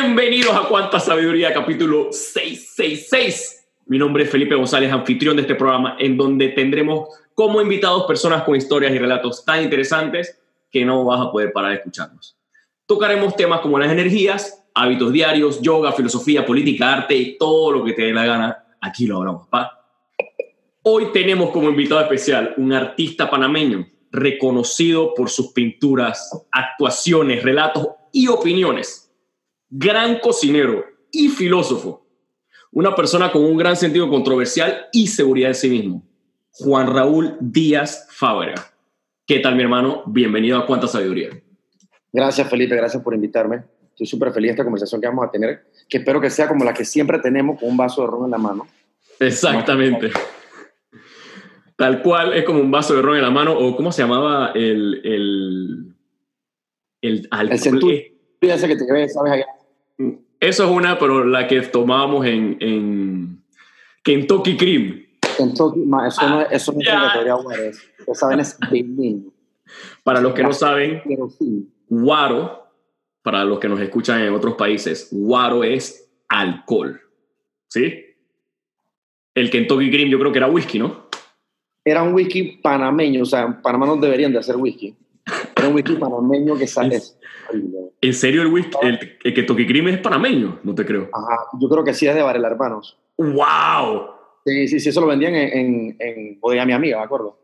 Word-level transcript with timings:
Bienvenidos 0.00 0.54
a 0.54 0.68
Cuánta 0.68 1.00
Sabiduría, 1.00 1.52
capítulo 1.52 2.12
666. 2.12 3.68
Mi 3.86 3.98
nombre 3.98 4.22
es 4.22 4.30
Felipe 4.30 4.54
González, 4.54 4.92
anfitrión 4.92 5.34
de 5.34 5.42
este 5.42 5.56
programa, 5.56 5.96
en 5.98 6.16
donde 6.16 6.50
tendremos 6.50 7.08
como 7.34 7.60
invitados 7.60 8.04
personas 8.06 8.44
con 8.44 8.54
historias 8.54 8.92
y 8.92 8.98
relatos 8.98 9.44
tan 9.44 9.60
interesantes 9.60 10.40
que 10.70 10.84
no 10.84 11.04
vas 11.04 11.20
a 11.20 11.32
poder 11.32 11.52
parar 11.52 11.70
de 11.70 11.78
escucharnos. 11.78 12.38
Tocaremos 12.86 13.34
temas 13.34 13.60
como 13.60 13.76
las 13.76 13.90
energías, 13.90 14.64
hábitos 14.72 15.12
diarios, 15.12 15.60
yoga, 15.62 15.90
filosofía, 15.90 16.46
política, 16.46 16.94
arte 16.94 17.16
y 17.16 17.36
todo 17.36 17.72
lo 17.72 17.84
que 17.84 17.92
te 17.92 18.02
dé 18.02 18.12
la 18.12 18.24
gana. 18.24 18.66
Aquí 18.80 19.04
lo 19.04 19.16
hablamos, 19.16 19.48
pa. 19.48 19.84
Hoy 20.84 21.06
tenemos 21.12 21.50
como 21.50 21.70
invitado 21.70 22.00
especial 22.02 22.54
un 22.56 22.72
artista 22.72 23.28
panameño 23.28 23.84
reconocido 24.12 25.12
por 25.12 25.28
sus 25.28 25.52
pinturas, 25.52 26.46
actuaciones, 26.52 27.42
relatos 27.42 27.88
y 28.12 28.28
opiniones. 28.28 29.07
Gran 29.70 30.18
cocinero 30.20 30.82
y 31.12 31.28
filósofo. 31.28 32.06
Una 32.72 32.94
persona 32.94 33.30
con 33.30 33.44
un 33.44 33.58
gran 33.58 33.76
sentido 33.76 34.08
controversial 34.08 34.86
y 34.92 35.08
seguridad 35.08 35.50
en 35.50 35.54
sí 35.54 35.68
mismo. 35.68 36.02
Juan 36.52 36.86
Raúl 36.86 37.36
Díaz 37.38 38.08
Fábrega. 38.10 38.72
¿Qué 39.26 39.40
tal, 39.40 39.56
mi 39.56 39.62
hermano? 39.62 40.04
Bienvenido 40.06 40.56
a 40.56 40.64
Cuánta 40.64 40.88
Sabiduría. 40.88 41.28
Gracias, 42.10 42.48
Felipe. 42.48 42.76
Gracias 42.76 43.02
por 43.02 43.14
invitarme. 43.14 43.64
Estoy 43.90 44.06
súper 44.06 44.32
feliz 44.32 44.48
de 44.48 44.52
esta 44.52 44.64
conversación 44.64 45.02
que 45.02 45.06
vamos 45.06 45.26
a 45.26 45.30
tener, 45.30 45.66
que 45.86 45.98
espero 45.98 46.18
que 46.18 46.30
sea 46.30 46.48
como 46.48 46.64
la 46.64 46.72
que 46.72 46.86
siempre 46.86 47.18
tenemos, 47.18 47.60
con 47.60 47.68
un 47.68 47.76
vaso 47.76 48.00
de 48.00 48.06
ron 48.06 48.24
en 48.24 48.30
la 48.30 48.38
mano. 48.38 48.66
Exactamente. 49.20 50.10
Tal 51.76 52.00
cual, 52.00 52.32
es 52.32 52.44
como 52.44 52.60
un 52.60 52.70
vaso 52.70 52.94
de 52.94 53.02
ron 53.02 53.16
en 53.16 53.22
la 53.22 53.30
mano, 53.30 53.58
o 53.58 53.76
¿cómo 53.76 53.92
se 53.92 54.00
llamaba 54.00 54.52
el... 54.54 55.02
el, 55.04 55.94
el, 57.02 57.28
el 57.30 57.58
centurión 57.58 58.18
ese 58.40 58.68
que 58.68 58.76
te 58.76 58.92
ves, 58.92 59.14
¿sabes? 59.14 59.32
Allá. 59.32 59.46
Eso 60.40 60.64
es 60.64 60.70
una, 60.70 60.98
pero 60.98 61.24
la 61.24 61.48
que 61.48 61.60
tomábamos 61.62 62.24
en, 62.26 62.56
en 62.60 63.42
Kentucky 64.02 64.56
Cream. 64.56 65.04
Kentucky, 65.36 65.80
ma, 65.80 66.08
eso, 66.08 66.28
no, 66.28 66.42
eso 66.42 66.72
no 66.72 66.80
es 66.80 67.88
eso 67.98 68.14
saben 68.14 68.40
es. 68.40 68.58
Para 70.02 70.20
los 70.20 70.32
que 70.32 70.42
no 70.42 70.52
saben, 70.52 71.02
guaro, 71.88 72.68
para 73.22 73.44
los 73.44 73.58
que 73.58 73.68
nos 73.68 73.80
escuchan 73.80 74.22
en 74.22 74.32
otros 74.32 74.54
países, 74.54 75.08
guaro 75.10 75.64
es 75.64 76.08
alcohol. 76.28 77.00
¿Sí? 77.68 78.04
El 79.34 79.50
Kentucky 79.50 79.90
Cream 79.90 80.08
yo 80.08 80.18
creo 80.18 80.32
que 80.32 80.38
era 80.38 80.48
whisky, 80.48 80.78
¿no? 80.78 81.08
Era 81.84 82.02
un 82.02 82.14
whisky 82.14 82.58
panameño, 82.62 83.22
o 83.22 83.26
sea, 83.26 83.42
en 83.42 83.60
Panamá 83.60 83.86
no 83.86 83.96
deberían 83.96 84.32
de 84.32 84.38
hacer 84.38 84.56
whisky. 84.56 84.96
Era 85.56 85.68
un 85.68 85.74
whisky 85.74 85.96
panameño 85.96 86.56
que 86.56 86.66
sale. 86.66 87.00
¿En 88.00 88.14
serio 88.14 88.42
el 88.42 88.48
whisky, 88.48 88.76
el, 88.82 89.18
el 89.24 89.34
Kentucky 89.34 89.66
Cream 89.66 89.88
es 89.88 89.98
panameño? 89.98 90.60
No 90.62 90.74
te 90.74 90.86
creo. 90.86 91.08
Ajá, 91.12 91.46
yo 91.60 91.68
creo 91.68 91.84
que 91.84 91.94
sí 91.94 92.06
es 92.06 92.14
de 92.14 92.22
Varela 92.22 92.48
Hermanos. 92.48 92.96
¡Wow! 93.16 94.10
Sí, 94.44 94.68
sí, 94.68 94.80
sí, 94.80 94.88
eso 94.88 95.00
lo 95.00 95.08
vendían 95.08 95.34
en, 95.34 95.58
en, 95.58 95.96
en 95.98 96.40
Bodega 96.40 96.64
Mi 96.64 96.72
Amiga, 96.72 96.98
me 96.98 97.04
acuerdo. 97.04 97.36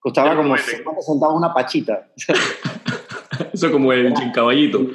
Costaba 0.00 0.36
como 0.36 0.56
50 0.56 1.02
centavos 1.02 1.36
una 1.36 1.52
pachita. 1.52 2.08
eso 3.52 3.70
como 3.70 3.92
el 3.92 4.14
Gin 4.16 4.32
Caballito. 4.32 4.80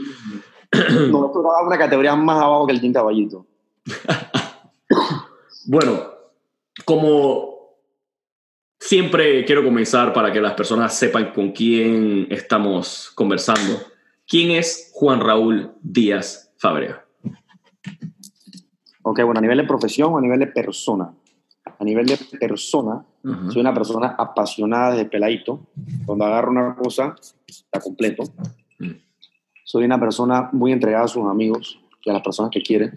No, 0.73 1.28
esto 1.28 1.40
era 1.40 1.68
una 1.68 1.78
categoría 1.78 2.16
más 2.16 2.42
abajo 2.42 2.66
que 2.66 2.73
el 2.73 2.81
Gin 2.81 2.94
Caballito. 2.94 3.45
bueno, 5.68 6.09
como 6.84 7.78
siempre 8.80 9.45
quiero 9.45 9.64
comenzar 9.64 10.12
para 10.14 10.31
que 10.34 10.42
las 10.42 10.53
personas 10.53 10.97
sepan 10.97 11.31
con 11.31 11.52
quién 11.52 12.25
estamos 12.31 13.12
conversando. 13.14 13.92
¿Quién 14.27 14.52
es 14.52 14.91
Juan 14.93 15.19
Raúl 15.19 15.73
Díaz 15.81 16.53
Fábrega? 16.57 17.05
Ok, 19.03 19.21
bueno, 19.23 19.39
a 19.39 19.41
nivel 19.41 19.57
de 19.57 19.66
profesión 19.66 20.13
o 20.13 20.17
a 20.17 20.21
nivel 20.21 20.39
de 20.39 20.47
persona. 20.47 21.13
A 21.66 21.83
nivel 21.83 22.05
de 22.05 22.17
persona, 22.39 23.05
uh 23.23 23.29
-huh. 23.29 23.51
soy 23.51 23.61
una 23.61 23.73
persona 23.73 24.16
apasionada 24.17 24.91
desde 24.91 25.09
peladito. 25.09 25.67
Cuando 26.06 26.25
agarro 26.25 26.51
una 26.51 26.75
cosa, 26.75 27.16
la 27.72 27.79
completo. 27.79 28.23
Uh 28.23 28.83
-huh. 28.85 29.01
Soy 29.66 29.83
una 29.85 30.00
persona 30.00 30.50
muy 30.53 30.72
entregada 30.72 31.06
a 31.06 31.07
sus 31.07 31.25
amigos 31.25 31.79
y 32.03 32.09
a 32.09 32.13
las 32.13 32.22
personas 32.22 32.51
que 32.51 32.62
quiere, 32.62 32.91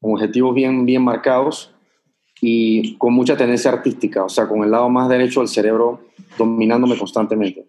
con 0.00 0.12
objetivos 0.12 0.54
bien, 0.54 0.84
bien 0.84 1.02
marcados 1.02 1.74
y 2.40 2.96
con 2.98 3.12
mucha 3.12 3.36
tendencia 3.36 3.70
artística, 3.70 4.24
o 4.24 4.28
sea, 4.28 4.48
con 4.48 4.64
el 4.64 4.70
lado 4.70 4.88
más 4.88 5.08
derecho 5.08 5.40
del 5.40 5.48
cerebro 5.48 6.00
dominándome 6.36 6.98
constantemente. 6.98 7.66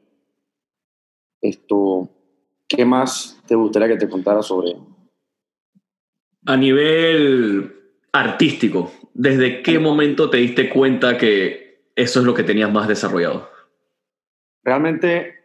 Esto, 1.42 2.10
¿qué 2.76 2.86
más 2.86 3.40
te 3.48 3.56
gustaría 3.56 3.88
que 3.88 3.98
te 3.98 4.10
contara 4.10 4.42
sobre? 4.42 4.76
A 6.46 6.58
nivel 6.58 7.74
artístico, 8.12 8.92
¿desde 9.14 9.62
qué 9.62 9.80
momento 9.80 10.30
te 10.30 10.38
diste 10.38 10.70
cuenta 10.70 11.18
que 11.18 11.92
eso 11.96 12.20
es 12.20 12.26
lo 12.26 12.34
que 12.34 12.44
tenías 12.44 12.72
más 12.72 12.88
desarrollado? 12.88 13.50
Realmente, 14.64 15.36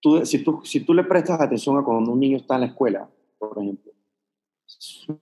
tú, 0.00 0.24
si, 0.26 0.42
tú, 0.42 0.60
si 0.64 0.80
tú 0.80 0.94
le 0.94 1.04
prestas 1.04 1.40
atención 1.40 1.78
a 1.78 1.82
cuando 1.82 2.12
un 2.12 2.20
niño 2.20 2.38
está 2.38 2.54
en 2.56 2.62
la 2.62 2.66
escuela, 2.68 3.08
por 3.38 3.58
ejemplo, 3.58 3.92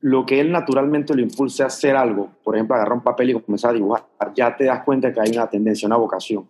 lo 0.00 0.24
que 0.24 0.40
él 0.40 0.50
naturalmente 0.50 1.14
lo 1.14 1.20
impulsa 1.20 1.64
a 1.64 1.66
hacer 1.66 1.96
algo, 1.96 2.30
por 2.42 2.54
ejemplo, 2.54 2.74
agarrar 2.74 2.94
un 2.94 3.02
papel 3.02 3.30
y 3.30 3.34
comenzar 3.34 3.70
a 3.70 3.74
dibujar, 3.74 4.04
ya 4.34 4.56
te 4.56 4.64
das 4.64 4.82
cuenta 4.84 5.12
que 5.12 5.20
hay 5.20 5.30
una 5.32 5.48
tendencia, 5.48 5.86
una 5.86 5.96
vocación. 5.96 6.48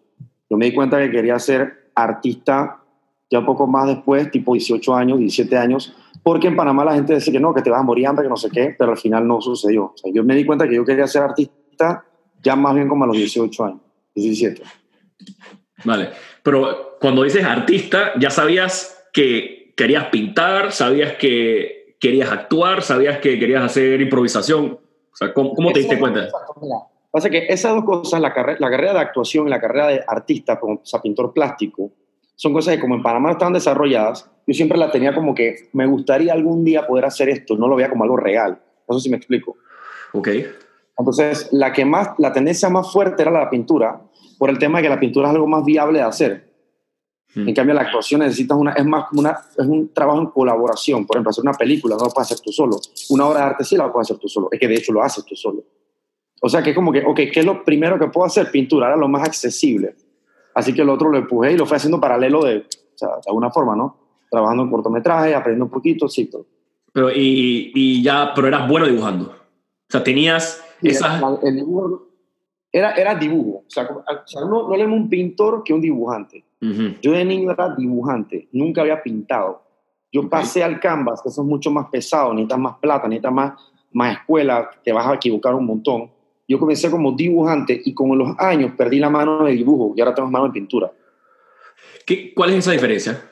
Yo 0.48 0.56
me 0.56 0.66
di 0.66 0.74
cuenta 0.74 0.98
que 0.98 1.10
quería 1.10 1.38
ser 1.38 1.90
artista 1.94 2.83
ya 3.30 3.38
un 3.38 3.46
poco 3.46 3.66
más 3.66 3.86
después, 3.86 4.30
tipo 4.30 4.54
18 4.54 4.94
años, 4.94 5.18
17 5.18 5.56
años, 5.56 5.94
porque 6.22 6.46
en 6.46 6.56
Panamá 6.56 6.84
la 6.84 6.94
gente 6.94 7.14
dice 7.14 7.32
que 7.32 7.40
no, 7.40 7.54
que 7.54 7.62
te 7.62 7.70
vas 7.70 7.80
a 7.80 7.82
morir 7.82 8.06
hambre, 8.06 8.24
que 8.24 8.30
no 8.30 8.36
sé 8.36 8.50
qué, 8.50 8.74
pero 8.78 8.92
al 8.92 8.98
final 8.98 9.26
no 9.26 9.40
sucedió. 9.40 9.84
O 9.84 9.96
sea, 9.96 10.12
yo 10.12 10.24
me 10.24 10.34
di 10.34 10.44
cuenta 10.44 10.68
que 10.68 10.76
yo 10.76 10.84
quería 10.84 11.06
ser 11.06 11.22
artista 11.22 12.04
ya 12.42 12.56
más 12.56 12.74
bien 12.74 12.88
como 12.88 13.04
a 13.04 13.06
los 13.06 13.16
18 13.16 13.64
años, 13.64 13.80
17. 14.14 14.62
Vale, 15.84 16.10
pero 16.42 16.96
cuando 17.00 17.22
dices 17.22 17.44
artista, 17.44 18.12
ya 18.18 18.30
sabías 18.30 19.06
que 19.12 19.74
querías 19.76 20.06
pintar, 20.06 20.72
sabías 20.72 21.14
que 21.14 21.96
querías 22.00 22.30
actuar, 22.30 22.82
sabías 22.82 23.18
que 23.18 23.38
querías 23.38 23.62
hacer 23.62 24.00
improvisación. 24.00 24.78
O 25.12 25.16
sea, 25.16 25.32
¿cómo, 25.32 25.54
cómo 25.54 25.72
te 25.72 25.80
diste 25.80 25.98
cuenta? 25.98 26.28
Pasa 27.10 27.30
que 27.30 27.46
esas 27.48 27.74
dos 27.74 27.84
cosas, 27.84 28.20
la, 28.20 28.32
carre 28.32 28.56
la 28.58 28.70
carrera 28.70 28.92
de 28.92 28.98
actuación 29.00 29.46
y 29.46 29.50
la 29.50 29.60
carrera 29.60 29.88
de 29.88 30.04
artista, 30.06 30.58
como 30.58 30.74
o 30.74 30.84
sea, 30.84 31.00
pintor 31.00 31.32
plástico, 31.32 31.92
son 32.36 32.52
cosas 32.52 32.74
que 32.74 32.80
como 32.80 32.96
en 32.96 33.02
Panamá 33.02 33.32
estaban 33.32 33.52
desarrolladas, 33.52 34.30
yo 34.46 34.54
siempre 34.54 34.78
la 34.78 34.90
tenía 34.90 35.14
como 35.14 35.34
que 35.34 35.68
me 35.72 35.86
gustaría 35.86 36.32
algún 36.32 36.64
día 36.64 36.86
poder 36.86 37.04
hacer 37.04 37.28
esto, 37.28 37.56
no 37.56 37.68
lo 37.68 37.76
veía 37.76 37.88
como 37.88 38.04
algo 38.04 38.16
real. 38.16 38.60
No 38.88 38.98
sé 38.98 39.04
si 39.04 39.10
me 39.10 39.16
explico. 39.16 39.56
Ok. 40.12 40.28
Entonces, 40.96 41.48
la, 41.52 41.72
que 41.72 41.84
más, 41.84 42.10
la 42.18 42.32
tendencia 42.32 42.68
más 42.68 42.92
fuerte 42.92 43.22
era 43.22 43.30
la 43.30 43.50
pintura, 43.50 44.00
por 44.38 44.50
el 44.50 44.58
tema 44.58 44.78
de 44.78 44.84
que 44.84 44.88
la 44.90 45.00
pintura 45.00 45.28
es 45.28 45.34
algo 45.34 45.46
más 45.46 45.64
viable 45.64 45.98
de 45.98 46.04
hacer. 46.04 46.54
Mm. 47.34 47.48
En 47.48 47.54
cambio, 47.54 47.74
la 47.74 47.82
actuación 47.82 48.20
necesitas 48.20 48.56
una, 48.56 48.72
es 48.72 48.84
más 48.84 49.06
como 49.08 49.20
una, 49.20 49.38
es 49.56 49.66
un 49.66 49.92
trabajo 49.92 50.20
en 50.20 50.26
colaboración. 50.26 51.06
Por 51.06 51.16
ejemplo, 51.16 51.30
hacer 51.30 51.42
una 51.42 51.54
película 51.54 51.96
no 51.96 52.04
lo 52.04 52.10
puedes 52.10 52.30
hacer 52.30 52.44
tú 52.44 52.52
solo. 52.52 52.78
Una 53.10 53.26
obra 53.26 53.40
de 53.40 53.46
arte 53.46 53.64
sí 53.64 53.76
la 53.76 53.92
puedes 53.92 54.06
hacer 54.06 54.18
tú 54.18 54.28
solo. 54.28 54.48
Es 54.52 54.60
que 54.60 54.68
de 54.68 54.74
hecho 54.74 54.92
lo 54.92 55.02
haces 55.02 55.24
tú 55.24 55.34
solo. 55.34 55.64
O 56.40 56.48
sea, 56.48 56.62
que 56.62 56.70
es 56.70 56.76
como 56.76 56.92
que, 56.92 57.04
ok, 57.04 57.16
¿qué 57.32 57.40
es 57.40 57.46
lo 57.46 57.64
primero 57.64 57.98
que 57.98 58.06
puedo 58.08 58.26
hacer? 58.26 58.50
Pintura, 58.50 58.88
era 58.88 58.96
lo 58.96 59.08
más 59.08 59.26
accesible. 59.26 59.96
Así 60.54 60.72
que 60.72 60.82
el 60.82 60.88
otro 60.88 61.10
lo 61.10 61.18
empujé 61.18 61.52
y 61.52 61.56
lo 61.56 61.66
fui 61.66 61.76
haciendo 61.76 62.00
paralelo 62.00 62.44
de, 62.44 62.58
o 62.58 62.96
sea, 62.96 63.08
de 63.08 63.28
alguna 63.28 63.50
forma, 63.50 63.74
¿no? 63.74 63.96
Trabajando 64.30 64.62
en 64.62 64.70
cortometraje, 64.70 65.34
aprendiendo 65.34 65.66
un 65.66 65.70
poquito, 65.70 66.08
sí. 66.08 66.26
Todo. 66.26 66.46
Pero, 66.92 67.10
y, 67.10 67.72
y 67.74 68.02
ya, 68.02 68.32
pero 68.34 68.46
eras 68.46 68.68
bueno 68.68 68.86
dibujando. 68.86 69.26
O 69.26 69.90
sea, 69.90 70.02
tenías 70.02 70.62
esas... 70.80 71.20
El, 71.42 71.48
el 71.48 71.56
dibujo 71.56 72.08
era, 72.74 72.92
era 72.94 73.14
dibujo. 73.14 73.58
O 73.58 73.64
sea, 73.68 73.84
o 73.84 74.02
sea 74.26 74.40
no, 74.42 74.68
no 74.68 74.74
era 74.74 74.84
un 74.86 75.08
pintor 75.08 75.62
que 75.62 75.72
un 75.72 75.80
dibujante. 75.80 76.44
Uh 76.60 76.66
-huh. 76.66 77.00
Yo 77.00 77.12
de 77.12 77.24
niño 77.24 77.52
era 77.52 77.74
dibujante, 77.74 78.48
nunca 78.52 78.80
había 78.80 79.00
pintado. 79.00 79.62
Yo 80.12 80.22
okay. 80.22 80.30
pasé 80.30 80.64
al 80.64 80.80
canvas, 80.80 81.22
que 81.22 81.28
eso 81.28 81.42
es 81.42 81.46
mucho 81.46 81.70
más 81.70 81.86
pesado, 81.88 82.32
necesitas 82.32 82.58
más 82.58 82.76
plata, 82.78 83.06
necesitas 83.06 83.32
más, 83.32 83.52
más 83.92 84.18
escuela, 84.18 84.70
te 84.82 84.92
vas 84.92 85.06
a 85.06 85.14
equivocar 85.14 85.54
un 85.54 85.66
montón. 85.66 86.10
Yo 86.46 86.58
comencé 86.58 86.90
como 86.90 87.12
dibujante 87.12 87.80
y 87.84 87.94
con 87.94 88.16
los 88.18 88.38
años 88.38 88.72
perdí 88.76 88.98
la 88.98 89.10
mano 89.10 89.44
de 89.44 89.52
dibujo 89.52 89.94
y 89.96 90.00
ahora 90.00 90.14
tengo 90.14 90.30
mano 90.30 90.46
de 90.46 90.52
pintura. 90.52 90.92
¿Qué, 92.06 92.34
¿Cuál 92.34 92.50
es 92.50 92.56
esa 92.58 92.72
diferencia? 92.72 93.30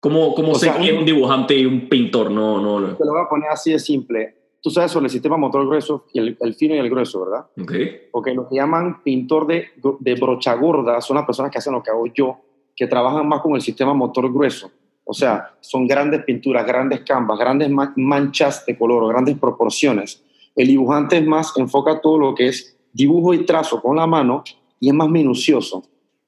¿Cómo, 0.00 0.34
cómo 0.34 0.54
sé 0.54 0.70
que 0.72 0.92
un, 0.92 0.98
un 0.98 1.04
dibujante 1.04 1.56
y 1.56 1.64
un 1.64 1.88
pintor? 1.88 2.30
No, 2.30 2.60
no, 2.60 2.80
no. 2.80 2.96
Te 2.96 3.04
lo 3.04 3.12
voy 3.12 3.22
a 3.24 3.28
poner 3.28 3.48
así 3.50 3.72
de 3.72 3.78
simple. 3.78 4.36
Tú 4.60 4.70
sabes 4.70 4.90
sobre 4.90 5.06
el 5.06 5.10
sistema 5.10 5.36
motor 5.36 5.66
grueso, 5.66 6.06
y 6.12 6.18
el, 6.18 6.36
el 6.40 6.54
fino 6.54 6.74
y 6.74 6.78
el 6.78 6.90
grueso, 6.90 7.24
¿verdad? 7.24 7.46
Ok. 7.60 7.72
Porque 8.10 8.34
lo 8.34 8.48
que 8.48 8.56
llaman 8.56 9.02
pintor 9.02 9.46
de, 9.46 9.68
de 10.00 10.14
brocha 10.14 10.54
gorda 10.54 11.00
son 11.00 11.16
las 11.16 11.26
personas 11.26 11.52
que 11.52 11.58
hacen 11.58 11.74
lo 11.74 11.82
que 11.82 11.90
hago 11.90 12.06
yo, 12.06 12.38
que 12.74 12.86
trabajan 12.86 13.28
más 13.28 13.40
con 13.42 13.54
el 13.54 13.60
sistema 13.60 13.94
motor 13.94 14.32
grueso. 14.32 14.70
O 15.04 15.12
sea, 15.12 15.54
son 15.60 15.86
grandes 15.86 16.24
pinturas, 16.24 16.66
grandes 16.66 17.02
canvas, 17.02 17.38
grandes 17.38 17.70
manchas 17.96 18.64
de 18.64 18.76
color, 18.76 19.06
grandes 19.08 19.38
proporciones. 19.38 20.23
El 20.54 20.68
dibujante 20.68 21.18
es 21.18 21.26
más, 21.26 21.52
enfoca 21.56 22.00
todo 22.00 22.18
lo 22.18 22.34
que 22.34 22.48
es 22.48 22.76
dibujo 22.92 23.34
y 23.34 23.44
trazo 23.44 23.80
con 23.82 23.96
la 23.96 24.06
mano 24.06 24.44
y 24.78 24.88
es 24.88 24.94
más 24.94 25.08
minucioso. 25.08 25.78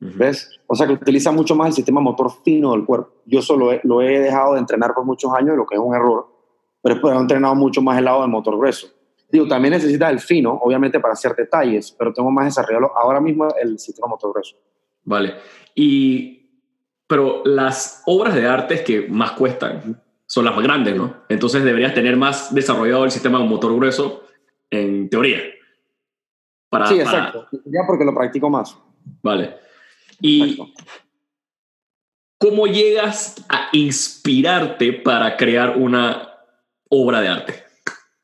Uh 0.00 0.06
-huh. 0.06 0.16
¿Ves? 0.16 0.50
O 0.66 0.74
sea, 0.74 0.86
que 0.86 0.94
utiliza 0.94 1.30
mucho 1.32 1.54
más 1.54 1.68
el 1.68 1.72
sistema 1.74 2.00
motor 2.00 2.30
fino 2.44 2.72
del 2.72 2.84
cuerpo. 2.84 3.12
Yo 3.24 3.40
solo 3.40 3.72
he, 3.72 3.80
lo 3.84 4.02
he 4.02 4.18
dejado 4.18 4.54
de 4.54 4.60
entrenar 4.60 4.92
por 4.94 5.04
muchos 5.04 5.32
años, 5.32 5.56
lo 5.56 5.64
que 5.64 5.76
es 5.76 5.80
un 5.80 5.94
error. 5.94 6.26
pero 6.82 6.94
después 6.96 7.14
he 7.14 7.18
entrenado 7.18 7.54
mucho 7.54 7.82
más 7.82 7.98
el 7.98 8.04
lado 8.04 8.20
del 8.20 8.30
motor 8.30 8.56
grueso. 8.56 8.88
Digo, 9.30 9.48
también 9.48 9.72
necesitas 9.72 10.10
el 10.12 10.20
fino, 10.20 10.52
obviamente, 10.62 11.00
para 11.00 11.14
hacer 11.14 11.34
detalles, 11.34 11.90
pero 11.98 12.12
tengo 12.12 12.30
más 12.30 12.44
desarrollado 12.44 12.96
ahora 12.96 13.20
mismo 13.20 13.48
el 13.60 13.78
sistema 13.78 14.06
motor 14.06 14.30
grueso. 14.32 14.56
Vale. 15.04 15.34
Y, 15.74 16.62
pero 17.08 17.42
las 17.44 18.02
obras 18.06 18.34
de 18.34 18.46
arte 18.46 18.84
que 18.84 19.08
más 19.08 19.32
cuestan 19.32 20.00
son 20.26 20.44
las 20.44 20.54
más 20.54 20.64
grandes, 20.64 20.96
¿no? 20.96 21.24
Entonces 21.28 21.64
deberías 21.64 21.94
tener 21.94 22.16
más 22.16 22.54
desarrollado 22.54 23.04
el 23.04 23.10
sistema 23.10 23.38
motor 23.40 23.74
grueso 23.74 24.24
en 24.70 25.08
teoría. 25.08 25.40
Para, 26.68 26.86
sí, 26.86 26.98
exacto. 26.98 27.46
Ya 27.64 27.80
porque 27.86 28.04
lo 28.04 28.14
practico 28.14 28.50
más. 28.50 28.76
Vale. 29.22 29.56
Y 30.20 30.58
¿cómo 32.38 32.66
llegas 32.66 33.44
a 33.48 33.68
inspirarte 33.72 34.92
para 34.92 35.36
crear 35.36 35.76
una 35.76 36.28
obra 36.88 37.20
de 37.20 37.28
arte? 37.28 37.66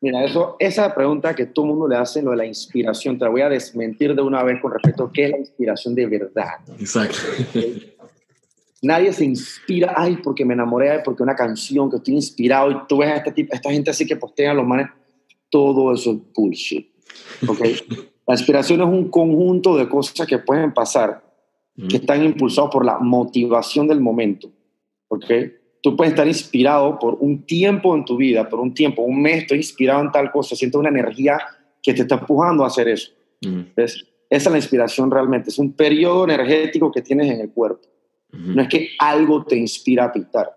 Mira, 0.01 0.25
eso, 0.25 0.57
esa 0.59 0.93
pregunta 0.93 1.33
que 1.33 1.47
todo 1.47 1.67
el 1.67 1.71
mundo 1.71 1.87
le 1.87 1.97
hace, 1.97 2.23
lo 2.23 2.33
de 2.33 2.39
la 2.39 2.47
inspiración, 2.47 3.19
te 3.19 3.25
la 3.25 3.31
voy 3.31 3.43
a 3.43 3.49
desmentir 3.49 4.17
de 4.17 4.23
una 4.23 4.43
vez 4.43 4.61
con 4.61 4.73
respecto 4.73 5.05
a 5.05 5.13
qué 5.13 5.27
es 5.27 5.31
la 5.31 5.39
inspiración 5.39 5.95
de 5.95 6.07
verdad. 6.07 6.59
Exacto. 6.81 7.19
Nadie 8.83 9.13
se 9.13 9.25
inspira, 9.25 9.95
ay, 9.97 10.19
porque 10.23 10.45
me 10.45 10.55
enamoré, 10.55 11.01
porque 11.05 11.23
una 11.23 11.37
canción, 11.37 11.89
que 11.89 11.97
estoy 11.97 12.15
inspirado, 12.15 12.71
y 12.71 12.77
tú 12.89 12.99
ves 12.99 13.11
a 13.11 13.17
esta, 13.17 13.33
esta 13.37 13.71
gente 13.71 13.91
así 13.91 14.05
que 14.05 14.17
postea 14.17 14.53
los 14.53 14.67
manes, 14.67 14.89
todo 15.51 15.95
eso 15.95 16.11
es 16.11 16.19
bullshit. 16.35 16.89
¿okay? 17.47 17.77
la 18.27 18.35
inspiración 18.35 18.81
es 18.81 18.89
un 18.89 19.09
conjunto 19.09 19.77
de 19.77 19.89
cosas 19.89 20.27
que 20.27 20.39
pueden 20.39 20.75
pasar, 20.75 21.23
que 21.89 21.97
están 21.97 22.25
impulsados 22.25 22.71
por 22.71 22.85
la 22.85 22.99
motivación 22.99 23.87
del 23.87 24.01
momento. 24.01 24.51
¿okay? 25.07 25.53
Tú 25.81 25.97
puedes 25.97 26.13
estar 26.13 26.27
inspirado 26.27 26.99
por 26.99 27.19
un 27.21 27.47
tiempo 27.47 27.95
en 27.95 28.05
tu 28.05 28.17
vida, 28.17 28.49
por 28.49 28.59
un 28.59 28.75
tiempo, 28.75 29.03
un 29.03 29.23
mes, 29.23 29.43
estoy 29.43 29.59
inspirado 29.59 30.01
en 30.01 30.11
tal 30.11 30.33
cosa, 30.33 30.57
siento 30.57 30.81
una 30.81 30.89
energía 30.89 31.39
que 31.81 31.95
te 31.95 32.03
está 32.03 32.17
empujando 32.17 32.65
a 32.65 32.67
hacer 32.67 32.89
eso. 32.89 33.13
Esa 33.77 34.05
es 34.29 34.51
la 34.51 34.57
inspiración 34.57 35.11
realmente, 35.11 35.51
es 35.51 35.59
un 35.59 35.73
periodo 35.73 36.25
energético 36.25 36.91
que 36.91 37.03
tienes 37.03 37.31
en 37.31 37.41
el 37.41 37.51
cuerpo. 37.51 37.92
No 38.33 38.63
es 38.63 38.69
que 38.69 38.89
algo 38.99 39.45
te 39.45 39.57
inspira 39.57 40.05
a 40.05 40.13
pintar. 40.13 40.57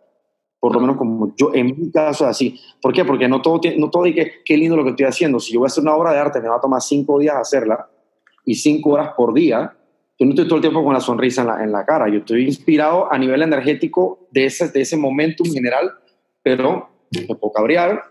Por 0.59 0.73
lo 0.73 0.79
menos 0.79 0.97
como 0.97 1.33
yo, 1.37 1.51
en 1.53 1.67
mi 1.67 1.91
caso 1.91 2.23
es 2.23 2.31
así. 2.31 2.59
¿Por 2.81 2.93
qué? 2.93 3.05
Porque 3.05 3.27
no 3.27 3.41
todo, 3.41 3.61
no 3.77 3.89
todo 3.89 4.03
que 4.05 4.41
qué 4.43 4.57
lindo 4.57 4.75
lo 4.75 4.83
que 4.83 4.91
estoy 4.91 5.05
haciendo. 5.05 5.39
Si 5.39 5.53
yo 5.53 5.59
voy 5.59 5.65
a 5.65 5.67
hacer 5.67 5.83
una 5.83 5.95
obra 5.95 6.11
de 6.11 6.19
arte, 6.19 6.41
me 6.41 6.47
va 6.47 6.55
a 6.55 6.61
tomar 6.61 6.81
cinco 6.81 7.19
días 7.19 7.35
hacerla 7.35 7.87
y 8.45 8.55
cinco 8.55 8.91
horas 8.91 9.11
por 9.15 9.33
día. 9.33 9.75
Yo 10.17 10.25
no 10.25 10.31
estoy 10.31 10.45
todo 10.45 10.55
el 10.55 10.61
tiempo 10.61 10.83
con 10.83 10.93
la 10.93 11.01
sonrisa 11.01 11.41
en 11.41 11.47
la, 11.47 11.63
en 11.63 11.71
la 11.71 11.85
cara. 11.85 12.09
Yo 12.09 12.19
estoy 12.19 12.45
inspirado 12.45 13.11
a 13.11 13.17
nivel 13.17 13.41
energético 13.41 14.27
de 14.31 14.45
ese, 14.45 14.69
de 14.69 14.81
ese 14.81 14.97
momento 14.97 15.43
en 15.45 15.53
general, 15.53 15.91
pero 16.41 16.89
me 17.11 17.35
puedo 17.35 17.51
cabrear, 17.51 18.03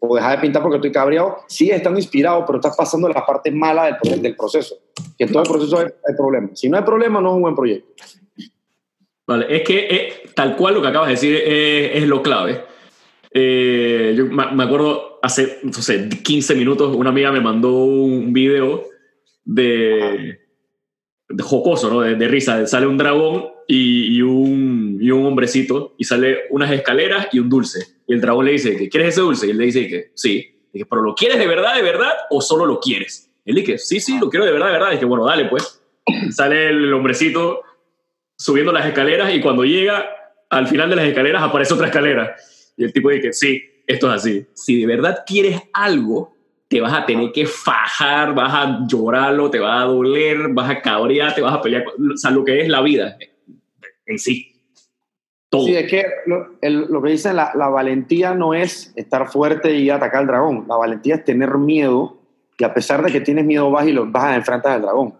o 0.00 0.14
dejar 0.14 0.36
de 0.36 0.42
pintar 0.42 0.62
porque 0.62 0.76
estoy 0.76 0.92
cabreado. 0.92 1.38
Sí, 1.46 1.70
estando 1.70 1.98
inspirado, 1.98 2.44
pero 2.44 2.58
estás 2.58 2.76
pasando 2.76 3.08
la 3.08 3.24
parte 3.24 3.50
mala 3.50 3.98
del, 4.02 4.20
del 4.20 4.36
proceso. 4.36 4.76
Que 5.16 5.24
en 5.24 5.32
todo 5.32 5.42
el 5.42 5.48
proceso 5.48 5.78
hay, 5.78 5.86
hay 5.86 6.16
problemas. 6.16 6.58
Si 6.58 6.68
no 6.68 6.76
hay 6.76 6.84
problema, 6.84 7.20
no 7.20 7.30
es 7.30 7.36
un 7.36 7.42
buen 7.42 7.54
proyecto. 7.54 8.04
Vale, 9.28 9.44
es 9.54 9.62
que 9.62 9.78
eh, 9.90 10.22
tal 10.34 10.56
cual 10.56 10.72
lo 10.72 10.80
que 10.80 10.88
acabas 10.88 11.08
de 11.08 11.14
decir 11.14 11.42
es, 11.44 12.08
lo 12.08 12.22
clave. 12.22 12.64
Eh, 13.30 14.14
yo 14.16 14.24
me 14.24 14.64
acuerdo 14.64 15.18
hace, 15.22 15.58
no 15.64 15.72
sé, 15.74 16.08
15 16.08 16.54
minutos, 16.54 16.96
una 16.96 17.10
amiga 17.10 17.30
me 17.30 17.42
mandó 17.42 17.74
un 17.74 18.32
video 18.32 18.84
de, 19.44 20.40
de 21.28 21.42
jocoso, 21.42 21.90
¿no? 21.90 22.00
De, 22.00 22.26
risa. 22.26 22.66
Sale 22.66 22.86
un 22.86 22.96
dragón 22.96 23.50
y, 23.66 24.22
un, 24.22 24.96
y, 24.98 25.10
un, 25.10 25.26
hombrecito 25.26 25.94
y 25.98 26.04
sale 26.04 26.44
unas 26.48 26.72
escaleras 26.72 27.28
y 27.30 27.38
un 27.38 27.50
dulce. 27.50 27.84
Y 28.06 28.14
el 28.14 28.22
dragón 28.22 28.46
le 28.46 28.52
dice, 28.52 28.88
¿quieres 28.88 29.10
ese 29.10 29.20
dulce? 29.20 29.46
Y 29.46 29.50
él 29.50 29.58
le 29.58 29.66
dice 29.66 29.86
que 29.88 30.12
sí. 30.14 30.54
Dije, 30.72 30.86
¿pero 30.88 31.02
lo 31.02 31.14
quieres 31.14 31.38
de 31.38 31.46
verdad, 31.46 31.76
de 31.76 31.82
verdad 31.82 32.12
o 32.30 32.40
solo 32.40 32.64
lo 32.64 32.80
quieres? 32.80 33.30
Y 33.44 33.50
él 33.50 33.56
dice, 33.56 33.76
sí, 33.76 34.00
sí, 34.00 34.18
lo 34.18 34.30
quiero 34.30 34.46
de 34.46 34.52
verdad, 34.52 34.68
de 34.68 34.72
verdad. 34.72 34.88
Y 34.88 34.94
dije, 34.94 35.04
bueno, 35.04 35.26
dale 35.26 35.44
pues. 35.44 35.82
Sale 36.30 36.70
el 36.70 36.94
hombrecito 36.94 37.60
subiendo 38.38 38.72
las 38.72 38.86
escaleras 38.86 39.34
y 39.34 39.40
cuando 39.40 39.64
llega 39.64 40.08
al 40.48 40.66
final 40.66 40.88
de 40.88 40.96
las 40.96 41.04
escaleras 41.06 41.42
aparece 41.42 41.74
otra 41.74 41.88
escalera. 41.88 42.36
Y 42.76 42.84
el 42.84 42.92
tipo 42.92 43.10
dice, 43.10 43.32
sí, 43.32 43.62
esto 43.86 44.08
es 44.08 44.14
así. 44.14 44.46
Si 44.54 44.80
de 44.80 44.86
verdad 44.86 45.24
quieres 45.26 45.60
algo, 45.72 46.34
te 46.68 46.80
vas 46.80 46.92
a 46.92 47.04
tener 47.04 47.32
que 47.32 47.46
fajar, 47.46 48.34
vas 48.34 48.54
a 48.54 48.86
llorarlo, 48.86 49.50
te 49.50 49.58
va 49.58 49.82
a 49.82 49.84
doler, 49.84 50.48
vas 50.50 50.70
a 50.70 50.80
cabrear, 50.80 51.34
te 51.34 51.40
vas 51.40 51.54
a 51.54 51.60
pelear. 51.62 51.84
O 51.86 52.16
sea, 52.16 52.30
lo 52.30 52.44
que 52.44 52.60
es 52.60 52.68
la 52.68 52.80
vida 52.80 53.18
en 54.06 54.18
sí. 54.18 54.54
Todo. 55.50 55.64
Sí, 55.64 55.74
es 55.74 55.90
que 55.90 56.04
lo, 56.26 56.58
lo 56.60 57.02
que 57.02 57.10
dicen, 57.10 57.36
la, 57.36 57.52
la, 57.54 57.68
valentía 57.68 58.34
no 58.34 58.52
es 58.52 58.92
estar 58.96 59.30
fuerte 59.30 59.74
y 59.74 59.88
atacar 59.88 60.20
al 60.20 60.26
dragón. 60.26 60.66
La 60.68 60.76
valentía 60.76 61.14
es 61.14 61.24
tener 61.24 61.56
miedo 61.56 62.20
y 62.58 62.64
a 62.64 62.74
pesar 62.74 63.02
de 63.02 63.10
que 63.10 63.22
tienes 63.22 63.46
miedo 63.46 63.70
vas 63.70 63.86
y 63.86 63.92
lo, 63.92 64.04
vas 64.10 64.24
a 64.24 64.36
enfrentar 64.36 64.72
al 64.72 64.82
dragón. 64.82 65.14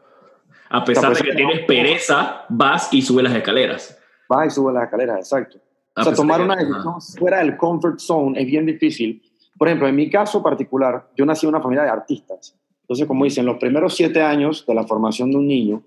A 0.70 0.84
pesar 0.84 1.14
de 1.14 1.22
que 1.22 1.34
tienes 1.34 1.64
pereza, 1.66 2.44
vas 2.48 2.92
y 2.92 3.02
subes 3.02 3.24
las 3.24 3.34
escaleras. 3.34 3.98
Vas 4.28 4.48
y 4.48 4.50
subes 4.50 4.74
las 4.74 4.84
escaleras, 4.84 5.18
exacto. 5.18 5.58
o 5.96 6.04
sea, 6.04 6.14
tomar 6.14 6.40
una 6.40 6.56
decisión 6.56 7.00
fuera 7.18 7.38
del 7.38 7.56
comfort 7.56 7.98
zone 7.98 8.40
es 8.40 8.46
bien 8.46 8.66
difícil. 8.66 9.22
Por 9.56 9.68
ejemplo, 9.68 9.88
en 9.88 9.96
mi 9.96 10.10
caso 10.10 10.42
particular, 10.42 11.08
yo 11.16 11.24
nací 11.24 11.46
en 11.46 11.50
una 11.50 11.60
familia 11.60 11.84
de 11.84 11.90
artistas. 11.90 12.54
Entonces, 12.82 13.06
como 13.06 13.24
dicen, 13.24 13.44
los 13.44 13.58
primeros 13.58 13.94
siete 13.94 14.22
años 14.22 14.64
de 14.66 14.74
la 14.74 14.84
formación 14.84 15.30
de 15.30 15.36
un 15.36 15.46
niño, 15.46 15.82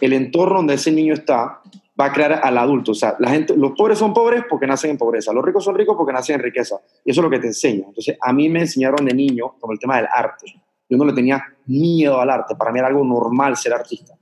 el 0.00 0.12
entorno 0.12 0.56
donde 0.56 0.74
ese 0.74 0.90
niño 0.90 1.14
está 1.14 1.60
va 1.98 2.06
a 2.06 2.12
crear 2.12 2.40
al 2.42 2.58
adulto. 2.58 2.92
O 2.92 2.94
sea, 2.94 3.16
la 3.18 3.30
gente, 3.30 3.56
los 3.56 3.72
pobres 3.72 3.98
son 3.98 4.12
pobres 4.12 4.44
porque 4.48 4.66
nacen 4.66 4.90
en 4.90 4.98
pobreza, 4.98 5.32
los 5.32 5.44
ricos 5.44 5.64
son 5.64 5.76
ricos 5.76 5.96
porque 5.96 6.12
nacen 6.12 6.36
en 6.36 6.42
riqueza. 6.42 6.76
Y 7.04 7.10
eso 7.10 7.20
es 7.20 7.24
lo 7.24 7.30
que 7.30 7.38
te 7.38 7.48
enseña. 7.48 7.86
Entonces, 7.86 8.16
a 8.20 8.32
mí 8.32 8.48
me 8.48 8.60
enseñaron 8.60 9.04
de 9.06 9.14
niño 9.14 9.54
con 9.60 9.72
el 9.72 9.78
tema 9.78 9.96
del 9.96 10.06
arte. 10.12 10.46
Yo 10.88 10.98
no 10.98 11.04
le 11.04 11.12
tenía 11.12 11.42
miedo 11.66 12.20
al 12.20 12.30
arte. 12.30 12.54
Para 12.56 12.72
mí 12.72 12.78
era 12.78 12.88
algo 12.88 13.04
normal 13.04 13.56
ser 13.56 13.72
artista. 13.72 14.14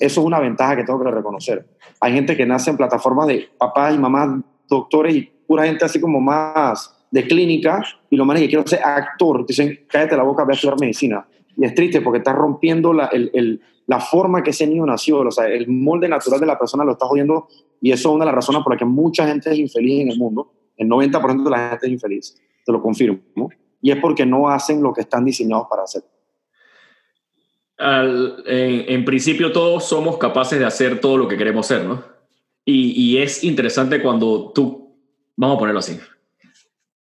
Eso 0.00 0.20
es 0.20 0.26
una 0.26 0.40
ventaja 0.40 0.76
que 0.76 0.84
tengo 0.84 1.02
que 1.02 1.10
reconocer. 1.10 1.66
Hay 2.00 2.12
gente 2.12 2.36
que 2.36 2.46
nace 2.46 2.70
en 2.70 2.76
plataformas 2.76 3.26
de 3.26 3.48
papás 3.58 3.94
y 3.94 3.98
mamás, 3.98 4.40
doctores 4.68 5.14
y 5.14 5.30
pura 5.46 5.64
gente 5.64 5.84
así 5.84 6.00
como 6.00 6.20
más 6.20 6.94
de 7.10 7.26
clínica 7.26 7.82
y 8.10 8.16
lo 8.16 8.24
más 8.24 8.38
que 8.38 8.48
quiero 8.48 8.66
ser 8.66 8.80
actor. 8.84 9.46
Dicen, 9.46 9.80
cállate 9.88 10.16
la 10.16 10.22
boca, 10.22 10.44
voy 10.44 10.52
a 10.52 10.54
estudiar 10.54 10.78
medicina. 10.80 11.26
Y 11.56 11.64
es 11.64 11.74
triste 11.74 12.00
porque 12.00 12.18
estás 12.18 12.36
rompiendo 12.36 12.92
la, 12.92 13.10
la 13.86 14.00
forma 14.00 14.42
que 14.42 14.50
ese 14.50 14.66
niño 14.66 14.86
nació, 14.86 15.20
o 15.20 15.30
sea, 15.30 15.46
el 15.46 15.66
molde 15.68 16.08
natural 16.08 16.38
de 16.38 16.46
la 16.46 16.58
persona 16.58 16.84
lo 16.84 16.92
estás 16.92 17.08
jodiendo 17.08 17.48
y 17.80 17.90
eso 17.90 18.10
es 18.10 18.14
una 18.14 18.24
de 18.24 18.26
las 18.26 18.36
razones 18.36 18.62
por 18.62 18.72
las 18.72 18.78
que 18.78 18.84
mucha 18.84 19.26
gente 19.26 19.50
es 19.50 19.58
infeliz 19.58 20.02
en 20.02 20.10
el 20.10 20.18
mundo. 20.18 20.52
El 20.76 20.88
90% 20.88 21.42
de 21.42 21.50
la 21.50 21.70
gente 21.70 21.86
es 21.86 21.92
infeliz, 21.92 22.40
te 22.64 22.70
lo 22.70 22.80
confirmo. 22.80 23.18
Y 23.80 23.90
es 23.90 23.96
porque 23.96 24.24
no 24.24 24.48
hacen 24.48 24.82
lo 24.82 24.92
que 24.92 25.00
están 25.00 25.24
diseñados 25.24 25.66
para 25.68 25.82
hacer 25.82 26.02
en, 27.78 29.04
principio 29.04 29.52
todos 29.52 29.88
somos 29.88 30.18
capaces 30.18 30.58
de 30.58 30.64
hacer 30.64 31.00
todo 31.00 31.16
lo 31.16 31.28
que 31.28 31.36
queremos 31.36 31.66
ser, 31.66 31.84
¿no? 31.84 32.04
Y, 32.64 33.16
es 33.18 33.44
interesante 33.44 34.02
cuando 34.02 34.52
tú, 34.54 34.94
vamos 35.36 35.56
a 35.56 35.58
ponerlo 35.58 35.78
así, 35.78 35.98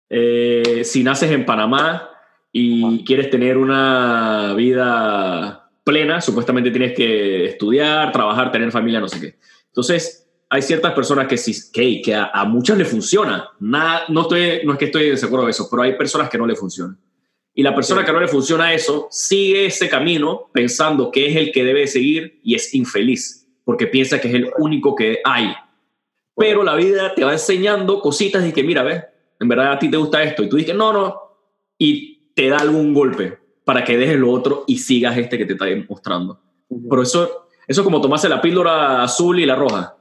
eh, 0.09 0.81
si 0.83 1.03
naces 1.03 1.31
en 1.31 1.45
Panamá 1.45 2.09
y 2.51 3.03
quieres 3.03 3.29
tener 3.29 3.57
una 3.57 4.53
vida 4.55 5.69
plena, 5.83 6.21
supuestamente 6.21 6.69
tienes 6.69 6.93
que 6.93 7.45
estudiar, 7.45 8.11
trabajar, 8.11 8.51
tener 8.51 8.71
familia, 8.71 8.99
no 8.99 9.07
sé 9.07 9.19
qué. 9.19 9.35
Entonces, 9.67 10.29
hay 10.49 10.61
ciertas 10.61 10.93
personas 10.93 11.27
que, 11.27 11.37
sí, 11.37 11.53
que, 11.73 12.01
que 12.01 12.13
a, 12.13 12.25
a, 12.25 12.45
muchas 12.45 12.77
le 12.77 12.85
funciona. 12.85 13.49
Nada, 13.59 14.03
no, 14.09 14.21
estoy, 14.21 14.61
no 14.63 14.73
es 14.73 14.79
que 14.79 14.85
estoy 14.85 15.09
de 15.09 15.25
acuerdo 15.25 15.45
de 15.45 15.51
eso, 15.51 15.67
pero 15.69 15.81
hay 15.81 15.97
personas 15.97 16.29
que 16.29 16.37
no 16.37 16.45
le 16.45 16.55
funcionan. 16.55 16.97
Y 17.57 17.63
la 17.63 17.73
persona 17.73 18.05
que 18.05 18.13
no 18.13 18.19
le 18.19 18.27
funciona 18.27 18.71
eso 18.71 19.07
sigue 19.09 19.65
ese 19.65 19.89
camino 19.89 20.51
pensando 20.53 21.09
que 21.09 21.25
es 21.25 21.35
el 21.35 21.51
que 21.51 21.63
debe 21.63 21.87
seguir 21.87 22.39
y 22.43 22.53
es 22.53 22.71
infeliz 22.75 23.49
porque 23.63 23.87
piensa 23.87 24.21
que 24.21 24.27
es 24.27 24.35
el 24.35 24.51
único 24.59 24.93
que 24.93 25.21
hay. 25.25 25.55
Pero 26.35 26.63
la 26.63 26.75
vida 26.75 27.15
te 27.15 27.23
va 27.23 27.33
enseñando 27.33 27.99
cositas 27.99 28.45
y 28.45 28.51
que, 28.53 28.63
mira, 28.63 28.83
ve, 28.83 29.03
en 29.39 29.47
verdad 29.47 29.71
a 29.71 29.79
ti 29.79 29.89
te 29.89 29.97
gusta 29.97 30.21
esto. 30.21 30.43
Y 30.43 30.49
tú 30.49 30.57
dices, 30.57 30.75
no, 30.75 30.93
no. 30.93 31.19
Y 31.79 32.31
te 32.35 32.47
da 32.47 32.59
algún 32.59 32.93
golpe 32.93 33.39
para 33.65 33.83
que 33.83 33.97
dejes 33.97 34.19
lo 34.19 34.31
otro 34.31 34.63
y 34.67 34.77
sigas 34.77 35.17
este 35.17 35.39
que 35.39 35.47
te 35.47 35.53
está 35.53 35.65
mostrando. 35.89 36.39
Pero 36.69 37.01
eso, 37.01 37.47
eso 37.67 37.81
es 37.81 37.83
como 37.83 37.99
tomarse 37.99 38.29
la 38.29 38.39
píldora 38.39 39.01
azul 39.01 39.39
y 39.39 39.47
la 39.47 39.55
roja. 39.55 39.97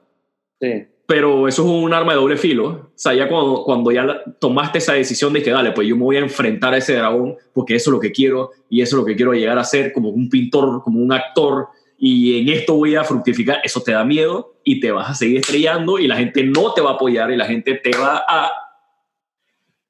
Sí 0.61 0.89
pero 1.07 1.47
eso 1.47 1.63
es 1.63 1.69
un 1.69 1.95
arma 1.95 2.13
de 2.13 2.19
doble 2.19 2.37
filo. 2.37 2.67
O 2.67 2.91
sea, 2.95 3.15
ya 3.15 3.29
cuando, 3.29 3.63
cuando 3.65 3.93
ya 3.93 4.23
tomaste 4.41 4.79
esa 4.79 4.95
decisión 4.95 5.33
de 5.33 5.43
que, 5.43 5.51
dale, 5.51 5.73
pues 5.73 5.87
yo 5.87 5.97
me 5.97 6.03
voy 6.03 6.17
a 6.17 6.21
enfrentar 6.21 6.75
a 6.75 6.79
ese 6.79 6.95
dragón 6.95 7.37
porque 7.53 7.77
eso 7.77 7.91
es 7.91 7.95
lo 7.95 8.01
que 8.01 8.11
quiero 8.11 8.51
y 8.69 8.83
eso 8.83 8.97
es 8.97 9.01
lo 9.01 9.07
que 9.07 9.15
quiero 9.15 9.33
llegar 9.33 9.59
a 9.59 9.65
ser 9.65 9.93
como 9.93 10.09
un 10.09 10.29
pintor, 10.29 10.83
como 10.83 11.01
un 11.01 11.13
actor 11.13 11.69
y 11.99 12.41
en 12.41 12.49
esto 12.49 12.75
voy 12.75 12.95
a 12.95 13.05
fructificar, 13.05 13.61
eso 13.65 13.81
te 13.83 13.93
da 13.93 14.05
miedo 14.05 14.57
y 14.65 14.81
te 14.81 14.91
vas 14.91 15.11
a 15.11 15.15
seguir 15.15 15.39
estrellando 15.39 15.99
y 15.99 16.07
la 16.07 16.17
gente 16.17 16.43
no 16.45 16.75
te 16.75 16.83
va 16.83 16.91
a 16.91 16.95
apoyar 16.95 17.31
y 17.31 17.37
la 17.37 17.47
gente 17.47 17.75
te 17.75 17.97
va 17.97 18.25
a, 18.29 18.51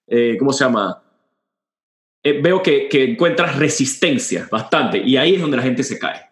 eh, 0.07 0.37
¿cómo 0.39 0.53
se 0.53 0.65
llama? 0.65 1.03
Eh, 2.23 2.41
veo 2.41 2.63
que, 2.63 2.89
que 2.89 3.05
encuentras 3.05 3.59
resistencia 3.59 4.47
bastante 4.51 4.99
y 4.99 5.17
ahí 5.17 5.35
es 5.35 5.41
donde 5.41 5.57
la 5.57 5.63
gente 5.63 5.83
se 5.83 5.99
cae. 5.99 6.27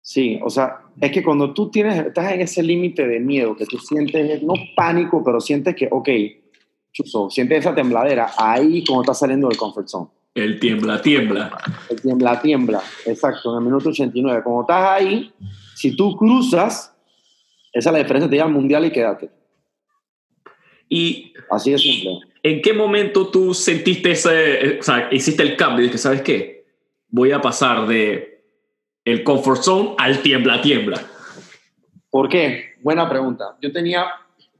Sí, 0.00 0.40
o 0.42 0.50
sea, 0.50 0.83
es 1.00 1.12
que 1.12 1.22
cuando 1.22 1.52
tú 1.52 1.70
tienes, 1.70 2.06
estás 2.06 2.32
en 2.32 2.40
ese 2.40 2.62
límite 2.62 3.06
de 3.06 3.20
miedo, 3.20 3.56
que 3.56 3.66
tú 3.66 3.78
sientes, 3.78 4.42
no 4.42 4.54
pánico, 4.76 5.22
pero 5.24 5.40
sientes 5.40 5.74
que, 5.74 5.88
ok, 5.90 6.08
chuzo, 6.92 7.30
sientes 7.30 7.60
esa 7.60 7.74
tembladera 7.74 8.32
ahí 8.36 8.84
como 8.84 9.02
estás 9.02 9.18
saliendo 9.18 9.48
del 9.48 9.56
comfort 9.56 9.88
zone. 9.88 10.08
El 10.34 10.58
tiembla, 10.58 11.00
tiembla. 11.00 11.58
El 11.88 12.00
tiembla, 12.00 12.40
tiembla, 12.40 12.82
exacto, 13.06 13.52
en 13.52 13.58
el 13.58 13.64
minuto 13.64 13.90
89. 13.90 14.42
Como 14.42 14.62
estás 14.62 14.88
ahí, 14.90 15.32
si 15.74 15.94
tú 15.96 16.16
cruzas, 16.16 16.94
esa 17.72 17.90
es 17.90 17.92
la 17.92 17.98
diferencia, 17.98 18.28
te 18.28 18.36
lleva 18.36 18.46
al 18.46 18.52
mundial 18.52 18.84
y 18.84 18.90
quédate. 18.90 19.30
Y 20.88 21.34
Así 21.50 21.70
de 21.70 21.78
simple. 21.78 22.20
¿En 22.42 22.60
qué 22.60 22.72
momento 22.72 23.28
tú 23.28 23.54
sentiste 23.54 24.10
ese, 24.12 24.78
o 24.80 24.82
sea, 24.82 25.08
hiciste 25.12 25.42
el 25.42 25.56
cambio 25.56 25.86
y 25.86 25.90
que 25.90 25.98
sabes 25.98 26.22
qué? 26.22 26.66
Voy 27.08 27.32
a 27.32 27.40
pasar 27.40 27.86
de 27.86 28.33
el 29.04 29.22
comfort 29.22 29.62
zone 29.62 29.94
al 29.98 30.22
tiembla, 30.22 30.60
tiembla. 30.62 31.00
¿Por 32.10 32.28
qué? 32.28 32.74
Buena 32.82 33.08
pregunta. 33.08 33.56
Yo 33.60 33.72
tenía 33.72 34.06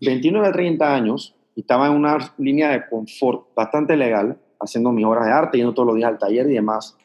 29 0.00 0.48
a 0.48 0.52
30 0.52 0.94
años 0.94 1.34
y 1.54 1.60
estaba 1.60 1.86
en 1.86 1.92
una 1.92 2.32
línea 2.36 2.70
de 2.70 2.86
confort 2.88 3.54
bastante 3.54 3.96
legal, 3.96 4.36
haciendo 4.60 4.92
mis 4.92 5.04
obras 5.04 5.26
de 5.26 5.32
arte, 5.32 5.58
yendo 5.58 5.72
todos 5.72 5.86
los 5.86 5.96
días 5.96 6.08
al 6.08 6.18
taller 6.18 6.48
y 6.50 6.54
demás. 6.54 6.96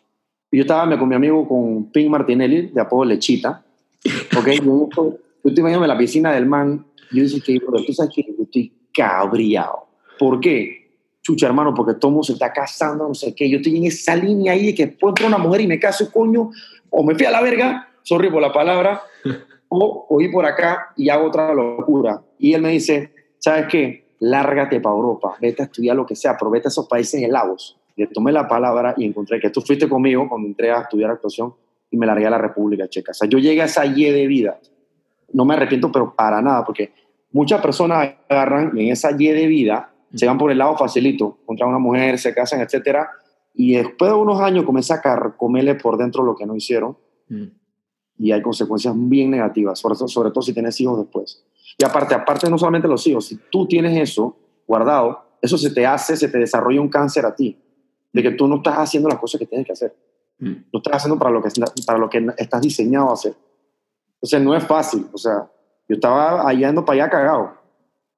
Y 0.51 0.57
yo 0.57 0.61
estaba 0.61 0.97
con 0.97 1.07
mi 1.07 1.15
amigo 1.15 1.47
con 1.47 1.91
Pink 1.91 2.09
Martinelli, 2.09 2.67
de 2.73 2.81
apodo 2.81 3.05
Lechita. 3.05 3.63
Ok, 4.37 4.47
yo, 4.63 4.89
yo 5.43 5.53
te 5.53 5.61
imagino 5.61 5.83
en 5.83 5.87
la 5.87 5.97
piscina 5.97 6.33
del 6.33 6.45
man. 6.45 6.85
Yo 7.11 7.23
dije 7.23 7.41
que, 7.41 7.59
bro, 7.59 7.83
tú 7.83 7.93
sabes 7.93 8.13
que 8.13 8.23
yo 8.23 8.43
estoy 8.43 8.73
cabreado. 8.93 9.87
¿Por 10.17 10.39
qué? 10.39 10.89
Chucha, 11.21 11.47
hermano, 11.47 11.73
porque 11.73 11.93
todo 11.93 12.11
mundo 12.11 12.23
se 12.23 12.33
está 12.33 12.51
casando, 12.51 13.07
no 13.07 13.13
sé 13.13 13.35
qué. 13.35 13.49
Yo 13.49 13.57
estoy 13.57 13.77
en 13.77 13.85
esa 13.85 14.15
línea 14.15 14.53
ahí 14.53 14.67
de 14.67 14.75
que 14.75 14.87
puedo 14.87 15.11
entrar 15.11 15.27
una 15.27 15.37
mujer 15.37 15.61
y 15.61 15.67
me 15.67 15.79
caso, 15.79 16.11
coño, 16.11 16.49
o 16.89 17.03
me 17.03 17.15
fui 17.15 17.25
a 17.25 17.31
la 17.31 17.41
verga, 17.41 17.89
sorry 18.03 18.29
por 18.29 18.41
la 18.41 18.51
palabra, 18.51 19.01
o, 19.69 20.17
ir 20.19 20.31
por 20.31 20.45
acá 20.45 20.93
y 20.95 21.09
hago 21.09 21.27
otra 21.27 21.53
locura. 21.53 22.21
Y 22.37 22.53
él 22.53 22.61
me 22.61 22.69
dice, 22.69 23.13
¿sabes 23.37 23.67
qué? 23.67 24.09
Lárgate 24.19 24.81
para 24.81 24.95
Europa, 24.95 25.35
vete 25.39 25.63
a 25.63 25.65
estudiar 25.65 25.95
lo 25.95 26.05
que 26.05 26.15
sea, 26.15 26.35
pero 26.37 26.51
vete 26.51 26.67
a 26.67 26.69
esos 26.69 26.87
países 26.87 27.21
helados. 27.21 27.77
Le 27.95 28.07
tomé 28.07 28.31
la 28.31 28.47
palabra 28.47 28.93
y 28.97 29.05
encontré 29.05 29.39
que 29.39 29.49
tú 29.49 29.61
fuiste 29.61 29.87
conmigo 29.87 30.27
cuando 30.27 30.47
entré 30.47 30.71
a 30.71 30.81
estudiar 30.81 31.11
actuación 31.11 31.53
y 31.91 31.97
me 31.97 32.05
largué 32.05 32.27
a 32.27 32.29
la 32.29 32.37
República 32.37 32.87
Checa. 32.87 33.11
O 33.11 33.13
sea, 33.13 33.27
yo 33.27 33.39
llegué 33.39 33.61
a 33.61 33.65
esa 33.65 33.85
Y 33.85 34.05
de 34.05 34.27
vida. 34.27 34.59
No 35.33 35.45
me 35.45 35.53
arrepiento, 35.53 35.91
pero 35.91 36.13
para 36.15 36.41
nada, 36.41 36.63
porque 36.63 36.91
muchas 37.31 37.61
personas 37.61 38.15
agarran 38.27 38.71
y 38.75 38.85
en 38.85 38.91
esa 38.91 39.11
Y 39.11 39.27
de 39.27 39.47
vida 39.47 39.91
se 40.13 40.25
van 40.25 40.37
por 40.37 40.51
el 40.51 40.57
lado 40.57 40.75
facilito, 40.75 41.37
contra 41.45 41.67
una 41.67 41.77
mujer, 41.77 42.17
se 42.17 42.33
casan, 42.33 42.61
etcétera, 42.61 43.09
y 43.53 43.73
después 43.73 44.11
de 44.11 44.17
unos 44.17 44.39
años 44.41 44.65
comienza 44.65 44.95
a 44.95 45.01
carcomerle 45.01 45.75
por 45.75 45.97
dentro 45.97 46.23
lo 46.23 46.35
que 46.35 46.45
no 46.45 46.55
hicieron 46.55 46.97
Mm. 47.29 47.43
y 48.17 48.31
hay 48.31 48.41
consecuencias 48.41 48.93
bien 48.97 49.29
negativas, 49.31 49.79
sobre, 49.79 49.95
todo- 49.95 50.07
sobre 50.07 50.31
todo 50.31 50.41
si 50.41 50.53
tienes 50.53 50.79
hijos 50.81 50.97
después. 50.99 51.45
Y 51.77 51.83
aparte, 51.85 52.15
aparte 52.15 52.49
no 52.49 52.57
solamente 52.57 52.87
los 52.87 53.05
hijos, 53.07 53.25
si 53.25 53.37
tú 53.51 53.67
tienes 53.67 53.97
eso 53.97 54.35
guardado, 54.67 55.25
eso 55.41 55.57
se 55.57 55.69
te 55.71 55.85
hace, 55.85 56.17
se 56.17 56.27
te 56.27 56.37
desarrolla 56.39 56.81
un 56.81 56.89
cáncer 56.89 57.25
a 57.25 57.35
ti, 57.35 57.57
de 58.11 58.23
que 58.23 58.31
tú 58.31 58.47
no 58.47 58.57
estás 58.57 58.75
haciendo 58.77 59.07
las 59.09 59.19
cosas 59.19 59.39
que 59.39 59.45
tienes 59.45 59.65
que 59.67 59.73
hacer, 59.73 59.95
Mm. 60.39 60.51
no 60.73 60.79
estás 60.79 60.95
haciendo 60.97 61.19
para 61.19 61.31
lo 61.31 61.41
que, 61.43 61.49
para 61.85 61.99
lo 61.99 62.09
que 62.09 62.25
estás 62.37 62.61
diseñado 62.61 63.09
a 63.09 63.13
hacer. 63.13 63.35
Entonces 64.15 64.41
no 64.41 64.55
es 64.55 64.63
fácil, 64.65 65.05
o 65.13 65.17
sea, 65.17 65.49
yo 65.87 65.95
estaba 65.95 66.47
allá 66.47 66.69
ando 66.69 66.83
para 66.83 67.03
allá 67.03 67.11
cagado, 67.11 67.53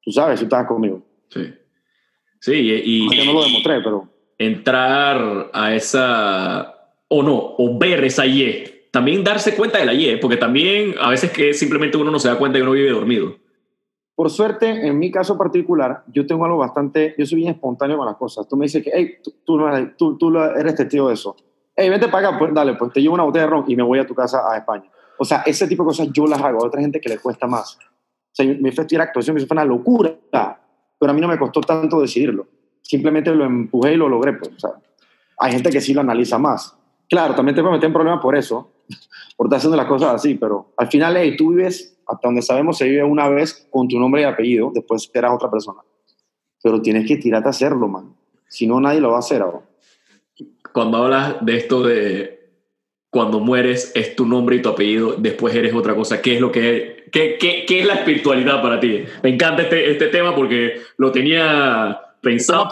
tú 0.01 0.11
sabes, 0.11 0.39
tú 0.39 0.45
estabas 0.45 0.67
conmigo. 0.67 1.01
Sí. 1.29 1.53
Sí, 2.39 2.53
y, 2.53 3.07
y 3.21 3.25
no 3.25 3.33
lo 3.33 3.43
demostré, 3.43 3.81
pero 3.83 4.07
entrar 4.45 5.49
a 5.53 5.75
esa, 5.75 6.75
o 7.07 7.23
no, 7.23 7.55
o 7.57 7.77
ver 7.77 8.03
esa 8.03 8.25
Y. 8.25 8.65
También 8.91 9.23
darse 9.23 9.55
cuenta 9.55 9.77
de 9.77 9.85
la 9.85 9.93
Y, 9.93 10.17
porque 10.17 10.37
también 10.37 10.95
a 10.99 11.09
veces 11.09 11.31
que 11.31 11.53
simplemente 11.53 11.97
uno 11.97 12.11
no 12.11 12.19
se 12.19 12.27
da 12.27 12.37
cuenta 12.37 12.57
que 12.57 12.63
uno 12.63 12.71
vive 12.71 12.89
dormido. 12.89 13.35
Por 14.15 14.29
suerte, 14.29 14.87
en 14.87 14.99
mi 14.99 15.09
caso 15.09 15.37
particular, 15.37 16.03
yo 16.07 16.27
tengo 16.27 16.45
algo 16.45 16.57
bastante, 16.57 17.15
yo 17.17 17.25
soy 17.25 17.37
bien 17.37 17.53
espontáneo 17.53 17.97
con 17.97 18.05
las 18.05 18.17
cosas. 18.17 18.47
Tú 18.47 18.57
me 18.57 18.65
dices 18.65 18.83
que, 18.83 18.91
hey, 18.93 19.17
tú, 19.23 19.33
tú, 19.97 20.17
tú, 20.17 20.37
eres 20.37 20.75
testigo 20.75 21.07
de 21.07 21.13
eso. 21.13 21.35
Hey, 21.75 21.89
vente 21.89 22.07
para 22.09 22.29
acá, 22.29 22.39
pues 22.39 22.53
dale, 22.53 22.73
pues 22.75 22.91
te 22.91 23.01
llevo 23.01 23.13
una 23.13 23.23
botella 23.23 23.45
de 23.45 23.51
ron 23.51 23.65
y 23.67 23.75
me 23.75 23.83
voy 23.83 23.99
a 23.99 24.05
tu 24.05 24.13
casa 24.13 24.41
a 24.51 24.57
España. 24.57 24.89
O 25.17 25.25
sea, 25.25 25.43
ese 25.45 25.67
tipo 25.67 25.83
de 25.83 25.87
cosas 25.87 26.09
yo 26.11 26.27
las 26.27 26.41
hago. 26.41 26.63
A 26.63 26.67
otra 26.67 26.81
gente 26.81 26.99
que 26.99 27.09
le 27.09 27.17
cuesta 27.17 27.47
más. 27.47 27.77
O 27.77 28.33
sea, 28.33 28.45
mi 28.45 28.71
festival 28.71 29.07
actuación, 29.07 29.37
eso 29.37 29.47
fue 29.47 29.55
una 29.55 29.65
locura, 29.65 30.15
pero 30.99 31.11
a 31.11 31.13
mí 31.13 31.21
no 31.21 31.27
me 31.27 31.37
costó 31.37 31.61
tanto 31.61 32.01
decidirlo. 32.01 32.47
Simplemente 32.81 33.33
lo 33.33 33.45
empujé 33.45 33.93
y 33.93 33.97
lo 33.97 34.09
logré, 34.09 34.33
pues. 34.33 34.51
Hay 35.37 35.51
gente 35.51 35.69
que 35.69 35.81
sí 35.81 35.93
lo 35.93 36.01
analiza 36.01 36.37
más. 36.37 36.75
Claro, 37.09 37.35
también 37.35 37.55
te 37.55 37.61
puedes 37.61 37.75
meter 37.75 37.87
en 37.87 37.93
problemas 37.93 38.21
por 38.21 38.37
eso, 38.37 38.71
por 39.35 39.47
estar 39.47 39.57
haciendo 39.57 39.77
las 39.77 39.87
cosas 39.87 40.15
así, 40.15 40.35
pero 40.35 40.73
al 40.77 40.87
final, 40.87 41.17
hey, 41.17 41.35
tú 41.37 41.49
vives, 41.49 41.97
hasta 42.07 42.27
donde 42.27 42.41
sabemos, 42.41 42.77
se 42.77 42.87
vive 42.87 43.03
una 43.03 43.27
vez 43.27 43.67
con 43.69 43.87
tu 43.87 43.99
nombre 43.99 44.21
y 44.21 44.25
apellido, 44.25 44.71
después 44.73 45.09
eras 45.13 45.33
otra 45.33 45.49
persona. 45.49 45.81
Pero 46.63 46.81
tienes 46.81 47.07
que 47.07 47.17
tirarte 47.17 47.49
a 47.49 47.51
hacerlo, 47.51 47.87
man. 47.87 48.15
Si 48.47 48.67
no, 48.67 48.79
nadie 48.79 49.01
lo 49.01 49.09
va 49.09 49.17
a 49.17 49.19
hacer 49.19 49.41
ahora. 49.41 49.61
Cuando 50.73 50.97
hablas 50.97 51.43
de 51.45 51.57
esto 51.57 51.83
de 51.83 52.41
cuando 53.09 53.41
mueres 53.41 53.91
es 53.93 54.15
tu 54.15 54.25
nombre 54.25 54.55
y 54.55 54.61
tu 54.61 54.69
apellido, 54.69 55.15
después 55.17 55.53
eres 55.53 55.73
otra 55.73 55.95
cosa. 55.95 56.21
¿Qué 56.21 56.35
es 56.35 56.41
lo 56.41 56.51
que 56.51 57.07
qué, 57.11 57.37
qué, 57.37 57.65
qué 57.67 57.81
es 57.81 57.85
la 57.87 57.95
espiritualidad 57.95 58.61
para 58.61 58.79
ti? 58.79 59.03
Me 59.21 59.29
encanta 59.29 59.63
este, 59.63 59.91
este 59.91 60.07
tema 60.07 60.33
porque 60.33 60.81
lo 60.97 61.11
tenía 61.11 61.99
pensado, 62.21 62.67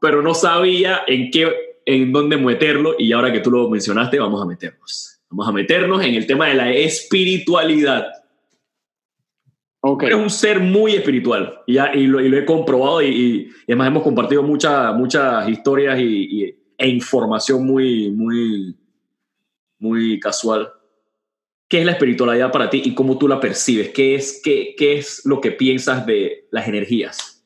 pero 0.00 0.22
no 0.22 0.34
sabía 0.34 1.02
en 1.06 1.30
qué, 1.30 1.52
en 1.86 2.12
dónde 2.12 2.36
meterlo 2.36 2.94
y 2.98 3.12
ahora 3.12 3.32
que 3.32 3.40
tú 3.40 3.50
lo 3.50 3.68
mencionaste, 3.68 4.18
vamos 4.18 4.42
a 4.42 4.46
meternos. 4.46 5.20
Vamos 5.30 5.48
a 5.48 5.52
meternos 5.52 6.02
en 6.04 6.14
el 6.14 6.26
tema 6.26 6.48
de 6.48 6.54
la 6.54 6.72
espiritualidad. 6.72 8.06
Ok. 9.80 10.04
Eres 10.04 10.16
un 10.16 10.30
ser 10.30 10.58
muy 10.60 10.94
espiritual 10.94 11.60
y, 11.66 11.74
ya, 11.74 11.92
y, 11.94 12.06
lo, 12.06 12.20
y 12.20 12.28
lo 12.28 12.36
he 12.38 12.44
comprobado 12.44 13.00
y, 13.02 13.06
y- 13.08 13.48
además 13.68 13.88
hemos 13.88 14.02
compartido 14.02 14.42
muchas 14.42 14.94
muchas 14.94 15.48
historias 15.48 15.98
y, 16.00 16.44
y- 16.44 16.54
e 16.78 16.88
información 16.88 17.66
muy, 17.66 18.10
muy, 18.10 18.76
muy 19.78 20.18
casual. 20.20 20.72
¿Qué 21.68 21.80
es 21.80 21.84
la 21.86 21.92
espiritualidad 21.92 22.50
para 22.50 22.70
ti 22.70 22.80
y 22.84 22.94
cómo 22.94 23.18
tú 23.18 23.28
la 23.28 23.40
percibes? 23.40 23.90
¿Qué 23.90 24.14
es, 24.14 24.40
qué, 24.42 24.74
qué 24.76 24.98
es 24.98 25.22
lo 25.26 25.40
que 25.40 25.50
piensas 25.52 26.06
de 26.06 26.48
las 26.50 26.66
energías? 26.66 27.37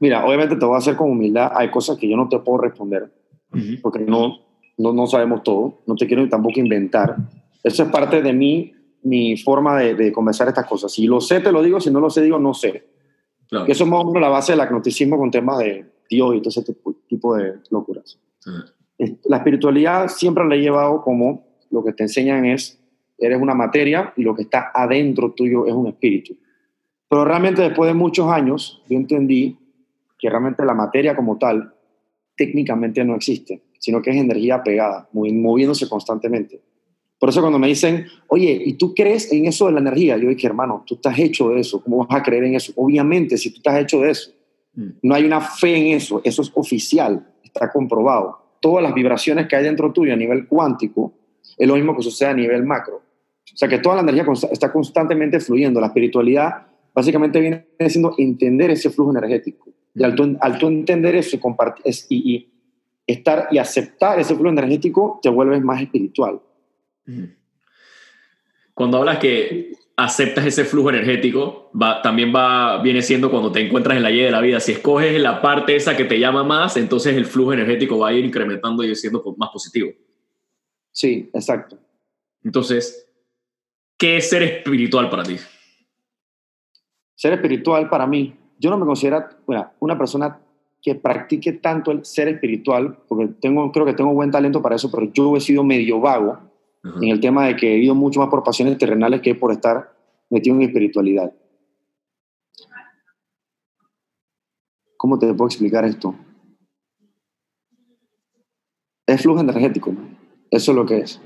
Mira, 0.00 0.24
obviamente 0.24 0.56
te 0.56 0.64
voy 0.64 0.74
a 0.74 0.78
hacer 0.78 0.96
con 0.96 1.10
humildad. 1.10 1.52
Hay 1.54 1.70
cosas 1.70 1.96
que 1.98 2.08
yo 2.08 2.16
no 2.16 2.28
te 2.28 2.38
puedo 2.38 2.58
responder 2.58 3.12
porque 3.82 4.00
no, 4.00 4.38
no, 4.76 4.92
no 4.92 5.06
sabemos 5.06 5.42
todo. 5.42 5.80
No 5.86 5.94
te 5.96 6.06
quiero 6.06 6.28
tampoco 6.28 6.60
inventar. 6.60 7.16
Eso 7.64 7.82
es 7.82 7.88
parte 7.90 8.22
de 8.22 8.32
mí, 8.32 8.72
mi 9.02 9.36
forma 9.36 9.78
de, 9.78 9.94
de 9.94 10.12
conversar 10.12 10.48
estas 10.48 10.66
cosas. 10.66 10.92
Si 10.92 11.06
lo 11.06 11.20
sé, 11.20 11.40
te 11.40 11.50
lo 11.52 11.62
digo. 11.62 11.80
Si 11.80 11.90
no 11.90 12.00
lo 12.00 12.10
sé, 12.10 12.22
digo, 12.22 12.38
no 12.38 12.54
sé. 12.54 12.86
Claro. 13.48 13.66
Eso 13.66 13.84
es 13.84 13.90
más 13.90 14.00
o 14.02 14.06
menos 14.06 14.20
la 14.22 14.28
base 14.28 14.52
del 14.52 14.60
agnosticismo 14.60 15.16
con 15.18 15.30
temas 15.30 15.58
de 15.58 15.86
Dios 16.08 16.34
y 16.36 16.38
todo 16.40 16.50
ese 16.50 16.62
tipo- 17.08 17.34
de 17.36 17.54
locuras. 17.70 18.18
Ajá. 18.46 18.66
Es- 18.98 19.14
La 19.24 19.38
espiritualidad 19.38 20.08
siempre 20.08 20.44
la 20.46 20.54
he 20.54 20.58
llevado 20.60 21.02
como 21.02 21.46
lo 21.70 21.82
que 21.84 21.92
te 21.92 22.02
enseñan 22.04 22.44
es, 22.44 22.78
eres 23.18 23.40
una 23.40 23.54
materia 23.54 24.12
y 24.16 24.22
lo 24.22 24.34
que 24.34 24.42
está 24.42 24.70
adentro 24.74 25.32
tuyo 25.32 25.66
es 25.66 25.72
un 25.72 25.86
espíritu. 25.88 26.36
Pero 27.08 27.24
realmente 27.24 27.62
después 27.62 27.88
de 27.88 27.94
muchos 27.94 28.30
años, 28.30 28.82
yo 28.88 28.96
entendí 28.98 29.56
que 30.18 30.28
realmente 30.28 30.64
la 30.64 30.74
materia 30.74 31.14
como 31.16 31.38
tal 31.38 31.72
técnicamente 32.36 33.04
no 33.04 33.16
existe, 33.16 33.62
sino 33.78 34.00
que 34.02 34.10
es 34.10 34.16
energía 34.16 34.62
pegada, 34.62 35.08
movi- 35.12 35.34
moviéndose 35.34 35.88
constantemente. 35.88 36.60
Por 37.18 37.28
eso 37.30 37.40
cuando 37.40 37.58
me 37.58 37.66
dicen, 37.66 38.06
oye, 38.28 38.62
¿y 38.64 38.74
tú 38.74 38.94
crees 38.94 39.32
en 39.32 39.46
eso 39.46 39.66
de 39.66 39.72
la 39.72 39.80
energía? 39.80 40.16
Yo 40.16 40.28
dije, 40.28 40.46
hermano, 40.46 40.84
tú 40.86 40.94
estás 40.94 41.18
hecho 41.18 41.50
de 41.50 41.60
eso, 41.60 41.82
¿cómo 41.82 42.06
vas 42.06 42.20
a 42.20 42.22
creer 42.22 42.44
en 42.44 42.54
eso? 42.54 42.72
Obviamente, 42.76 43.36
si 43.36 43.50
tú 43.50 43.56
estás 43.56 43.78
hecho 43.80 44.00
de 44.00 44.10
eso, 44.10 44.32
Mm. 44.74 44.90
no 45.02 45.14
hay 45.14 45.24
una 45.24 45.40
fe 45.40 45.74
en 45.76 45.96
eso, 45.96 46.20
eso 46.22 46.42
es 46.42 46.52
oficial, 46.54 47.26
está 47.42 47.72
comprobado. 47.72 48.38
Todas 48.60 48.82
las 48.82 48.94
vibraciones 48.94 49.48
que 49.48 49.56
hay 49.56 49.64
dentro 49.64 49.92
tuyo 49.92 50.12
a 50.12 50.16
nivel 50.16 50.46
cuántico 50.46 51.14
es 51.56 51.66
lo 51.66 51.74
mismo 51.74 51.96
que 51.96 52.02
sucede 52.02 52.28
a 52.28 52.34
nivel 52.34 52.64
macro. 52.64 52.96
O 52.96 53.56
sea 53.56 53.66
que 53.66 53.78
toda 53.78 53.96
la 53.96 54.02
energía 54.02 54.24
está 54.52 54.70
constantemente 54.70 55.40
fluyendo. 55.40 55.80
La 55.80 55.86
espiritualidad 55.88 56.66
básicamente 56.94 57.40
viene 57.40 57.66
siendo 57.88 58.14
entender 58.18 58.70
ese 58.70 58.90
flujo 58.90 59.10
energético. 59.10 59.68
Y 59.98 60.04
al 60.04 60.14
tú, 60.14 60.36
al 60.40 60.58
tú 60.58 60.68
entender 60.68 61.16
eso 61.16 61.36
y, 61.36 61.88
es- 61.88 62.06
y, 62.08 62.34
y 62.34 62.48
estar 63.06 63.48
y 63.50 63.58
aceptar 63.58 64.20
ese 64.20 64.34
flujo 64.34 64.50
energético, 64.50 65.18
te 65.22 65.28
vuelves 65.28 65.62
más 65.62 65.80
espiritual. 65.82 66.40
Cuando 68.74 68.98
hablas 68.98 69.18
que 69.18 69.72
aceptas 69.96 70.46
ese 70.46 70.64
flujo 70.64 70.90
energético, 70.90 71.70
va, 71.74 72.00
también 72.02 72.32
va, 72.34 72.80
viene 72.82 73.02
siendo 73.02 73.30
cuando 73.30 73.50
te 73.50 73.60
encuentras 73.60 73.96
en 73.96 74.02
la 74.04 74.12
Y 74.12 74.20
de 74.20 74.30
la 74.30 74.40
vida. 74.40 74.60
Si 74.60 74.72
escoges 74.72 75.20
la 75.20 75.42
parte 75.42 75.74
esa 75.74 75.96
que 75.96 76.04
te 76.04 76.20
llama 76.20 76.44
más, 76.44 76.76
entonces 76.76 77.16
el 77.16 77.24
flujo 77.26 77.52
energético 77.52 77.98
va 77.98 78.08
a 78.08 78.12
ir 78.12 78.24
incrementando 78.24 78.84
y 78.84 78.94
siendo 78.94 79.22
más 79.36 79.50
positivo. 79.50 79.90
Sí, 80.92 81.28
exacto. 81.32 81.78
Entonces, 82.44 83.10
¿qué 83.96 84.18
es 84.18 84.30
ser 84.30 84.42
espiritual 84.42 85.10
para 85.10 85.24
ti? 85.24 85.36
Ser 87.16 87.32
espiritual 87.32 87.88
para 87.88 88.06
mí, 88.06 88.36
yo 88.58 88.70
no 88.70 88.78
me 88.78 88.86
considero 88.86 89.24
bueno, 89.46 89.70
una 89.80 89.96
persona 89.96 90.38
que 90.82 90.94
practique 90.94 91.54
tanto 91.54 91.90
el 91.90 92.04
ser 92.04 92.28
espiritual, 92.28 92.98
porque 93.08 93.28
tengo, 93.40 93.70
creo 93.72 93.84
que 93.84 93.94
tengo 93.94 94.12
buen 94.12 94.30
talento 94.30 94.62
para 94.62 94.76
eso, 94.76 94.90
pero 94.90 95.10
yo 95.12 95.36
he 95.36 95.40
sido 95.40 95.64
medio 95.64 96.00
vago 96.00 96.38
en 96.84 97.08
el 97.08 97.20
tema 97.20 97.46
de 97.46 97.56
que 97.56 97.74
he 97.74 97.78
ido 97.78 97.94
mucho 97.94 98.20
más 98.20 98.28
por 98.28 98.42
pasiones 98.42 98.78
terrenales 98.78 99.20
que 99.20 99.34
por 99.34 99.52
estar 99.52 99.92
metido 100.30 100.56
en 100.56 100.62
espiritualidad. 100.62 101.32
¿cómo 104.98 105.18
te 105.18 105.32
puedo 105.32 105.46
explicar 105.46 105.86
esto? 105.86 106.14
Es 109.06 109.22
flujo 109.22 109.40
energético. 109.40 109.94
Eso 110.50 110.72
es 110.72 110.76
lo 110.76 110.84
que 110.84 110.98
es. 110.98 111.18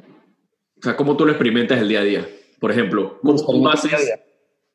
O 0.78 0.82
sea, 0.82 0.96
¿cómo 0.96 1.16
tú 1.16 1.24
lo 1.24 1.32
experimentas 1.32 1.80
el 1.80 1.88
día 1.88 2.00
a 2.00 2.04
día? 2.04 2.28
Por 2.60 2.70
ejemplo, 2.70 3.18
¿cómo 3.22 3.44
tú 3.44 3.68
haces, 3.68 3.92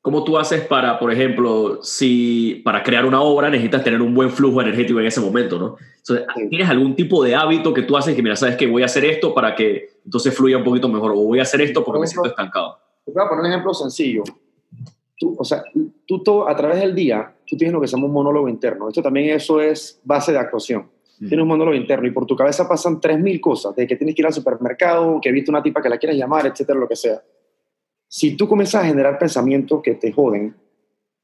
¿cómo 0.07 0.23
tú 0.23 0.37
haces 0.37 0.61
para, 0.61 0.97
por 0.97 1.11
ejemplo, 1.11 1.83
si 1.83 2.61
para 2.63 2.81
crear 2.81 3.05
una 3.05 3.19
obra 3.19 3.49
necesitas 3.49 3.83
tener 3.83 4.01
un 4.01 4.15
buen 4.15 4.29
flujo 4.29 4.61
energético 4.61 5.01
en 5.01 5.05
ese 5.05 5.19
momento, 5.19 5.59
¿no? 5.59 5.75
Entonces, 5.97 6.25
¿tienes 6.49 6.69
algún 6.69 6.95
tipo 6.95 7.21
de 7.21 7.35
hábito 7.35 7.73
que 7.73 7.81
tú 7.81 7.97
haces 7.97 8.15
que, 8.15 8.23
mira, 8.23 8.37
sabes 8.37 8.55
que 8.55 8.67
voy 8.67 8.83
a 8.83 8.85
hacer 8.85 9.03
esto 9.03 9.33
para 9.33 9.53
que 9.53 9.89
entonces 10.05 10.33
fluya 10.33 10.59
un 10.59 10.63
poquito 10.63 10.87
mejor 10.87 11.11
o 11.11 11.15
voy 11.15 11.39
a 11.39 11.41
hacer 11.41 11.59
esto 11.59 11.83
porque 11.83 11.99
me 11.99 12.07
siento 12.07 12.29
estancado? 12.29 12.77
Te 13.03 13.11
voy 13.11 13.21
a 13.21 13.27
poner 13.27 13.43
un 13.43 13.51
ejemplo 13.51 13.73
sencillo. 13.73 14.23
Tú, 15.19 15.35
o 15.37 15.43
sea, 15.43 15.61
tú 16.05 16.23
todo, 16.23 16.47
a 16.47 16.55
través 16.55 16.79
del 16.79 16.95
día, 16.95 17.33
tú 17.45 17.57
tienes 17.57 17.73
lo 17.73 17.81
que 17.81 17.87
se 17.87 17.97
llama 17.97 18.07
un 18.07 18.13
monólogo 18.13 18.47
interno. 18.47 18.87
Esto 18.87 19.01
también 19.01 19.35
eso 19.35 19.59
es 19.59 19.99
base 20.05 20.31
de 20.31 20.37
actuación. 20.37 20.87
Tienes 21.19 21.39
un 21.39 21.49
monólogo 21.49 21.75
interno 21.75 22.07
y 22.07 22.11
por 22.11 22.25
tu 22.25 22.37
cabeza 22.37 22.65
pasan 22.65 23.01
3.000 23.01 23.41
cosas, 23.41 23.75
de 23.75 23.85
que 23.85 23.97
tienes 23.97 24.15
que 24.15 24.21
ir 24.21 24.25
al 24.27 24.33
supermercado, 24.33 25.19
que 25.21 25.33
viste 25.33 25.51
una 25.51 25.61
tipa 25.61 25.81
que 25.81 25.89
la 25.89 25.97
quieres 25.97 26.17
llamar, 26.17 26.45
etcétera, 26.45 26.79
lo 26.79 26.87
que 26.87 26.95
sea. 26.95 27.21
Si 28.07 28.35
tú 28.35 28.47
comienzas 28.47 28.83
a 28.83 28.87
generar 28.87 29.19
pensamientos 29.19 29.81
que 29.81 29.95
te 29.95 30.11
joden, 30.11 30.55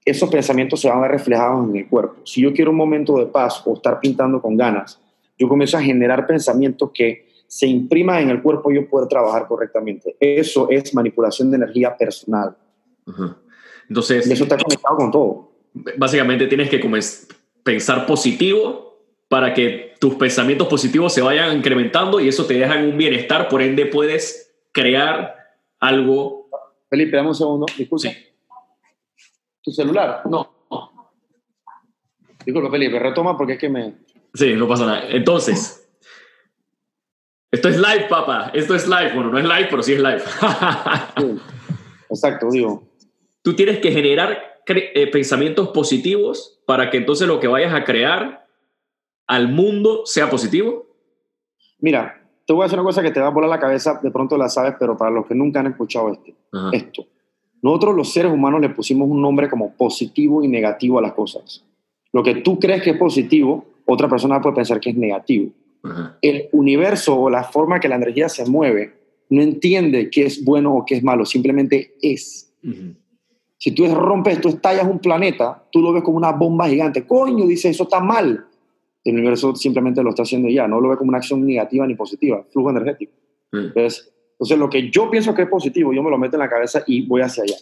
esos 0.06 0.30
pensamientos 0.30 0.82
se 0.82 0.90
van 0.90 0.98
a 0.98 1.02
ver 1.02 1.12
reflejados 1.12 1.70
en 1.70 1.76
el 1.76 1.88
cuerpo. 1.88 2.22
Si 2.26 2.42
yo 2.42 2.54
quiero 2.54 2.72
un 2.72 2.78
momento 2.78 3.18
de 3.18 3.26
paz 3.28 3.62
o 3.66 3.76
estar 3.76 4.00
pintando 4.00 4.42
con 4.42 4.58
ganas, 4.58 5.00
yo 5.38 5.48
comienzo 5.48 5.78
a 5.78 5.82
generar 5.82 6.28
pensamientos 6.28 6.92
que 6.94 7.28
se 7.48 7.68
impriman 7.68 8.24
en 8.24 8.30
el 8.30 8.42
cuerpo 8.42 8.72
y 8.72 8.76
yo 8.76 8.90
poder 8.90 9.08
trabajar 9.08 9.48
correctamente. 9.48 10.16
Eso 10.20 10.68
es 10.70 10.94
manipulación 10.94 11.52
de 11.52 11.58
energía 11.58 11.96
personal. 11.96 12.56
Entonces, 13.88 14.28
y 14.28 14.34
eso 14.34 14.44
está 14.44 14.58
conectado 14.58 14.98
con 14.98 15.12
todo. 15.12 15.52
Básicamente 15.98 16.48
tienes 16.48 16.70
que 16.70 16.82
pensar 17.64 18.06
positivo 18.06 19.00
para 19.28 19.54
que 19.54 19.94
tus 20.00 20.16
pensamientos 20.16 20.68
positivos 20.68 21.14
se 21.14 21.22
vayan 21.22 21.58
incrementando 21.58 22.20
y 22.20 22.28
eso 22.28 22.46
te 22.46 22.56
deja 22.56 22.80
en 22.80 22.90
un 22.90 22.98
bienestar, 22.98 23.48
por 23.48 23.62
ende 23.62 23.86
puedes 23.86 24.54
crear 24.72 25.36
algo. 25.80 26.43
Felipe, 26.94 27.18
dame 27.18 27.30
un 27.30 27.36
segundo, 27.36 27.66
disculpe. 27.76 28.08
Sí. 28.08 28.18
¿Tu 29.64 29.72
celular? 29.72 30.22
No. 30.30 30.68
Disculpe, 32.46 32.70
Felipe, 32.70 33.00
retoma 33.00 33.36
porque 33.36 33.54
es 33.54 33.60
que 33.60 33.68
me... 33.68 33.96
Sí, 34.32 34.54
no 34.54 34.68
pasa 34.68 34.86
nada. 34.86 35.10
Entonces, 35.10 35.92
esto 37.52 37.68
es 37.68 37.78
live, 37.78 38.06
papá. 38.08 38.52
Esto 38.54 38.76
es 38.76 38.88
live. 38.88 39.12
Bueno, 39.16 39.32
no 39.32 39.40
es 39.40 39.44
live, 39.44 39.68
pero 39.72 39.82
sí 39.82 39.94
es 39.94 40.00
live. 40.00 40.22
Exacto, 42.12 42.52
digo. 42.52 42.84
Tú 43.42 43.56
tienes 43.56 43.80
que 43.80 43.92
generar 43.92 44.62
eh, 44.68 45.10
pensamientos 45.12 45.70
positivos 45.70 46.62
para 46.68 46.92
que 46.92 46.98
entonces 46.98 47.28
lo 47.28 47.40
que 47.40 47.48
vayas 47.48 47.74
a 47.74 47.86
crear 47.86 48.46
al 49.26 49.48
mundo 49.48 50.04
sea 50.06 50.30
positivo? 50.30 50.96
Mira, 51.80 52.23
te 52.46 52.54
voy 52.54 52.64
a 52.64 52.66
decir 52.66 52.80
una 52.80 52.88
cosa 52.88 53.02
que 53.02 53.12
te 53.12 53.20
va 53.20 53.28
a 53.28 53.32
volar 53.32 53.50
la 53.50 53.60
cabeza, 53.60 54.00
de 54.02 54.12
pronto 54.12 54.38
la 54.38 54.50
sabes, 54.50 54.76
pero 54.78 54.98
para 54.98 55.12
los 55.12 55.26
que 55.26 55.36
nunca 55.36 55.62
han 55.62 55.68
escuchado 55.68 56.12
este, 56.12 56.36
esto. 56.74 57.06
Nosotros 57.62 57.96
los 57.96 58.12
seres 58.12 58.32
humanos 58.32 58.60
le 58.60 58.70
pusimos 58.70 59.10
un 59.10 59.22
nombre 59.22 59.50
como 59.50 59.74
positivo 59.74 60.44
y 60.44 60.50
negativo 60.50 61.00
a 61.00 61.02
las 61.02 61.14
cosas. 61.14 61.64
Lo 62.12 62.22
que 62.22 62.36
tú 62.36 62.60
crees 62.60 62.84
que 62.84 62.92
es 62.92 62.98
positivo, 62.98 63.66
otra 63.86 64.10
persona 64.10 64.42
puede 64.42 64.58
pensar 64.58 64.80
que 64.80 64.90
es 64.90 64.98
negativo. 64.98 65.52
El 66.22 66.50
universo 66.52 67.20
o 67.20 67.30
la 67.30 67.44
forma 67.44 67.80
que 67.80 67.90
la 67.90 67.96
energía 67.96 68.30
se 68.30 68.46
mueve 68.46 68.94
no 69.30 69.42
entiende 69.42 70.10
qué 70.10 70.26
es 70.26 70.44
bueno 70.44 70.76
o 70.76 70.86
qué 70.86 70.96
es 70.96 71.04
malo, 71.04 71.26
simplemente 71.26 71.96
es. 72.02 72.54
Si 73.58 73.72
tú 73.72 73.88
rompes, 73.88 74.42
tú 74.42 74.50
estallas 74.50 74.86
un 74.86 75.00
planeta, 75.00 75.64
tú 75.72 75.82
lo 75.82 75.94
ves 75.94 76.04
como 76.04 76.18
una 76.18 76.34
bomba 76.34 76.68
gigante. 76.68 77.08
Coño, 77.08 77.46
dice, 77.48 77.70
eso 77.70 77.84
está 77.84 78.02
mal 78.02 78.46
el 79.04 79.16
universo 79.16 79.56
simplemente 79.56 80.02
lo 80.02 80.10
está 80.12 80.24
haciendo 80.24 80.50
ya, 80.50 80.68
no 80.68 80.80
lo 80.80 80.90
ve 80.90 80.98
como 80.98 81.10
una 81.10 81.18
acción 81.18 81.46
negativa 81.46 81.86
ni 81.86 81.96
positiva, 81.96 82.46
flujo 82.52 82.70
energético. 82.70 83.14
Mm. 83.52 83.58
Entonces, 83.58 84.14
entonces, 84.34 84.58
lo 84.58 84.70
que 84.70 84.90
yo 84.90 85.10
pienso 85.10 85.34
que 85.34 85.44
es 85.44 85.48
positivo, 85.48 85.94
yo 85.94 86.04
me 86.04 86.10
lo 86.10 86.18
meto 86.18 86.36
en 86.36 86.42
la 86.42 86.50
cabeza 86.50 86.84
y 86.88 87.06
voy 87.06 87.22
hacia 87.22 87.44
allá. 87.44 87.56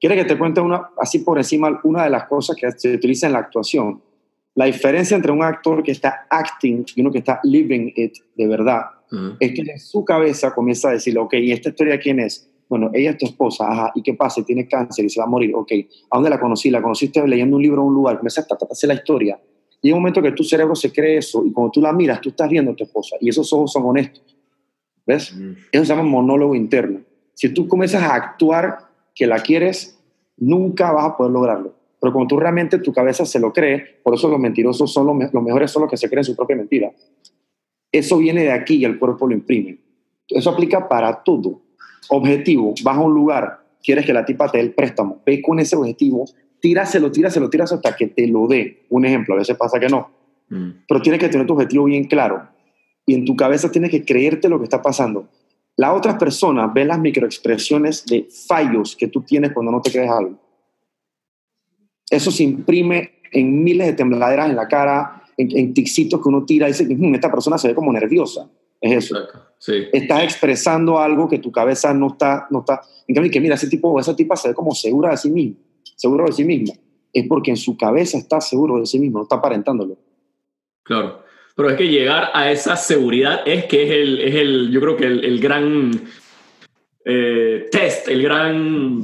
Quiere 0.00 0.16
que 0.16 0.24
te 0.24 0.36
cuente 0.36 0.60
una, 0.60 0.90
así 0.98 1.20
por 1.20 1.38
encima 1.38 1.80
una 1.84 2.04
de 2.04 2.10
las 2.10 2.24
cosas 2.24 2.56
que 2.56 2.70
se 2.72 2.94
utiliza 2.94 3.26
en 3.26 3.32
la 3.32 3.38
actuación. 3.38 4.02
La 4.54 4.66
diferencia 4.66 5.16
entre 5.16 5.32
un 5.32 5.42
actor 5.42 5.82
que 5.82 5.92
está 5.92 6.26
acting 6.28 6.84
y 6.94 7.00
uno 7.00 7.10
que 7.10 7.18
está 7.18 7.40
living 7.44 7.92
it 7.94 8.16
de 8.34 8.46
verdad 8.46 8.82
mm. 9.10 9.28
es 9.40 9.52
que 9.52 9.62
en 9.62 9.78
su 9.78 10.04
cabeza 10.04 10.54
comienza 10.54 10.88
a 10.88 10.92
decirle, 10.92 11.20
ok, 11.20 11.34
¿y 11.34 11.52
esta 11.52 11.70
historia 11.70 11.98
quién 11.98 12.20
es? 12.20 12.50
Bueno, 12.68 12.90
ella 12.92 13.10
es 13.10 13.18
tu 13.18 13.26
esposa, 13.26 13.70
ajá, 13.70 13.92
¿y 13.94 14.02
qué 14.02 14.14
pasa? 14.14 14.44
Tiene 14.44 14.66
cáncer 14.66 15.04
y 15.04 15.08
se 15.08 15.20
va 15.20 15.26
a 15.26 15.28
morir, 15.28 15.54
ok. 15.54 15.72
¿A 16.10 16.16
dónde 16.16 16.30
la 16.30 16.40
conocí? 16.40 16.68
La 16.70 16.82
conociste 16.82 17.26
leyendo 17.26 17.56
un 17.56 17.62
libro 17.62 17.82
en 17.82 17.88
un 17.88 17.94
lugar, 17.94 18.16
comienza 18.16 18.42
a 18.42 18.64
hacer 18.70 18.88
la 18.88 18.94
historia 18.94 19.38
y 19.82 19.88
hay 19.88 19.92
un 19.92 20.00
momento 20.00 20.22
que 20.22 20.32
tu 20.32 20.42
cerebro 20.42 20.74
se 20.74 20.92
cree 20.92 21.18
eso 21.18 21.44
y 21.44 21.52
cuando 21.52 21.70
tú 21.70 21.80
la 21.80 21.92
miras, 21.92 22.20
tú 22.20 22.30
estás 22.30 22.48
viendo 22.48 22.72
a 22.72 22.74
tu 22.74 22.84
esposa 22.84 23.16
y 23.20 23.28
esos 23.28 23.52
ojos 23.52 23.72
son 23.72 23.84
honestos. 23.84 24.22
¿Ves? 25.06 25.34
Mm. 25.34 25.52
Eso 25.70 25.84
se 25.84 25.88
llama 25.94 26.02
monólogo 26.02 26.54
interno. 26.54 27.00
Si 27.34 27.50
tú 27.50 27.68
comienzas 27.68 28.02
a 28.02 28.14
actuar 28.14 28.78
que 29.14 29.26
la 29.26 29.38
quieres, 29.38 29.98
nunca 30.36 30.90
vas 30.92 31.04
a 31.06 31.16
poder 31.16 31.32
lograrlo. 31.32 31.74
Pero 32.00 32.12
cuando 32.12 32.28
tú 32.28 32.36
realmente 32.38 32.78
tu 32.78 32.92
cabeza 32.92 33.24
se 33.24 33.38
lo 33.38 33.52
cree, 33.52 34.00
por 34.02 34.14
eso 34.14 34.28
los 34.28 34.40
mentirosos 34.40 34.92
son 34.92 35.06
los, 35.06 35.32
los 35.32 35.42
mejores, 35.42 35.70
son 35.70 35.82
los 35.82 35.90
que 35.90 35.96
se 35.96 36.08
creen 36.08 36.24
su 36.24 36.34
propia 36.34 36.56
mentira. 36.56 36.92
Eso 37.92 38.18
viene 38.18 38.42
de 38.42 38.52
aquí 38.52 38.76
y 38.76 38.84
el 38.84 38.98
cuerpo 38.98 39.26
lo 39.26 39.34
imprime. 39.34 39.78
Eso 40.28 40.50
aplica 40.50 40.88
para 40.88 41.22
todo. 41.22 41.62
Objetivo, 42.08 42.74
vas 42.82 42.96
a 42.96 43.00
un 43.00 43.14
lugar, 43.14 43.60
quieres 43.82 44.04
que 44.04 44.12
la 44.12 44.24
tipa 44.24 44.50
te 44.50 44.58
dé 44.58 44.64
el 44.64 44.74
préstamo, 44.74 45.22
ve 45.24 45.40
con 45.40 45.58
ese 45.58 45.76
objetivo, 45.76 46.24
tíraselo, 46.66 47.12
tíraselo, 47.12 47.48
tíraselo 47.48 47.76
hasta 47.76 47.96
que 47.96 48.08
te 48.08 48.26
lo 48.26 48.48
dé. 48.48 48.86
Un 48.90 49.04
ejemplo, 49.04 49.34
a 49.34 49.38
veces 49.38 49.56
pasa 49.56 49.78
que 49.78 49.88
no. 49.88 50.10
Mm. 50.48 50.70
Pero 50.88 51.00
tienes 51.00 51.20
que 51.20 51.28
tener 51.28 51.46
tu 51.46 51.52
objetivo 51.52 51.84
bien 51.84 52.04
claro. 52.04 52.48
Y 53.06 53.14
en 53.14 53.24
tu 53.24 53.36
cabeza 53.36 53.70
tienes 53.70 53.92
que 53.92 54.04
creerte 54.04 54.48
lo 54.48 54.58
que 54.58 54.64
está 54.64 54.82
pasando. 54.82 55.28
La 55.76 55.94
otra 55.94 56.18
persona 56.18 56.66
ve 56.66 56.84
las 56.84 56.98
microexpresiones 56.98 58.04
de 58.06 58.26
fallos 58.48 58.96
que 58.96 59.06
tú 59.06 59.22
tienes 59.22 59.52
cuando 59.52 59.70
no 59.70 59.80
te 59.80 59.92
crees 59.92 60.10
algo. 60.10 60.40
Eso 62.10 62.32
se 62.32 62.42
imprime 62.42 63.20
en 63.30 63.62
miles 63.62 63.86
de 63.86 63.92
tembladeras 63.92 64.50
en 64.50 64.56
la 64.56 64.66
cara, 64.66 65.22
en, 65.36 65.56
en 65.56 65.72
tixitos 65.72 66.20
que 66.20 66.28
uno 66.28 66.44
tira 66.44 66.68
y 66.68 66.72
dice, 66.72 66.84
mm, 66.84 67.14
esta 67.14 67.30
persona 67.30 67.58
se 67.58 67.68
ve 67.68 67.76
como 67.76 67.92
nerviosa. 67.92 68.50
Es 68.80 69.04
eso. 69.04 69.16
Sí. 69.58 69.84
Estás 69.92 70.24
expresando 70.24 70.98
algo 70.98 71.28
que 71.28 71.38
tu 71.38 71.52
cabeza 71.52 71.94
no 71.94 72.08
está, 72.08 72.48
no 72.50 72.60
está. 72.60 72.80
En 73.06 73.14
cambio, 73.14 73.30
que 73.30 73.40
mira, 73.40 73.54
ese 73.54 73.68
tipo 73.68 73.88
o 73.88 74.00
esa 74.00 74.16
tipa 74.16 74.34
se 74.34 74.48
ve 74.48 74.54
como 74.54 74.74
segura 74.74 75.12
de 75.12 75.16
sí 75.16 75.30
mismo 75.30 75.65
seguro 75.96 76.26
de 76.26 76.32
sí 76.32 76.44
mismo, 76.44 76.72
es 77.12 77.26
porque 77.26 77.50
en 77.50 77.56
su 77.56 77.76
cabeza 77.76 78.18
está 78.18 78.40
seguro 78.40 78.78
de 78.78 78.86
sí 78.86 79.00
mismo, 79.00 79.18
no 79.18 79.22
está 79.24 79.36
aparentándolo. 79.36 79.96
Claro. 80.84 81.24
Pero 81.56 81.70
es 81.70 81.76
que 81.76 81.88
llegar 81.88 82.30
a 82.34 82.52
esa 82.52 82.76
seguridad 82.76 83.40
es 83.46 83.64
que 83.64 83.84
es 83.84 83.90
el, 83.90 84.20
es 84.20 84.34
el 84.34 84.70
yo 84.70 84.80
creo 84.80 84.96
que 84.96 85.06
el, 85.06 85.40
gran 85.40 85.90
eh, 87.04 87.66
test, 87.72 88.08
el 88.08 88.22
gran 88.22 89.02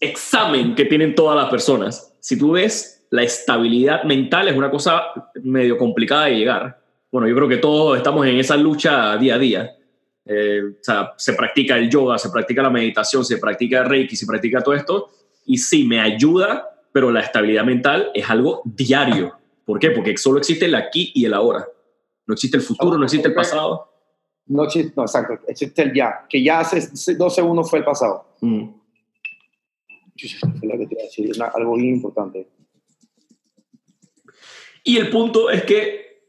examen 0.00 0.74
que 0.74 0.84
tienen 0.86 1.14
todas 1.14 1.36
las 1.36 1.48
personas. 1.48 2.12
Si 2.20 2.36
tú 2.36 2.52
ves, 2.52 3.06
la 3.10 3.22
estabilidad 3.22 4.02
mental 4.02 4.48
es 4.48 4.56
una 4.56 4.70
cosa 4.70 5.04
medio 5.42 5.78
complicada 5.78 6.26
de 6.26 6.36
llegar. 6.36 6.80
Bueno, 7.12 7.28
yo 7.28 7.36
creo 7.36 7.48
que 7.48 7.58
todos 7.58 7.96
estamos 7.96 8.26
en 8.26 8.38
esa 8.38 8.56
lucha 8.56 9.16
día 9.16 9.36
a 9.36 9.38
día. 9.38 9.76
Eh, 10.26 10.62
o 10.80 10.82
sea, 10.82 11.12
se 11.16 11.34
practica 11.34 11.76
el 11.76 11.88
yoga, 11.88 12.18
se 12.18 12.30
practica 12.30 12.60
la 12.60 12.70
meditación, 12.70 13.24
se 13.24 13.38
practica 13.38 13.82
el 13.82 13.88
reiki, 13.88 14.16
se 14.16 14.26
practica 14.26 14.62
todo 14.62 14.74
esto, 14.74 15.10
y 15.44 15.58
sí, 15.58 15.84
me 15.84 16.00
ayuda, 16.00 16.80
pero 16.92 17.10
la 17.10 17.20
estabilidad 17.20 17.64
mental 17.64 18.10
es 18.14 18.28
algo 18.30 18.62
diario. 18.64 19.36
¿Por 19.64 19.78
qué? 19.78 19.90
Porque 19.90 20.16
solo 20.16 20.38
existe 20.38 20.66
el 20.66 20.74
aquí 20.74 21.10
y 21.14 21.24
el 21.24 21.34
ahora. 21.34 21.66
No 22.26 22.34
existe 22.34 22.56
el 22.56 22.62
futuro, 22.62 22.96
no 22.96 23.04
existe 23.04 23.28
el 23.28 23.34
pasado. 23.34 23.90
No 24.46 24.64
existe, 24.64 24.92
no, 24.96 25.02
exacto, 25.02 25.38
existe 25.48 25.82
el 25.82 25.94
ya, 25.94 26.26
que 26.28 26.42
ya 26.42 26.60
hace 26.60 27.14
dos 27.16 27.34
segundos 27.34 27.70
fue 27.70 27.78
el 27.78 27.84
pasado. 27.84 28.26
Mm. 28.40 28.68
lo 30.62 30.78
que 30.78 30.86
te 30.86 30.96
decir, 30.96 31.30
es 31.30 31.40
algo 31.40 31.76
bien 31.76 31.94
importante. 31.94 32.48
Y 34.84 34.98
el 34.98 35.08
punto 35.08 35.48
es 35.48 35.64
que, 35.64 36.28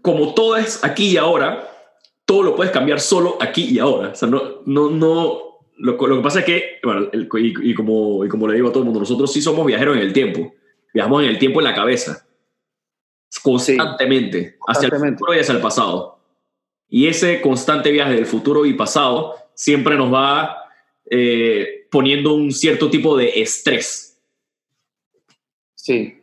como 0.00 0.32
todo 0.32 0.56
es 0.56 0.82
aquí 0.82 1.10
y 1.10 1.16
ahora, 1.18 1.68
todo 2.24 2.42
lo 2.42 2.56
puedes 2.56 2.72
cambiar 2.72 3.00
solo 3.00 3.36
aquí 3.40 3.64
y 3.64 3.78
ahora. 3.78 4.08
O 4.08 4.14
sea, 4.14 4.28
no, 4.28 4.62
no, 4.64 4.88
no, 4.88 5.49
lo, 5.80 5.96
que 5.96 6.22
pasa 6.22 6.40
es 6.40 6.44
que, 6.44 6.78
bueno, 6.82 7.08
y, 7.12 7.74
como, 7.74 8.24
y 8.24 8.28
como 8.28 8.46
le 8.46 8.54
digo 8.54 8.68
a 8.68 8.72
todo 8.72 8.80
el 8.80 8.84
mundo, 8.84 9.00
nosotros 9.00 9.32
sí 9.32 9.40
somos 9.40 9.66
viajeros 9.66 9.96
en 9.96 10.02
el 10.02 10.12
tiempo. 10.12 10.52
Viajamos 10.92 11.22
en 11.22 11.30
el 11.30 11.38
tiempo 11.38 11.60
en 11.60 11.64
la 11.64 11.74
cabeza. 11.74 12.26
Constantemente. 13.42 14.58
Hacia 14.66 14.88
el 14.88 14.98
futuro 14.98 15.34
y 15.34 15.38
hacia 15.38 15.54
el 15.54 15.60
pasado. 15.60 16.18
Y 16.88 17.06
ese 17.06 17.40
constante 17.40 17.92
viaje 17.92 18.14
del 18.14 18.26
futuro 18.26 18.66
y 18.66 18.74
pasado 18.74 19.36
siempre 19.54 19.96
nos 19.96 20.12
va 20.12 20.56
eh, 21.08 21.86
poniendo 21.90 22.34
un 22.34 22.52
cierto 22.52 22.90
tipo 22.90 23.16
de 23.16 23.40
estrés. 23.40 24.20
Sí. 25.74 26.18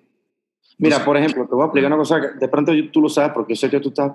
Mira, 0.78 1.04
por 1.04 1.18
ejemplo, 1.18 1.48
te 1.48 1.56
voy 1.56 1.64
a 1.64 1.66
explicar 1.66 1.92
una 1.92 1.98
cosa 1.98 2.22
que 2.22 2.28
de 2.40 2.48
pronto 2.48 2.72
tú 2.92 3.02
lo 3.02 3.10
sabes 3.10 3.32
porque 3.34 3.56
yo 3.56 3.60
sé 3.60 3.70
que 3.70 3.80
tú 3.80 3.90
estás, 3.90 4.12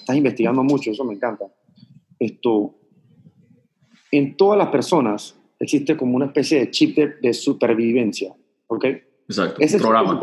estás 0.00 0.16
investigando 0.16 0.62
mucho, 0.62 0.90
eso 0.90 1.04
me 1.04 1.14
encanta. 1.14 1.44
Esto, 2.18 2.74
en 4.12 4.36
todas 4.36 4.58
las 4.58 4.68
personas 4.68 5.36
existe 5.58 5.96
como 5.96 6.16
una 6.16 6.26
especie 6.26 6.60
de 6.60 6.70
chip 6.70 6.96
de, 6.96 7.32
supervivencia, 7.32 8.34
¿ok? 8.66 8.84
Exacto. 9.26 9.60
Ese 9.60 9.76
un 9.76 9.82
programa. 9.82 10.20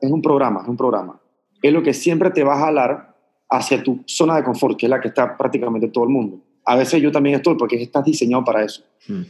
Es 0.00 0.10
un 0.10 0.22
programa, 0.22 0.62
es 0.62 0.68
un 0.68 0.76
programa. 0.76 1.20
Es 1.62 1.72
lo 1.72 1.82
que 1.82 1.94
siempre 1.94 2.30
te 2.30 2.42
va 2.42 2.54
a 2.54 2.66
jalar 2.66 3.16
hacia 3.48 3.82
tu 3.82 4.02
zona 4.06 4.36
de 4.36 4.44
confort, 4.44 4.76
que 4.76 4.86
es 4.86 4.90
la 4.90 5.00
que 5.00 5.08
está 5.08 5.36
prácticamente 5.36 5.88
todo 5.88 6.04
el 6.04 6.10
mundo. 6.10 6.40
A 6.64 6.76
veces 6.76 7.00
yo 7.00 7.12
también 7.12 7.36
estoy, 7.36 7.56
porque 7.56 7.80
estás 7.80 8.04
diseñado 8.04 8.44
para 8.44 8.64
eso. 8.64 8.82
Mm. 9.06 9.22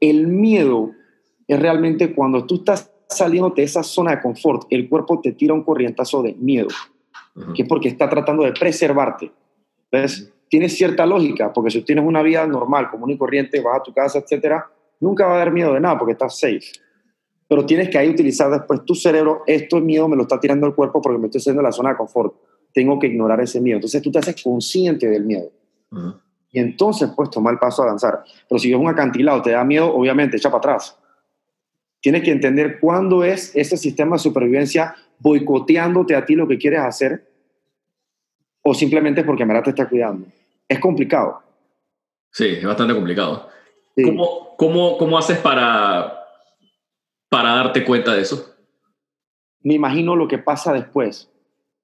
El 0.00 0.26
miedo 0.26 0.90
es 1.46 1.58
realmente 1.58 2.14
cuando 2.14 2.44
tú 2.46 2.56
estás 2.56 2.92
saliendo 3.08 3.50
de 3.50 3.62
esa 3.62 3.82
zona 3.82 4.12
de 4.12 4.20
confort, 4.20 4.66
el 4.70 4.88
cuerpo 4.88 5.20
te 5.20 5.32
tira 5.32 5.54
un 5.54 5.62
corrientazo 5.62 6.22
de 6.22 6.34
miedo, 6.34 6.68
Ajá. 7.36 7.52
que 7.54 7.62
es 7.62 7.68
porque 7.68 7.88
está 7.88 8.08
tratando 8.08 8.42
de 8.42 8.52
preservarte. 8.52 9.32
¿Ves? 9.90 10.32
Tiene 10.50 10.68
cierta 10.68 11.06
lógica, 11.06 11.50
porque 11.50 11.70
si 11.70 11.80
tienes 11.80 12.04
una 12.04 12.22
vida 12.22 12.46
normal, 12.46 12.90
común 12.90 13.12
y 13.12 13.16
corriente, 13.16 13.62
vas 13.62 13.80
a 13.80 13.82
tu 13.82 13.94
casa, 13.94 14.18
etcétera, 14.18 14.68
nunca 15.00 15.26
va 15.26 15.32
a 15.32 15.40
haber 15.40 15.52
miedo 15.52 15.72
de 15.72 15.80
nada 15.80 15.98
porque 15.98 16.12
estás 16.12 16.38
safe. 16.38 16.60
Pero 17.48 17.64
tienes 17.64 17.88
que 17.88 17.96
ahí 17.96 18.10
utilizar 18.10 18.50
después 18.50 18.84
tu 18.84 18.94
cerebro, 18.94 19.44
esto 19.46 19.80
miedo 19.80 20.06
me 20.08 20.16
lo 20.16 20.22
está 20.22 20.38
tirando 20.38 20.66
el 20.66 20.74
cuerpo 20.74 21.00
porque 21.00 21.18
me 21.18 21.28
estoy 21.28 21.38
haciendo 21.38 21.62
la 21.62 21.72
zona 21.72 21.90
de 21.90 21.96
confort. 21.96 22.34
Tengo 22.74 22.98
que 22.98 23.06
ignorar 23.06 23.40
ese 23.40 23.60
miedo. 23.62 23.76
Entonces 23.76 24.02
tú 24.02 24.10
te 24.12 24.18
haces 24.18 24.42
consciente 24.42 25.08
del 25.08 25.24
miedo. 25.24 25.50
Ajá. 25.90 26.20
Y 26.52 26.58
entonces 26.58 27.10
puedes 27.14 27.30
tomar 27.30 27.54
el 27.54 27.58
paso 27.58 27.82
a 27.82 27.86
avanzar. 27.86 28.24
Pero 28.48 28.58
si 28.58 28.72
es 28.72 28.78
un 28.78 28.88
acantilado, 28.88 29.42
te 29.42 29.50
da 29.50 29.64
miedo, 29.64 29.94
obviamente, 29.94 30.36
echa 30.36 30.50
para 30.50 30.58
atrás. 30.58 30.98
Tienes 32.00 32.22
que 32.22 32.32
entender 32.32 32.80
cuándo 32.80 33.24
es 33.24 33.54
ese 33.54 33.76
sistema 33.76 34.16
de 34.16 34.20
supervivencia 34.20 34.94
boicoteándote 35.18 36.16
a 36.16 36.24
ti 36.24 36.34
lo 36.34 36.48
que 36.48 36.58
quieres 36.58 36.80
hacer 36.80 37.28
o 38.62 38.74
simplemente 38.74 39.22
porque 39.22 39.44
verdad 39.44 39.64
te 39.64 39.70
está 39.70 39.88
cuidando. 39.88 40.26
Es 40.70 40.78
complicado. 40.78 41.42
Sí, 42.30 42.46
es 42.46 42.64
bastante 42.64 42.94
complicado. 42.94 43.48
Sí. 43.96 44.04
¿Cómo, 44.04 44.54
cómo, 44.56 44.96
cómo 44.96 45.18
haces 45.18 45.36
para, 45.38 46.24
para 47.28 47.56
darte 47.56 47.84
cuenta 47.84 48.14
de 48.14 48.22
eso? 48.22 48.54
Me 49.62 49.74
imagino 49.74 50.14
lo 50.14 50.28
que 50.28 50.38
pasa 50.38 50.72
después. 50.72 51.28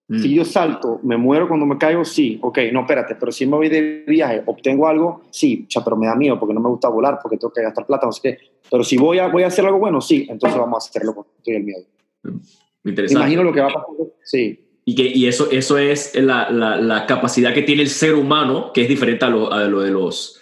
Mm. 0.07 0.18
Si 0.20 0.33
yo 0.33 0.44
salto, 0.44 1.01
me 1.03 1.16
muero 1.16 1.49
cuando 1.49 1.66
me 1.66 1.77
caigo, 1.79 2.05
sí, 2.05 2.38
ok, 2.40 2.59
no, 2.72 2.83
espérate, 2.83 3.16
pero 3.16 3.33
si 3.33 3.44
me 3.44 3.57
voy 3.57 3.68
de 3.68 4.05
viaje, 4.07 4.44
obtengo 4.46 4.87
algo, 4.87 5.22
sí, 5.31 5.66
cha, 5.66 5.83
pero 5.83 5.96
me 5.96 6.07
da 6.07 6.14
miedo 6.14 6.38
porque 6.38 6.55
no 6.55 6.61
me 6.61 6.68
gusta 6.68 6.88
volar, 6.88 7.18
porque 7.20 7.38
tengo 7.38 7.53
que 7.53 7.62
gastar 7.62 7.87
plata, 7.87 8.07
no 8.07 8.12
sé 8.12 8.20
qué. 8.22 8.38
Pero 8.70 8.85
si 8.85 8.96
voy 8.96 9.18
a, 9.18 9.27
voy 9.27 9.42
a 9.42 9.49
hacer 9.49 9.66
algo 9.66 9.81
bueno, 9.81 10.01
sí, 10.01 10.29
entonces 10.31 10.57
vamos 10.57 10.87
a 10.87 10.88
hacerlo 10.88 11.12
con 11.12 11.27
el 11.44 11.64
miedo. 11.64 11.83
Me 12.22 12.92
Interesante. 12.92 13.20
imagino 13.20 13.42
lo 13.42 13.53
que 13.53 13.61
va 13.61 13.66
a 13.66 13.75
pasar. 13.75 13.88
Sí, 14.22 14.65
Y, 14.88 14.94
que, 14.94 15.03
y 15.03 15.27
eso, 15.27 15.49
eso 15.51 15.79
es 15.79 16.14
la, 16.14 16.49
la, 16.51 16.77
la 16.77 17.07
capacidad 17.07 17.53
que 17.53 17.62
tiene 17.62 17.83
el 17.83 17.88
ser 17.90 18.14
humano, 18.14 18.70
que 18.72 18.83
es 18.83 18.88
diferente 18.88 19.25
a 19.25 19.29
lo, 19.29 19.53
a 19.53 19.64
lo 19.64 19.81
de 19.81 19.90
los, 19.90 20.40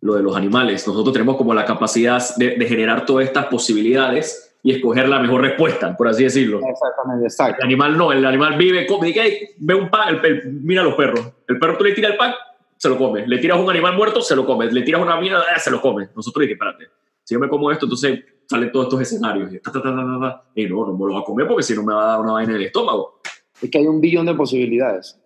lo 0.00 0.14
de 0.14 0.22
los 0.22 0.36
animales. 0.36 0.86
Nosotros 0.86 1.12
tenemos 1.12 1.36
como 1.36 1.52
la 1.54 1.64
capacidad 1.64 2.22
de, 2.36 2.50
de 2.56 2.66
generar 2.66 3.04
todas 3.04 3.26
estas 3.26 3.46
posibilidades 3.46 4.54
y 4.62 4.72
escoger 4.72 5.08
la 5.08 5.18
mejor 5.18 5.40
respuesta, 5.40 5.96
por 5.96 6.06
así 6.06 6.22
decirlo. 6.22 6.60
exactamente, 6.68 7.22
El 7.22 7.26
exacto. 7.26 7.64
animal 7.64 7.96
no, 7.98 8.12
el 8.12 8.24
animal 8.24 8.56
vive, 8.56 8.86
come, 8.86 9.08
dice, 9.08 9.22
"Ey, 9.22 9.48
ve 9.58 9.74
un 9.74 9.90
pan, 9.90 10.14
el, 10.22 10.24
el- 10.24 10.52
mira 10.52 10.82
los 10.84 10.94
perros. 10.94 11.26
El 11.48 11.58
perro 11.58 11.76
tú 11.76 11.82
le 11.84 11.92
tiras 11.92 12.12
el 12.12 12.16
pan, 12.16 12.32
se 12.76 12.88
lo 12.88 12.96
come. 12.96 13.26
Le 13.26 13.38
tiras 13.38 13.58
un 13.58 13.68
animal 13.70 13.96
muerto, 13.96 14.20
se 14.20 14.36
lo 14.36 14.46
come. 14.46 14.70
Le 14.70 14.82
tiras 14.82 15.02
una 15.02 15.18
mierda, 15.20 15.42
ah, 15.54 15.58
se 15.58 15.70
lo 15.70 15.80
come. 15.80 16.10
Nosotros 16.14 16.42
dije, 16.42 16.52
espérate, 16.52 16.84
si 17.24 17.34
yo 17.34 17.40
me 17.40 17.48
como 17.48 17.70
esto, 17.72 17.86
entonces 17.86 18.20
salen 18.46 18.70
todos 18.70 18.86
estos 18.86 19.00
escenarios. 19.00 19.52
Y, 19.52 19.58
ta, 19.58 19.72
ta, 19.72 19.82
ta. 19.82 20.42
Y 20.54 20.66
no, 20.66 20.86
no 20.86 20.92
me 20.92 21.06
lo 21.06 21.14
va 21.14 21.20
a 21.20 21.24
comer 21.24 21.48
porque 21.48 21.62
si 21.64 21.74
no 21.74 21.82
me 21.82 21.92
va 21.92 22.04
a 22.04 22.06
dar 22.12 22.20
una 22.20 22.32
vaina 22.34 22.52
en 22.52 22.56
el 22.60 22.66
estómago. 22.66 23.20
Es 23.62 23.70
que 23.70 23.78
hay 23.78 23.86
un 23.86 24.00
billón 24.00 24.26
de 24.26 24.34
posibilidades 24.34 25.18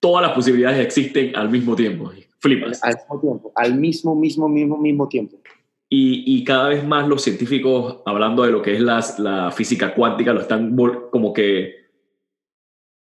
Todas 0.00 0.22
las 0.26 0.32
posibilidades 0.32 0.78
existen 0.78 1.34
al 1.34 1.50
mismo 1.50 1.74
tiempo. 1.74 2.12
Flipas. 2.40 2.80
al 2.84 2.94
mismo 2.94 3.20
tiempo, 3.20 3.52
al 3.56 3.74
mismo, 3.74 4.14
mismo, 4.14 4.48
mismo, 4.48 4.78
mismo 4.78 5.08
tiempo. 5.08 5.36
Y, 5.88 6.22
y 6.36 6.44
cada 6.44 6.68
vez 6.68 6.84
más 6.84 7.08
los 7.08 7.22
científicos, 7.22 7.96
hablando 8.06 8.44
de 8.44 8.52
lo 8.52 8.62
que 8.62 8.74
es 8.74 8.80
las- 8.80 9.18
la 9.18 9.50
física 9.50 9.92
cuántica, 9.94 10.32
lo 10.32 10.40
están 10.42 10.76
como 11.10 11.32
que 11.32 11.74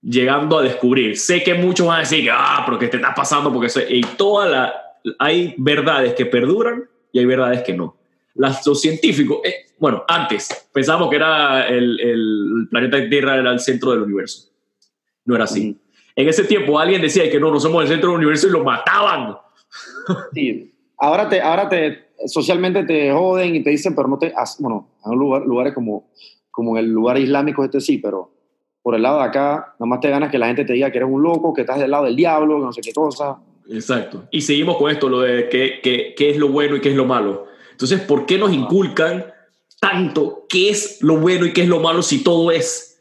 llegando 0.03 0.59
a 0.59 0.63
descubrir. 0.63 1.17
Sé 1.17 1.43
que 1.45 1.55
muchos 1.55 1.87
van 1.87 1.99
a 1.99 2.01
decir 2.01 2.25
que, 2.25 2.31
ah, 2.33 2.63
pero 2.65 2.79
que 2.79 2.89
te 2.89 2.97
está 2.97 3.15
pasando 3.15 3.53
porque 3.53 3.69
eso, 3.69 3.81
y 3.89 4.01
toda 4.17 4.49
la, 4.49 4.75
hay 5.19 5.55
verdades 5.59 6.15
que 6.15 6.27
perduran 6.27 6.85
y 7.13 7.21
hay 7.21 7.27
verdades 7.27 7.63
que 7.63 7.75
no. 7.75 7.97
Las, 8.35 8.66
los 8.66 8.81
científicos, 8.81 9.38
eh, 9.45 9.66
bueno, 9.79 10.05
antes 10.09 10.68
pensábamos 10.73 11.11
que 11.11 11.16
era 11.16 11.68
el, 11.68 12.01
el 12.01 12.68
planeta 12.71 13.09
Tierra 13.09 13.37
era 13.37 13.53
el 13.53 13.61
centro 13.61 13.90
del 13.90 14.03
universo. 14.03 14.49
No 15.25 15.35
era 15.35 15.45
así. 15.45 15.79
En 16.16 16.29
ese 16.29 16.45
tiempo 16.45 16.79
alguien 16.79 17.01
decía 17.01 17.31
que 17.31 17.40
no, 17.40 17.51
no 17.51 17.61
somos 17.61 17.83
el 17.83 17.88
centro 17.88 18.11
del 18.11 18.18
universo 18.18 18.49
y 18.49 18.51
lo 18.51 18.64
mataban. 18.64 19.37
Sí. 20.35 20.75
Ahora, 20.99 21.29
te, 21.29 21.40
ahora 21.40 21.68
te, 21.68 22.11
socialmente 22.27 22.85
te 22.85 23.12
joden 23.12 23.57
y 23.57 23.62
te 23.62 23.71
dicen, 23.71 23.95
pero 23.95 24.09
no 24.09 24.18
te, 24.18 24.33
bueno, 24.59 24.90
en 25.05 25.18
lugar, 25.18 25.42
lugares 25.42 25.75
como, 25.75 26.11
como 26.51 26.79
el 26.79 26.87
lugar 26.87 27.18
islámico 27.18 27.64
este 27.64 27.81
sí, 27.81 27.99
pero 27.99 28.31
por 28.83 28.95
el 28.95 29.03
lado 29.03 29.18
de 29.18 29.25
acá, 29.25 29.75
nada 29.79 29.87
más 29.87 30.01
te 30.01 30.11
ganas 30.11 30.31
que 30.31 30.38
la 30.38 30.47
gente 30.47 30.64
te 30.64 30.73
diga 30.73 30.90
que 30.90 30.99
eres 30.99 31.11
un 31.11 31.23
loco, 31.23 31.55
que 31.55 31.62
estás 31.62 31.79
del 31.79 31.90
lado 31.90 32.05
del 32.05 32.16
diablo, 32.16 32.59
que 32.59 32.64
no 32.64 32.73
sé 32.73 32.81
qué 32.81 32.92
cosa. 32.92 33.38
Exacto. 33.68 34.25
Y 34.31 34.40
seguimos 34.40 34.77
con 34.77 34.90
esto, 34.90 35.09
lo 35.09 35.21
de 35.21 35.49
qué, 35.49 35.81
qué, 35.83 36.14
qué 36.16 36.31
es 36.31 36.37
lo 36.37 36.49
bueno 36.49 36.77
y 36.77 36.81
qué 36.81 36.90
es 36.90 36.97
lo 36.97 37.05
malo. 37.05 37.47
Entonces, 37.83 38.07
¿por 38.07 38.27
qué 38.27 38.38
nos 38.38 38.53
inculcan 38.53 39.25
tanto 39.81 40.47
qué 40.49 40.71
es 40.71 41.03
lo 41.03 41.16
bueno 41.16 41.47
y 41.47 41.53
qué 41.53 41.62
es 41.62 41.68
lo 41.68 41.81
malo 41.81 42.01
si 42.03 42.23
todo 42.23 42.53
es? 42.53 43.01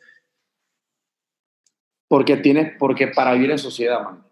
Porque 2.08 2.38
tienes, 2.38 2.74
porque 2.80 3.06
para 3.06 3.34
vivir 3.34 3.52
en 3.52 3.60
sociedad, 3.60 4.02
man. 4.04 4.24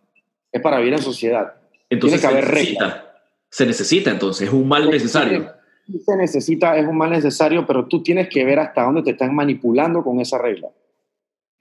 Es 0.52 0.60
para 0.60 0.80
vivir 0.80 0.94
en 0.94 1.04
sociedad. 1.04 1.54
Entonces 1.88 2.20
Tiene 2.20 2.34
que 2.34 2.40
haber 2.40 2.52
necesita. 2.52 3.14
Se 3.52 3.64
necesita 3.68 4.10
entonces, 4.10 4.48
es 4.48 4.54
un 4.54 4.68
mal 4.68 4.90
necesario. 4.90 5.54
Se 6.04 6.18
necesita, 6.18 6.76
es 6.78 6.88
un 6.88 6.98
mal 6.98 7.12
necesario, 7.12 7.68
pero 7.68 7.86
tú 7.86 8.02
tienes 8.02 8.28
que 8.28 8.44
ver 8.44 8.58
hasta 8.58 8.82
dónde 8.82 9.04
te 9.04 9.12
están 9.12 9.36
manipulando 9.36 10.04
con 10.04 10.20
esa 10.20 10.40
regla. 10.40 10.70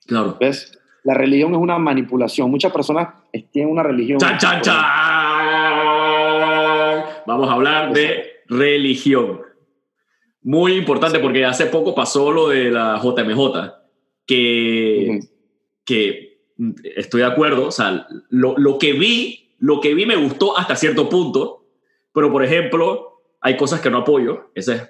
Claro. 0.07 0.38
¿Ves? 0.40 0.72
La 1.05 1.12
religión 1.12 1.53
es 1.53 1.59
una 1.61 1.77
manipulación. 1.77 2.51
Muchas 2.51 2.72
personas 2.72 3.09
tienen 3.53 3.70
una 3.70 3.83
religión. 3.83 4.18
¡Chan, 4.18 4.38
chan, 4.38 4.62
chan! 4.62 4.77
Vamos 7.27 7.51
a 7.51 7.53
hablar 7.53 7.92
de 7.92 8.38
religión. 8.48 9.42
Muy 10.42 10.74
importante 10.74 11.18
porque 11.18 11.44
hace 11.44 11.66
poco 11.66 11.94
pasó 11.94 12.32
lo 12.32 12.48
de 12.48 12.70
la 12.70 13.00
JMJ, 13.02 13.72
que, 14.26 15.20
que 15.84 16.40
estoy 16.96 17.20
de 17.20 17.26
acuerdo, 17.26 17.66
o 17.66 17.72
sea, 17.72 18.06
lo, 18.30 18.56
lo 18.56 18.78
que 18.78 18.92
vi, 18.92 19.54
lo 19.58 19.80
que 19.80 19.94
vi 19.94 20.06
me 20.06 20.16
gustó 20.16 20.56
hasta 20.58 20.76
cierto 20.76 21.08
punto, 21.08 21.66
pero 22.12 22.32
por 22.32 22.44
ejemplo, 22.44 23.20
hay 23.40 23.56
cosas 23.56 23.80
que 23.80 23.90
no 23.90 23.98
apoyo, 23.98 24.50
esa 24.54 24.74
es 24.74 24.88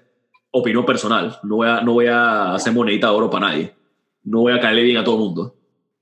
opinión 0.50 0.86
personal, 0.86 1.38
no 1.42 1.56
voy 1.56 1.68
a, 1.68 1.80
no 1.80 1.92
voy 1.94 2.06
a 2.06 2.54
hacer 2.54 2.72
monedita 2.72 3.08
de 3.08 3.16
oro 3.16 3.30
para 3.30 3.48
nadie, 3.48 3.74
no 4.24 4.40
voy 4.40 4.52
a 4.52 4.60
caerle 4.60 4.82
bien 4.82 4.96
a 4.98 5.04
todo 5.04 5.16
el 5.16 5.22
mundo, 5.22 5.56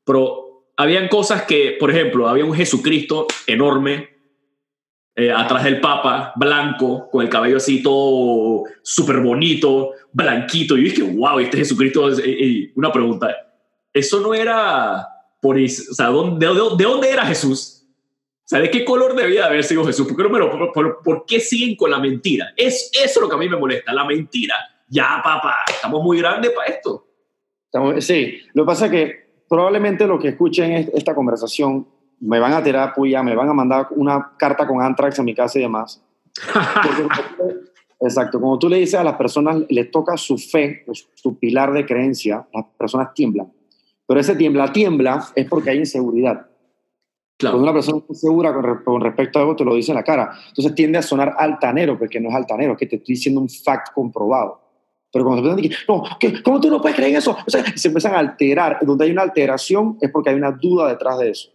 pero 0.04 0.66
habían 0.76 1.08
cosas 1.08 1.42
que, 1.42 1.76
por 1.78 1.90
ejemplo, 1.90 2.28
había 2.28 2.44
un 2.44 2.54
Jesucristo 2.54 3.26
enorme 3.46 4.15
eh, 5.16 5.32
atrás 5.32 5.64
del 5.64 5.80
Papa, 5.80 6.32
blanco, 6.36 7.08
con 7.10 7.22
el 7.24 7.30
cabello 7.30 7.56
así 7.56 7.82
todo 7.82 8.64
súper 8.82 9.20
bonito, 9.20 9.92
blanquito. 10.12 10.76
Y 10.76 10.84
yo 10.88 10.90
dije, 10.90 11.16
wow, 11.16 11.38
este 11.38 11.56
Jesucristo. 11.56 12.08
es- 12.10 12.18
eh, 12.18 12.24
eh, 12.26 12.72
una 12.76 12.92
pregunta: 12.92 13.34
¿eso 13.92 14.20
no 14.20 14.34
era 14.34 15.06
por. 15.40 15.56
O 15.56 15.68
sea, 15.68 16.06
¿dónde, 16.08 16.46
de, 16.46 16.52
de- 16.54 16.76
de 16.76 16.84
dónde 16.84 17.10
era 17.10 17.24
Jesús? 17.24 17.72
O 18.52 18.56
¿de 18.58 18.70
qué 18.70 18.84
color 18.84 19.16
debía 19.16 19.46
haber 19.46 19.64
sido 19.64 19.84
Jesús? 19.84 20.06
¿Por 20.06 20.16
qué, 20.16 20.28
por, 20.28 20.72
por- 20.72 21.02
por 21.02 21.24
qué 21.26 21.40
siguen 21.40 21.74
con 21.76 21.90
la 21.90 21.98
mentira? 21.98 22.52
Es 22.56 22.90
eso 22.92 23.04
es 23.04 23.20
lo 23.20 23.28
que 23.28 23.34
a 23.34 23.38
mí 23.38 23.48
me 23.48 23.56
molesta, 23.56 23.92
la 23.92 24.04
mentira. 24.04 24.54
Ya, 24.88 25.20
papá, 25.24 25.56
estamos 25.68 26.00
muy 26.02 26.18
grandes 26.18 26.52
para 26.52 26.68
esto. 26.68 27.06
Sí, 28.00 28.38
lo 28.54 28.62
que 28.62 28.66
pasa 28.66 28.86
es 28.86 28.92
que 28.92 29.26
probablemente 29.48 30.06
lo 30.06 30.18
que 30.18 30.28
escuchen 30.28 30.72
es- 30.72 30.88
esta 30.94 31.14
conversación 31.14 31.88
me 32.20 32.38
van 32.38 32.52
a 32.52 32.62
tirar 32.62 32.94
puya, 32.94 33.22
me 33.22 33.34
van 33.34 33.48
a 33.48 33.52
mandar 33.52 33.88
una 33.90 34.32
carta 34.38 34.66
con 34.66 34.82
Antrax 34.82 35.18
a 35.18 35.22
mi 35.22 35.34
casa 35.34 35.58
y 35.58 35.62
demás. 35.62 36.02
Porque 36.34 37.02
cuando 37.02 37.54
Exacto, 38.00 38.38
cuando 38.38 38.58
tú 38.58 38.68
le 38.68 38.76
dices 38.76 38.96
a 38.96 39.04
las 39.04 39.16
personas, 39.16 39.62
les 39.70 39.90
toca 39.90 40.16
su 40.16 40.36
fe, 40.36 40.84
o 40.86 40.92
su 40.94 41.38
pilar 41.38 41.72
de 41.72 41.86
creencia, 41.86 42.46
las 42.52 42.66
personas 42.76 43.14
tiemblan. 43.14 43.50
Pero 44.06 44.20
ese 44.20 44.36
tiembla, 44.36 44.72
tiembla 44.72 45.26
es 45.34 45.46
porque 45.46 45.70
hay 45.70 45.78
inseguridad. 45.78 46.34
Cuando 46.34 46.48
Claro, 47.38 47.58
una 47.58 47.72
persona 47.72 47.98
está 47.98 48.14
segura 48.14 48.54
con, 48.54 48.82
con 48.84 49.00
respecto 49.00 49.38
a 49.38 49.42
algo, 49.42 49.56
te 49.56 49.64
lo 49.64 49.74
dice 49.74 49.92
en 49.92 49.96
la 49.96 50.04
cara. 50.04 50.30
Entonces 50.48 50.74
tiende 50.74 50.98
a 50.98 51.02
sonar 51.02 51.34
altanero, 51.38 51.98
porque 51.98 52.20
no 52.20 52.28
es 52.28 52.34
altanero, 52.34 52.72
es 52.72 52.78
que 52.78 52.86
te 52.86 52.96
estoy 52.96 53.14
diciendo 53.14 53.40
un 53.40 53.48
fact 53.48 53.92
comprobado. 53.94 54.60
Pero 55.12 55.24
cuando 55.24 55.54
te 55.54 55.62
dicen, 55.62 55.78
no, 55.88 56.04
¿qué? 56.20 56.42
¿cómo 56.42 56.60
tú 56.60 56.70
no 56.70 56.80
puedes 56.80 56.96
creer 56.96 57.12
en 57.12 57.18
eso? 57.18 57.36
O 57.46 57.50
sea, 57.50 57.64
se 57.74 57.88
empiezan 57.88 58.14
a 58.14 58.18
alterar. 58.18 58.78
Donde 58.82 59.04
hay 59.06 59.10
una 59.10 59.22
alteración 59.22 59.96
es 60.00 60.10
porque 60.10 60.30
hay 60.30 60.36
una 60.36 60.52
duda 60.52 60.88
detrás 60.88 61.18
de 61.18 61.30
eso. 61.30 61.50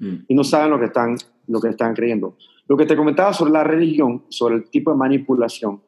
Mm, 0.00 0.14
Y 0.28 0.34
no 0.34 0.44
saben 0.44 0.70
lo 0.70 0.78
que 0.78 0.86
están, 0.86 1.16
lo 1.46 1.60
que 1.60 1.68
están 1.68 1.94
creyendo. 1.94 2.36
Lo 2.66 2.76
que 2.76 2.86
te 2.86 2.96
comentaba 2.96 3.32
sobre 3.32 3.52
la 3.52 3.64
religión, 3.64 4.24
sobre 4.28 4.56
el 4.56 4.70
tipo 4.70 4.90
de 4.90 4.96
manipulación, 4.96 5.80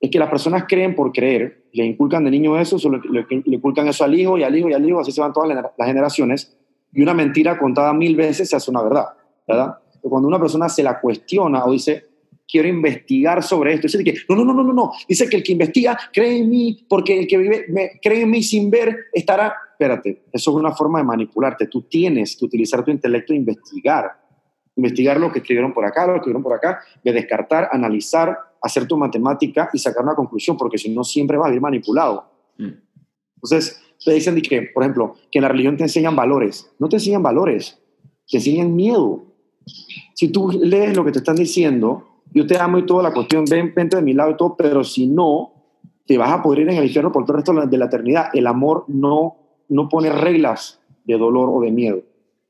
es 0.00 0.10
que 0.10 0.18
las 0.18 0.28
personas 0.28 0.64
creen 0.68 0.94
por 0.94 1.12
creer, 1.12 1.64
le 1.72 1.84
inculcan 1.84 2.24
de 2.24 2.30
niño 2.30 2.58
eso, 2.58 2.78
solo 2.78 2.98
le, 2.98 3.26
le 3.28 3.56
inculcan 3.56 3.88
eso 3.88 4.04
al 4.04 4.14
hijo 4.14 4.36
y 4.36 4.42
al 4.42 4.56
hijo 4.56 4.68
y 4.68 4.74
al 4.74 4.86
hijo, 4.86 5.00
así 5.00 5.12
se 5.12 5.20
van 5.20 5.32
todas 5.32 5.48
las 5.54 5.86
generaciones, 5.88 6.56
y 6.92 7.02
una 7.02 7.14
mentira 7.14 7.58
contada 7.58 7.92
mil 7.92 8.14
veces 8.16 8.48
se 8.50 8.56
hace 8.56 8.70
una 8.70 8.82
verdad, 8.82 9.06
¿verdad? 9.46 9.78
Cuando 10.02 10.28
una 10.28 10.38
persona 10.38 10.68
se 10.68 10.82
la 10.82 11.00
cuestiona 11.00 11.64
o 11.64 11.72
dice, 11.72 12.06
quiero 12.46 12.68
investigar 12.68 13.42
sobre 13.42 13.74
esto. 13.74 13.86
Dice 13.86 14.04
que, 14.04 14.14
no, 14.28 14.36
no, 14.36 14.54
no, 14.54 14.62
no, 14.62 14.72
no, 14.72 14.92
Dice 15.08 15.28
que 15.28 15.38
el 15.38 15.42
que 15.42 15.52
investiga 15.52 15.98
cree 16.12 16.38
en 16.38 16.50
mí, 16.50 16.86
porque 16.88 17.20
el 17.20 17.26
que 17.26 17.38
vive, 17.38 17.64
me, 17.68 17.98
cree 18.02 18.22
en 18.22 18.30
mí 18.30 18.42
sin 18.42 18.70
ver 18.70 18.96
estará. 19.12 19.54
Espérate, 19.84 20.24
eso 20.32 20.50
es 20.50 20.56
una 20.56 20.72
forma 20.72 20.98
de 20.98 21.04
manipularte. 21.04 21.66
Tú 21.66 21.82
tienes 21.82 22.36
que 22.36 22.46
utilizar 22.46 22.82
tu 22.82 22.90
intelecto 22.90 23.34
e 23.34 23.36
investigar. 23.36 24.18
Investigar 24.76 25.20
lo 25.20 25.30
que 25.30 25.40
escribieron 25.40 25.74
por 25.74 25.84
acá, 25.84 26.06
lo 26.06 26.14
que 26.14 26.18
escribieron 26.20 26.42
por 26.42 26.54
acá, 26.54 26.80
de 27.02 27.12
descartar, 27.12 27.68
analizar, 27.70 28.34
hacer 28.62 28.86
tu 28.86 28.96
matemática 28.96 29.68
y 29.74 29.78
sacar 29.78 30.02
una 30.02 30.14
conclusión, 30.14 30.56
porque 30.56 30.78
si 30.78 30.88
no, 30.88 31.04
siempre 31.04 31.36
vas 31.36 31.50
a 31.50 31.54
ir 31.54 31.60
manipulado. 31.60 32.24
Mm. 32.56 32.70
Entonces, 33.34 33.78
te 34.02 34.14
dicen 34.14 34.40
que, 34.40 34.62
por 34.62 34.84
ejemplo, 34.84 35.16
que 35.30 35.38
en 35.38 35.42
la 35.42 35.48
religión 35.50 35.76
te 35.76 35.82
enseñan 35.82 36.16
valores. 36.16 36.70
No 36.78 36.88
te 36.88 36.96
enseñan 36.96 37.22
valores, 37.22 37.78
te 38.26 38.38
enseñan 38.38 38.74
miedo. 38.74 39.26
Si 40.14 40.28
tú 40.28 40.50
lees 40.50 40.96
lo 40.96 41.04
que 41.04 41.12
te 41.12 41.18
están 41.18 41.36
diciendo, 41.36 42.22
yo 42.32 42.46
te 42.46 42.56
amo 42.56 42.78
y 42.78 42.86
toda 42.86 43.02
la 43.02 43.12
cuestión, 43.12 43.44
ven, 43.44 43.74
vente 43.76 43.98
de 43.98 44.02
mi 44.02 44.14
lado 44.14 44.30
y 44.30 44.36
todo, 44.38 44.56
pero 44.56 44.82
si 44.82 45.06
no, 45.06 45.52
te 46.06 46.16
vas 46.16 46.32
a 46.32 46.42
poder 46.42 46.60
ir 46.60 46.70
en 46.70 46.78
el 46.78 46.86
infierno 46.86 47.12
por 47.12 47.26
todo 47.26 47.36
el 47.36 47.44
resto 47.44 47.66
de 47.66 47.78
la 47.78 47.84
eternidad. 47.84 48.28
El 48.32 48.46
amor 48.46 48.86
no, 48.88 49.43
no 49.68 49.88
pone 49.88 50.10
reglas 50.10 50.80
de 51.04 51.18
dolor 51.18 51.50
o 51.52 51.60
de 51.60 51.70
miedo. 51.70 52.02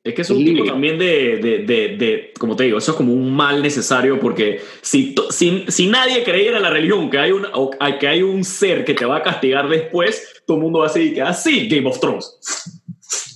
Es 0.04 0.14
que 0.14 0.20
es 0.20 0.28
un 0.28 0.44
tipo 0.44 0.64
también 0.64 0.98
de, 0.98 1.38
de, 1.38 1.96
de, 1.96 2.32
como 2.38 2.54
te 2.54 2.64
digo, 2.64 2.76
eso 2.76 2.90
es 2.90 2.96
como 2.96 3.14
un 3.14 3.34
mal 3.34 3.62
necesario 3.62 4.20
porque 4.20 4.60
si, 4.82 5.14
si, 5.30 5.64
si 5.66 5.86
nadie 5.86 6.22
creyera 6.22 6.58
en 6.58 6.62
la 6.62 6.68
religión 6.68 7.08
que 7.08 7.18
hay, 7.18 7.32
un, 7.32 7.46
que 7.98 8.06
hay 8.06 8.22
un 8.22 8.44
ser 8.44 8.84
que 8.84 8.92
te 8.92 9.06
va 9.06 9.16
a 9.16 9.22
castigar 9.22 9.66
después, 9.66 10.42
todo 10.46 10.58
el 10.58 10.62
mundo 10.62 10.80
va 10.80 10.86
a 10.86 10.88
decir 10.88 11.14
que 11.14 11.22
así, 11.22 11.68
Game 11.70 11.88
of 11.88 12.00
Thrones. 12.00 12.38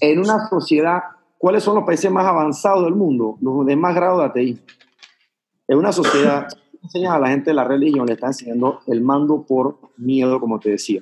En 0.02 0.18
una 0.18 0.46
sociedad, 0.50 1.00
¿cuáles 1.38 1.64
son 1.64 1.74
los 1.74 1.84
países 1.84 2.10
más 2.10 2.26
avanzados 2.26 2.84
del 2.84 2.94
mundo? 2.94 3.38
Los 3.40 3.64
de 3.64 3.74
más 3.74 3.94
grado 3.94 4.18
de 4.18 4.26
ateísmo. 4.26 4.66
En 5.68 5.78
una 5.78 5.92
sociedad, 5.92 6.48
enseñas 6.82 7.14
a 7.14 7.18
la 7.18 7.28
gente 7.28 7.48
de 7.48 7.54
la 7.54 7.64
religión, 7.64 8.06
le 8.06 8.12
está 8.12 8.26
enseñando 8.26 8.80
el 8.86 9.00
mando 9.00 9.42
por 9.48 9.78
miedo, 9.96 10.38
como 10.38 10.60
te 10.60 10.68
decía. 10.68 11.00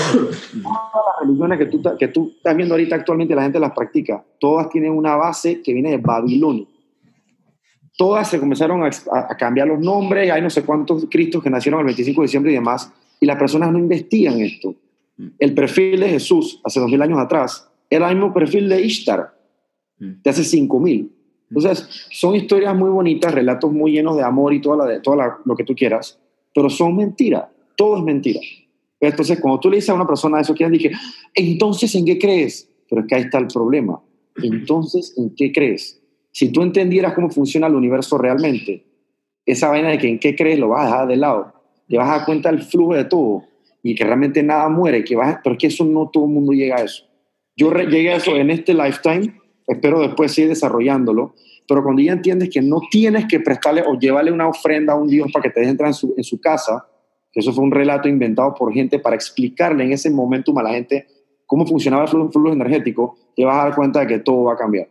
Todas 0.62 1.04
las 1.06 1.26
religiones 1.26 1.58
que 1.58 1.66
tú, 1.66 1.82
que 1.98 2.08
tú 2.08 2.32
estás 2.36 2.56
viendo 2.56 2.74
ahorita 2.74 2.96
actualmente, 2.96 3.34
la 3.34 3.42
gente 3.42 3.60
las 3.60 3.72
practica. 3.72 4.24
Todas 4.38 4.68
tienen 4.68 4.92
una 4.92 5.16
base 5.16 5.62
que 5.62 5.72
viene 5.72 5.90
de 5.90 5.98
Babilonia. 5.98 6.66
Todas 7.96 8.28
se 8.28 8.40
comenzaron 8.40 8.82
a, 8.82 9.36
cambiar 9.36 9.68
los 9.68 9.78
nombres. 9.78 10.30
Hay 10.30 10.40
no 10.40 10.50
sé 10.50 10.64
cuántos 10.64 11.06
cristos 11.10 11.42
que 11.42 11.50
nacieron 11.50 11.80
el 11.80 11.86
25 11.86 12.22
de 12.22 12.24
diciembre 12.24 12.52
y 12.52 12.54
demás. 12.54 12.92
Y 13.20 13.26
las 13.26 13.36
personas 13.36 13.70
no 13.70 13.78
investigan 13.78 14.40
esto. 14.40 14.74
El 15.38 15.52
perfil 15.52 16.00
de 16.00 16.08
Jesús 16.08 16.60
hace 16.64 16.80
2000 16.80 17.02
años 17.02 17.18
atrás 17.18 17.68
era 17.90 18.08
el 18.08 18.16
mismo 18.16 18.32
perfil 18.32 18.68
de 18.68 18.80
Ishtar 18.80 19.34
de 19.98 20.30
hace 20.30 20.44
5000. 20.44 21.12
Entonces, 21.50 22.06
son 22.10 22.34
historias 22.36 22.74
muy 22.76 22.90
bonitas, 22.90 23.34
relatos 23.34 23.72
muy 23.72 23.92
llenos 23.92 24.16
de 24.16 24.22
amor 24.22 24.54
y 24.54 24.60
toda, 24.60 24.86
la, 24.86 25.02
toda 25.02 25.38
lo 25.44 25.56
que 25.56 25.64
tú 25.64 25.74
quieras, 25.74 26.18
pero 26.54 26.70
son 26.70 26.96
mentiras. 26.96 27.46
Todo 27.76 27.98
es 27.98 28.04
mentira. 28.04 28.40
Entonces, 29.00 29.40
cuando 29.40 29.60
tú 29.60 29.70
le 29.70 29.76
dices 29.76 29.90
a 29.90 29.94
una 29.94 30.06
persona 30.06 30.40
eso, 30.40 30.54
que 30.54 30.68
dije, 30.68 30.92
entonces, 31.34 31.94
¿en 31.94 32.04
qué 32.04 32.18
crees? 32.18 32.68
Pero 32.88 33.02
es 33.02 33.08
que 33.08 33.14
ahí 33.14 33.22
está 33.22 33.38
el 33.38 33.46
problema. 33.46 34.00
Entonces, 34.42 35.14
¿en 35.16 35.34
qué 35.34 35.52
crees? 35.52 36.00
Si 36.32 36.52
tú 36.52 36.62
entendieras 36.62 37.14
cómo 37.14 37.30
funciona 37.30 37.66
el 37.66 37.74
universo 37.74 38.18
realmente, 38.18 38.84
esa 39.46 39.68
vaina 39.68 39.88
de 39.90 39.98
que 39.98 40.08
en 40.08 40.18
qué 40.18 40.36
crees 40.36 40.58
lo 40.58 40.68
vas 40.68 40.82
a 40.82 40.86
dejar 40.86 41.08
de 41.08 41.16
lado. 41.16 41.52
Te 41.88 41.96
vas 41.96 42.08
a 42.08 42.18
dar 42.18 42.26
cuenta 42.26 42.50
del 42.50 42.62
flujo 42.62 42.94
de 42.94 43.04
todo 43.04 43.44
y 43.82 43.94
que 43.94 44.04
realmente 44.04 44.42
nada 44.42 44.68
muere, 44.68 45.02
que 45.04 45.16
vas, 45.16 45.38
pero 45.42 45.54
es 45.54 45.58
que 45.58 45.66
eso 45.68 45.84
no 45.84 46.10
todo 46.12 46.24
el 46.24 46.30
mundo 46.30 46.52
llega 46.52 46.76
a 46.76 46.84
eso. 46.84 47.04
Yo 47.56 47.72
llegué 47.72 48.12
a 48.12 48.16
eso 48.16 48.36
en 48.36 48.50
este 48.50 48.74
lifetime, 48.74 49.34
espero 49.66 50.00
después 50.00 50.32
seguir 50.32 50.50
desarrollándolo, 50.50 51.34
pero 51.66 51.82
cuando 51.82 52.02
ya 52.02 52.12
entiendes 52.12 52.50
que 52.50 52.62
no 52.62 52.80
tienes 52.90 53.26
que 53.26 53.40
prestarle 53.40 53.82
o 53.86 53.98
llevarle 53.98 54.32
una 54.32 54.48
ofrenda 54.48 54.92
a 54.92 54.96
un 54.96 55.08
Dios 55.08 55.30
para 55.32 55.44
que 55.44 55.50
te 55.50 55.60
deje 55.60 55.70
entrar 55.70 55.88
en 55.88 56.24
su, 56.24 56.40
casa, 56.40 56.86
eso 57.32 57.52
fue 57.52 57.64
un 57.64 57.70
relato 57.70 58.08
inventado 58.08 58.54
por 58.54 58.72
gente 58.72 58.98
para 58.98 59.14
explicarle 59.14 59.84
en 59.84 59.92
ese 59.92 60.10
momento 60.10 60.56
a 60.58 60.62
la 60.62 60.70
gente 60.70 61.06
cómo 61.46 61.66
funcionaba 61.66 62.04
el 62.04 62.08
flujo, 62.08 62.52
energético, 62.52 63.16
te 63.36 63.44
vas 63.44 63.56
a 63.56 63.64
dar 63.68 63.74
cuenta 63.74 64.00
de 64.00 64.06
que 64.06 64.18
todo 64.18 64.44
va 64.44 64.54
a 64.54 64.56
cambiar. 64.56 64.88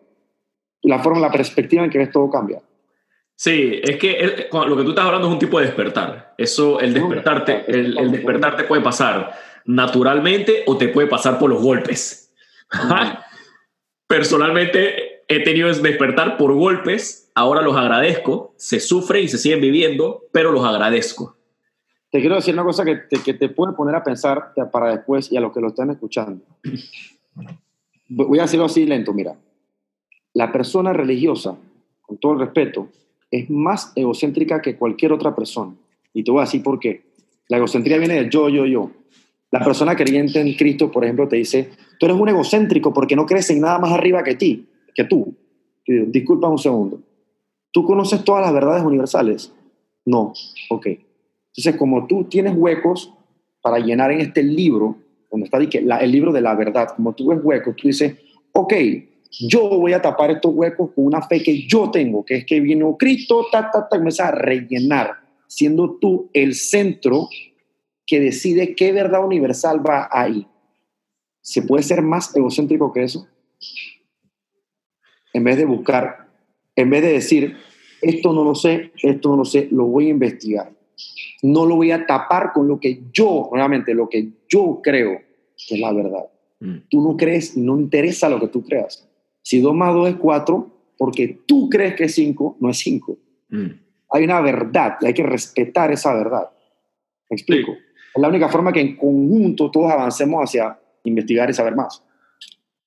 La 0.84 1.00
forma, 1.00 1.20
la 1.20 1.32
perspectiva 1.32 1.84
en 1.84 1.90
que 1.90 1.98
ves 1.98 2.12
todo 2.12 2.30
cambia. 2.30 2.62
Sí, 3.36 3.80
es 3.82 3.98
que 3.98 4.48
lo 4.52 4.76
que 4.76 4.84
tú 4.84 4.90
estás 4.90 5.06
hablando 5.06 5.28
es 5.28 5.34
un 5.34 5.40
tipo 5.40 5.60
de 5.60 5.66
despertar. 5.66 6.34
Eso, 6.38 6.80
el 6.80 6.94
despertarte, 6.94 7.64
el, 7.68 7.98
el 7.98 8.12
despertarte 8.12 8.66
puede 8.66 8.82
pasar 8.82 9.34
naturalmente 9.66 10.64
o 10.66 10.78
te 10.78 10.90
puede 10.90 11.08
pasar 11.08 11.40
por 11.40 11.50
los 11.50 11.62
golpes. 11.62 12.34
Personalmente 14.08 15.24
he 15.28 15.44
tenido 15.44 15.68
despertar 15.68 16.38
por 16.38 16.54
golpes, 16.54 17.32
ahora 17.36 17.62
los 17.62 17.78
agradezco, 17.78 18.54
se 18.58 18.80
sufre 18.80 19.22
y 19.22 19.28
se 19.28 19.38
siguen 19.38 19.62
viviendo, 19.62 20.26
pero 20.34 20.52
los 20.52 20.66
agradezco 20.66 21.39
te 22.12 22.20
quiero 22.20 22.36
decir 22.36 22.54
una 22.54 22.64
cosa 22.64 22.84
que 22.84 22.96
te, 22.96 23.22
que 23.22 23.34
te 23.34 23.50
puede 23.50 23.74
poner 23.74 23.96
a 23.96 24.04
pensar 24.04 24.54
para 24.72 24.92
después 24.92 25.32
y 25.32 25.38
a 25.38 25.42
los 25.42 25.54
que 25.54 25.62
lo 25.62 25.68
están 25.68 25.92
escuchando. 25.92 26.44
Voy 28.10 28.40
a 28.40 28.46
hacerlo 28.46 28.66
así 28.66 28.86
lento, 28.86 29.14
mira. 29.14 29.36
La 30.34 30.52
persona 30.52 30.94
religiosa, 30.94 31.56
con 32.02 32.18
todo 32.18 32.34
el 32.34 32.40
respeto, 32.40 32.90
es 33.30 33.50
más 33.50 33.92
egocéntrica 33.96 34.62
que 34.62 34.76
cualquier 34.76 35.14
otra 35.14 35.36
persona. 35.36 35.76
Y 36.14 36.24
te 36.24 36.32
voy 36.32 36.40
a 36.40 36.46
decir 36.46 36.64
por 36.64 36.80
qué. 36.80 37.04
La 37.48 37.58
egocentría 37.58 37.98
viene 37.98 38.16
del 38.16 38.30
yo, 38.30 38.50
yo, 38.50 38.66
yo. 38.66 38.92
La 39.52 39.64
persona 39.64 39.96
creyente 39.96 40.40
en 40.40 40.54
Cristo, 40.54 40.92
por 40.92 41.04
ejemplo, 41.04 41.28
te 41.28 41.36
dice, 41.36 41.72
tú 42.00 42.06
eres 42.06 42.18
un 42.18 42.30
egocéntrico 42.30 42.94
porque 42.94 43.16
no 43.16 43.26
crees 43.26 43.50
en 43.50 43.62
nada 43.62 43.80
más 43.80 43.92
arriba 43.92 44.24
que 44.24 44.36
ti, 44.36 44.68
que 44.96 45.04
tú. 45.04 45.36
Disculpa 45.86 46.48
un 46.48 46.60
segundo. 46.60 47.02
¿Tú 47.72 47.84
conoces 47.84 48.24
todas 48.24 48.44
las 48.44 48.54
verdades 48.54 48.84
universales? 48.84 49.52
No. 50.06 50.34
Ok. 50.70 50.88
Entonces, 51.60 51.78
como 51.78 52.08
tú 52.08 52.24
tienes 52.24 52.54
huecos 52.56 53.14
para 53.62 53.80
llenar 53.80 54.14
en 54.14 54.22
este 54.22 54.42
libro, 54.42 54.96
donde 55.30 55.44
está 55.44 55.58
el 55.58 56.10
libro 56.10 56.32
de 56.32 56.40
la 56.40 56.56
verdad, 56.56 56.88
como 56.96 57.14
tú 57.14 57.28
ves 57.28 57.40
huecos, 57.44 57.76
tú 57.76 57.90
dices, 57.90 58.16
ok, 58.54 58.74
yo 59.42 59.68
voy 59.68 59.92
a 59.92 60.02
tapar 60.02 60.32
estos 60.32 60.54
huecos 60.56 60.92
con 60.96 61.08
una 61.08 61.22
fe 61.22 61.44
que 61.44 61.68
yo 61.68 61.92
tengo, 61.92 62.24
que 62.24 62.38
es 62.38 62.46
que 62.46 62.62
viene 62.62 62.86
Cristo, 62.98 63.46
ta, 63.52 63.70
ta, 63.70 63.90
ta, 63.90 63.98
y 63.98 64.00
comienzas 64.00 64.28
a 64.28 64.32
rellenar, 64.32 65.20
siendo 65.48 65.98
tú 66.00 66.30
el 66.32 66.56
centro 66.56 67.28
que 68.08 68.22
decide 68.22 68.74
qué 68.74 68.94
verdad 68.94 69.26
universal 69.26 69.86
va 69.86 70.08
ahí. 70.10 70.48
¿Se 71.42 71.62
puede 71.64 71.84
ser 71.84 72.02
más 72.02 72.34
egocéntrico 72.34 72.94
que 72.94 73.04
eso? 73.04 73.28
En 75.34 75.44
vez 75.44 75.58
de 75.58 75.66
buscar, 75.66 76.30
en 76.74 76.90
vez 76.90 77.02
de 77.02 77.12
decir, 77.12 77.58
esto 78.02 78.32
no 78.32 78.46
lo 78.46 78.56
sé, 78.56 78.94
esto 79.04 79.28
no 79.28 79.36
lo 79.36 79.44
sé, 79.44 79.68
lo 79.72 79.84
voy 79.88 80.08
a 80.08 80.12
investigar 80.12 80.79
no 81.44 81.66
lo 81.66 81.76
voy 81.76 81.92
a 81.92 82.06
tapar 82.06 82.52
con 82.54 82.68
lo 82.68 82.80
que 82.80 83.04
yo, 83.12 83.50
realmente, 83.54 83.94
lo 83.94 84.10
que 84.10 84.30
yo 84.48 84.80
creo 84.84 85.20
que 85.68 85.76
es 85.76 85.80
la 85.80 85.94
verdad. 85.94 86.26
Mm. 86.60 86.76
Tú 86.90 87.02
no 87.02 87.18
crees, 87.18 87.58
no 87.58 87.80
interesa 87.80 88.30
lo 88.30 88.40
que 88.40 88.48
tú 88.48 88.64
creas. 88.64 89.08
Si 89.42 89.60
2 89.62 89.74
más 89.74 89.94
2 89.94 90.10
es 90.10 90.16
4, 90.16 90.72
porque 90.98 91.40
tú 91.46 91.70
crees 91.70 91.96
que 91.96 92.06
es 92.06 92.16
5, 92.16 92.58
no 92.60 92.70
es 92.70 92.78
5. 92.80 93.18
Mm. 93.50 93.68
Hay 94.12 94.24
una 94.24 94.42
verdad 94.42 94.98
y 95.02 95.08
hay 95.08 95.14
que 95.14 95.24
respetar 95.24 95.92
esa 95.92 96.14
verdad. 96.14 96.50
¿Me 97.30 97.36
explico? 97.36 97.72
Es 97.72 98.22
la 98.22 98.28
única 98.28 98.50
forma 98.50 98.74
que 98.74 98.82
en 98.82 98.96
conjunto 98.96 99.70
todos 99.70 99.92
avancemos 99.92 100.44
hacia 100.44 100.78
investigar 101.04 101.50
y 101.50 101.54
saber 101.54 101.76
más. 101.76 102.04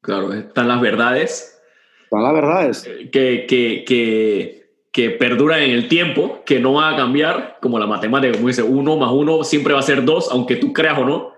Claro, 0.01 0.33
están 0.33 0.69
las 0.69 0.81
verdades. 0.81 1.59
Están 2.05 2.23
las 2.25 2.33
verdades. 2.33 2.83
Que, 3.13 3.47
que, 3.49 3.85
que 3.87 4.62
que 4.93 5.11
perduran 5.11 5.63
en 5.63 5.71
el 5.71 5.89
tiempo, 5.89 6.43
que 6.45 6.61
no 6.61 6.75
van 6.75 6.95
a 6.95 6.97
cambiar, 6.99 7.57
como 7.63 7.79
la 7.79 7.87
matemática, 7.87 8.35
como 8.35 8.49
dice, 8.49 8.63
uno 8.63 8.97
más 8.99 9.11
uno 9.11 9.43
siempre 9.43 9.73
va 9.73 9.81
a 9.81 9.83
ser 9.83 10.05
dos, 10.05 10.29
aunque 10.31 10.57
tú 10.57 10.75
creas 10.75 10.99
o 10.99 11.05
no. 11.07 11.33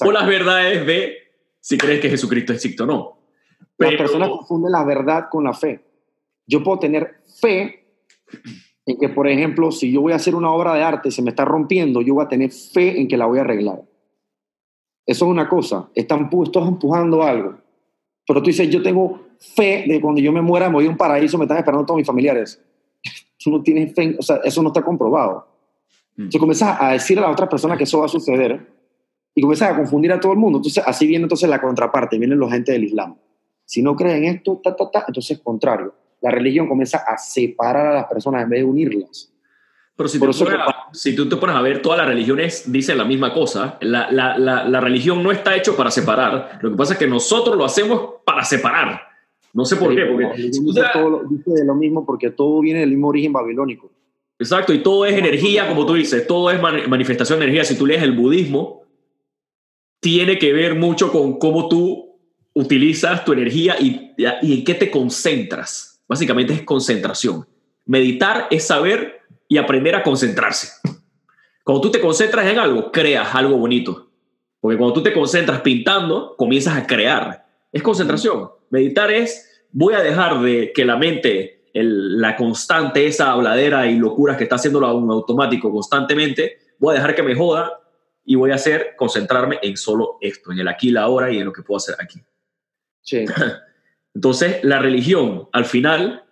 O 0.00 0.12
las 0.12 0.26
verdades 0.26 0.84
de 0.84 1.14
si 1.60 1.78
crees 1.78 2.00
que 2.00 2.10
Jesucristo 2.10 2.52
existe 2.52 2.82
o 2.82 2.86
no. 2.86 3.18
Pero, 3.76 3.92
las 3.92 4.00
personas 4.00 4.28
confunden 4.28 4.72
la 4.72 4.84
verdad 4.84 5.28
con 5.30 5.44
la 5.44 5.52
fe. 5.52 5.84
Yo 6.46 6.64
puedo 6.64 6.80
tener 6.80 7.22
fe 7.40 7.86
en 8.86 8.98
que, 8.98 9.08
por 9.08 9.28
ejemplo, 9.28 9.70
si 9.70 9.92
yo 9.92 10.00
voy 10.00 10.12
a 10.12 10.16
hacer 10.16 10.34
una 10.34 10.50
obra 10.50 10.74
de 10.74 10.82
arte 10.82 11.08
y 11.08 11.12
se 11.12 11.22
me 11.22 11.30
está 11.30 11.44
rompiendo, 11.44 12.02
yo 12.02 12.14
voy 12.14 12.24
a 12.24 12.28
tener 12.28 12.50
fe 12.50 13.00
en 13.00 13.06
que 13.06 13.16
la 13.16 13.26
voy 13.26 13.38
a 13.38 13.42
arreglar. 13.42 13.82
Eso 15.06 15.24
es 15.26 15.30
una 15.30 15.48
cosa. 15.48 15.90
Están, 15.94 16.28
estás 16.44 16.66
empujando 16.66 17.22
algo. 17.22 17.56
Pero 18.26 18.42
tú 18.42 18.46
dices, 18.46 18.68
yo 18.68 18.82
tengo 18.82 19.23
fe 19.38 19.84
de 19.86 20.00
cuando 20.00 20.20
yo 20.20 20.32
me 20.32 20.40
muera, 20.40 20.68
me 20.68 20.74
voy 20.74 20.86
a 20.86 20.90
un 20.90 20.96
paraíso, 20.96 21.38
me 21.38 21.44
están 21.44 21.58
esperando 21.58 21.84
todos 21.86 21.98
mis 21.98 22.06
familiares. 22.06 22.62
Tú 23.42 23.50
no 23.50 23.62
tienes 23.62 23.94
fe, 23.94 24.16
o 24.18 24.22
sea, 24.22 24.40
eso 24.44 24.62
no 24.62 24.68
está 24.68 24.82
comprobado. 24.82 25.46
Mm. 26.16 26.22
Entonces 26.22 26.40
comienzas 26.40 26.80
a 26.80 26.90
decir 26.92 27.18
a 27.18 27.22
la 27.22 27.30
otra 27.30 27.48
persona 27.48 27.76
que 27.76 27.84
eso 27.84 27.98
va 28.00 28.06
a 28.06 28.08
suceder 28.08 28.66
y 29.34 29.40
comienzas 29.40 29.72
a 29.72 29.76
confundir 29.76 30.12
a 30.12 30.20
todo 30.20 30.32
el 30.32 30.38
mundo. 30.38 30.58
Entonces 30.58 30.82
así 30.86 31.06
viene 31.06 31.24
entonces 31.24 31.48
la 31.48 31.60
contraparte, 31.60 32.18
vienen 32.18 32.38
los 32.38 32.50
gente 32.50 32.72
del 32.72 32.84
Islam. 32.84 33.16
Si 33.64 33.82
no 33.82 33.96
creen 33.96 34.24
esto, 34.24 34.60
ta, 34.62 34.76
ta, 34.76 34.90
ta, 34.90 35.04
entonces 35.08 35.40
contrario. 35.40 35.94
La 36.20 36.30
religión 36.30 36.68
comienza 36.68 36.98
a 36.98 37.18
separar 37.18 37.86
a 37.86 37.94
las 37.94 38.04
personas 38.06 38.44
en 38.44 38.50
vez 38.50 38.60
de 38.60 38.64
unirlas. 38.64 39.30
Pero 39.96 40.08
si, 40.08 40.18
si, 40.92 41.14
tú 41.14 41.28
te 41.28 41.36
pones 41.36 41.54
a 41.54 41.62
ver, 41.62 41.80
todas 41.80 41.98
las 41.98 42.08
religiones 42.08 42.64
dicen 42.72 42.98
la 42.98 43.04
misma 43.04 43.32
cosa. 43.32 43.78
La, 43.80 44.10
la, 44.10 44.36
la, 44.36 44.64
la, 44.64 44.80
religión 44.80 45.22
no 45.22 45.30
está 45.30 45.54
hecho 45.54 45.76
para 45.76 45.92
separar. 45.92 46.58
Lo 46.62 46.70
que 46.70 46.76
pasa 46.76 46.94
es 46.94 46.98
que 46.98 47.06
nosotros 47.06 47.56
lo 47.56 47.64
hacemos 47.64 48.14
para 48.24 48.42
separar. 48.42 49.02
No 49.54 49.64
sé 49.64 49.76
por 49.76 49.94
qué. 49.94 50.04
Porque 50.04 50.50
todo 50.92 51.08
lo, 51.08 51.24
dice 51.24 51.64
lo 51.64 51.74
mismo 51.74 52.04
porque 52.04 52.30
todo 52.30 52.60
viene 52.60 52.80
del 52.80 52.90
mismo 52.90 53.08
origen 53.08 53.32
babilónico. 53.32 53.90
Exacto, 54.38 54.74
y 54.74 54.82
todo 54.82 55.06
es 55.06 55.14
energía, 55.14 55.68
como 55.68 55.86
tú 55.86 55.94
dices, 55.94 56.26
todo 56.26 56.50
es 56.50 56.60
manifestación 56.60 57.38
de 57.38 57.46
energía. 57.46 57.64
Si 57.64 57.78
tú 57.78 57.86
lees 57.86 58.02
el 58.02 58.12
budismo, 58.12 58.82
tiene 60.00 60.38
que 60.38 60.52
ver 60.52 60.74
mucho 60.74 61.12
con 61.12 61.38
cómo 61.38 61.68
tú 61.68 62.18
utilizas 62.52 63.24
tu 63.24 63.32
energía 63.32 63.76
y, 63.80 64.12
y 64.42 64.58
en 64.58 64.64
qué 64.64 64.74
te 64.74 64.90
concentras. 64.90 66.02
Básicamente 66.08 66.52
es 66.52 66.62
concentración. 66.62 67.46
Meditar 67.86 68.48
es 68.50 68.66
saber 68.66 69.20
y 69.48 69.56
aprender 69.56 69.94
a 69.94 70.02
concentrarse. 70.02 70.68
Cuando 71.62 71.80
tú 71.80 71.90
te 71.92 72.00
concentras 72.00 72.46
en 72.46 72.58
algo, 72.58 72.90
creas 72.90 73.34
algo 73.34 73.56
bonito. 73.56 74.10
Porque 74.60 74.76
cuando 74.76 74.94
tú 74.94 75.02
te 75.02 75.12
concentras 75.12 75.60
pintando, 75.60 76.34
comienzas 76.36 76.76
a 76.76 76.86
crear. 76.86 77.43
Es 77.74 77.82
concentración. 77.82 78.50
Meditar 78.70 79.10
es, 79.10 79.66
voy 79.72 79.94
a 79.94 80.00
dejar 80.00 80.40
de 80.40 80.72
que 80.72 80.84
la 80.84 80.96
mente, 80.96 81.64
la 81.74 82.36
constante, 82.36 83.04
esa 83.04 83.32
habladera 83.32 83.88
y 83.88 83.96
locuras 83.96 84.36
que 84.36 84.44
está 84.44 84.54
haciéndolo 84.54 84.96
un 84.96 85.10
automático 85.10 85.72
constantemente, 85.72 86.58
voy 86.78 86.92
a 86.92 86.98
dejar 86.98 87.16
que 87.16 87.24
me 87.24 87.34
joda 87.34 87.80
y 88.24 88.36
voy 88.36 88.52
a 88.52 88.54
hacer 88.54 88.94
concentrarme 88.96 89.58
en 89.60 89.76
solo 89.76 90.18
esto, 90.20 90.52
en 90.52 90.60
el 90.60 90.68
aquí, 90.68 90.90
la 90.92 91.02
ahora 91.02 91.32
y 91.32 91.38
en 91.38 91.46
lo 91.46 91.52
que 91.52 91.62
puedo 91.62 91.78
hacer 91.78 91.96
aquí. 91.98 92.20
Sí. 93.02 93.24
Entonces, 94.14 94.62
la 94.62 94.78
religión, 94.78 95.48
al 95.50 95.64
final, 95.64 96.24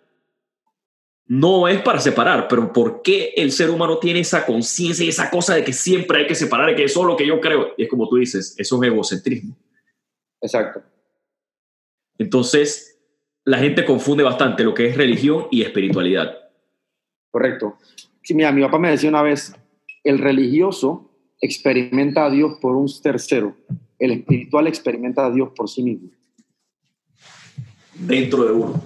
no 1.27 1.67
es 1.67 1.83
para 1.83 1.99
separar, 1.99 2.47
pero 2.47 2.73
¿por 2.73 3.03
qué 3.03 3.35
el 3.37 3.51
ser 3.51 3.69
humano 3.69 3.99
tiene 3.99 4.21
esa 4.21 4.47
conciencia 4.47 5.05
y 5.05 5.09
esa 5.09 5.29
cosa 5.29 5.57
de 5.57 5.65
que 5.65 5.73
siempre 5.73 6.21
hay 6.21 6.27
que 6.29 6.37
separar 6.37 6.71
y 6.71 6.77
que 6.77 6.85
eso 6.85 7.01
es 7.01 7.07
lo 7.09 7.17
que 7.17 7.27
yo 7.27 7.41
creo? 7.41 7.75
Y 7.77 7.83
es 7.83 7.89
como 7.89 8.09
tú 8.09 8.15
dices, 8.15 8.55
eso 8.57 8.81
es 8.81 8.89
egocentrismo. 8.93 9.57
Exacto. 10.41 10.92
Entonces, 12.23 13.01
la 13.45 13.59
gente 13.59 13.85
confunde 13.85 14.23
bastante 14.23 14.63
lo 14.63 14.75
que 14.75 14.87
es 14.87 14.97
religión 14.97 15.49
y 15.51 15.63
espiritualidad. 15.63 16.39
Correcto. 17.33 17.79
Sí, 18.23 18.33
mira, 18.33 18.53
mi 18.53 18.63
papá 18.63 18.79
me 18.79 18.91
decía 18.91 19.11
una 19.11 19.23
vez, 19.23 19.53
el 20.05 20.21
religioso 20.21 21.11
experimenta 21.41 22.27
a 22.27 22.31
Dios 22.31 22.59
por 22.61 22.77
un 22.77 22.87
tercero, 23.03 23.57
el 23.99 24.13
espiritual 24.13 24.69
experimenta 24.69 25.27
a 25.27 25.33
Dios 25.33 25.51
por 25.57 25.69
sí 25.69 25.83
mismo. 25.83 26.11
Dentro 27.95 28.45
de 28.45 28.53
uno. 28.53 28.81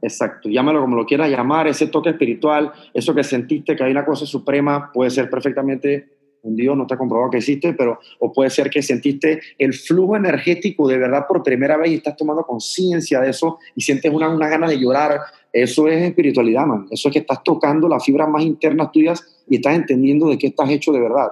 Exacto, 0.00 0.48
llámalo 0.48 0.80
como 0.80 0.96
lo 0.96 1.04
quieras 1.04 1.28
llamar, 1.28 1.68
ese 1.68 1.88
toque 1.88 2.08
espiritual, 2.08 2.72
eso 2.94 3.14
que 3.14 3.22
sentiste 3.22 3.76
que 3.76 3.84
hay 3.84 3.90
una 3.90 4.06
cosa 4.06 4.24
suprema, 4.24 4.90
puede 4.94 5.10
ser 5.10 5.28
perfectamente 5.28 6.19
un 6.42 6.56
Dios, 6.56 6.76
no 6.76 6.82
está 6.82 6.96
comprobado 6.96 7.30
que 7.30 7.38
existe, 7.38 7.72
pero 7.74 7.98
o 8.18 8.32
puede 8.32 8.50
ser 8.50 8.70
que 8.70 8.82
sentiste 8.82 9.40
el 9.58 9.74
flujo 9.74 10.16
energético 10.16 10.88
de 10.88 10.98
verdad 10.98 11.26
por 11.28 11.42
primera 11.42 11.76
vez 11.76 11.90
y 11.90 11.94
estás 11.94 12.16
tomando 12.16 12.42
conciencia 12.42 13.20
de 13.20 13.30
eso 13.30 13.58
y 13.74 13.82
sientes 13.82 14.12
una, 14.12 14.28
una 14.28 14.48
gana 14.48 14.68
de 14.68 14.78
llorar. 14.78 15.20
Eso 15.52 15.88
es 15.88 16.02
espiritualidad, 16.02 16.66
man. 16.66 16.86
Eso 16.90 17.08
es 17.08 17.12
que 17.12 17.18
estás 17.20 17.42
tocando 17.42 17.88
las 17.88 18.04
fibras 18.04 18.28
más 18.28 18.42
internas 18.42 18.92
tuyas 18.92 19.42
y 19.48 19.56
estás 19.56 19.74
entendiendo 19.74 20.28
de 20.28 20.38
qué 20.38 20.48
estás 20.48 20.70
hecho 20.70 20.92
de 20.92 21.00
verdad. 21.00 21.28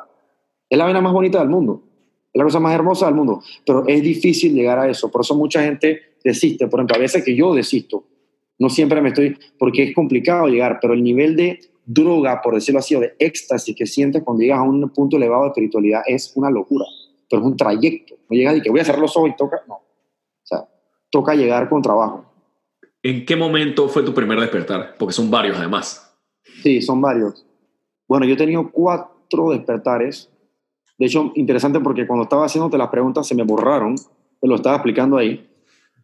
Es 0.68 0.76
la 0.76 0.86
vena 0.86 1.00
más 1.00 1.12
bonita 1.12 1.38
del 1.38 1.48
mundo, 1.48 1.82
es 2.32 2.38
la 2.38 2.44
cosa 2.44 2.60
más 2.60 2.74
hermosa 2.74 3.06
del 3.06 3.14
mundo, 3.14 3.42
pero 3.64 3.86
es 3.86 4.02
difícil 4.02 4.52
llegar 4.54 4.78
a 4.78 4.88
eso. 4.88 5.10
Por 5.10 5.22
eso 5.22 5.34
mucha 5.34 5.62
gente 5.62 6.00
desiste. 6.22 6.66
Por 6.66 6.80
ejemplo, 6.80 6.96
a 6.96 7.00
veces 7.00 7.24
que 7.24 7.34
yo 7.34 7.54
desisto 7.54 8.04
no 8.58 8.68
siempre 8.68 9.00
me 9.00 9.10
estoy, 9.10 9.36
porque 9.58 9.84
es 9.84 9.94
complicado 9.94 10.48
llegar, 10.48 10.78
pero 10.80 10.94
el 10.94 11.02
nivel 11.02 11.36
de 11.36 11.60
droga, 11.88 12.42
por 12.42 12.54
decirlo 12.54 12.80
así, 12.80 12.94
o 12.94 13.00
de 13.00 13.14
éxtasis 13.18 13.74
que 13.74 13.86
sientes 13.86 14.22
cuando 14.22 14.42
llegas 14.42 14.58
a 14.58 14.62
un 14.62 14.88
punto 14.90 15.16
elevado 15.16 15.44
de 15.44 15.48
espiritualidad 15.48 16.02
es 16.06 16.32
una 16.36 16.50
locura, 16.50 16.84
pero 17.28 17.40
es 17.40 17.48
un 17.48 17.56
trayecto. 17.56 18.14
No 18.28 18.36
llegas 18.36 18.58
y 18.58 18.60
que 18.60 18.70
voy 18.70 18.80
a 18.80 18.84
cerrar 18.84 19.00
los 19.00 19.16
ojos 19.16 19.30
y 19.30 19.36
toca, 19.36 19.56
no. 19.66 19.74
O 19.74 19.82
sea, 20.44 20.68
toca 21.10 21.34
llegar 21.34 21.68
con 21.70 21.80
trabajo. 21.80 22.26
¿En 23.02 23.24
qué 23.24 23.36
momento 23.36 23.88
fue 23.88 24.02
tu 24.02 24.12
primer 24.12 24.38
despertar? 24.38 24.96
Porque 24.98 25.14
son 25.14 25.30
varios 25.30 25.56
además. 25.56 26.14
Sí, 26.62 26.82
son 26.82 27.00
varios. 27.00 27.46
Bueno, 28.06 28.26
yo 28.26 28.34
he 28.34 28.36
tenido 28.36 28.70
cuatro 28.70 29.50
despertares. 29.50 30.30
De 30.98 31.06
hecho, 31.06 31.32
interesante 31.36 31.80
porque 31.80 32.06
cuando 32.06 32.24
estaba 32.24 32.44
haciéndote 32.44 32.76
las 32.76 32.88
preguntas 32.88 33.26
se 33.26 33.34
me 33.34 33.44
borraron, 33.44 33.96
te 33.96 34.46
lo 34.46 34.56
estaba 34.56 34.76
explicando 34.76 35.16
ahí. 35.16 35.48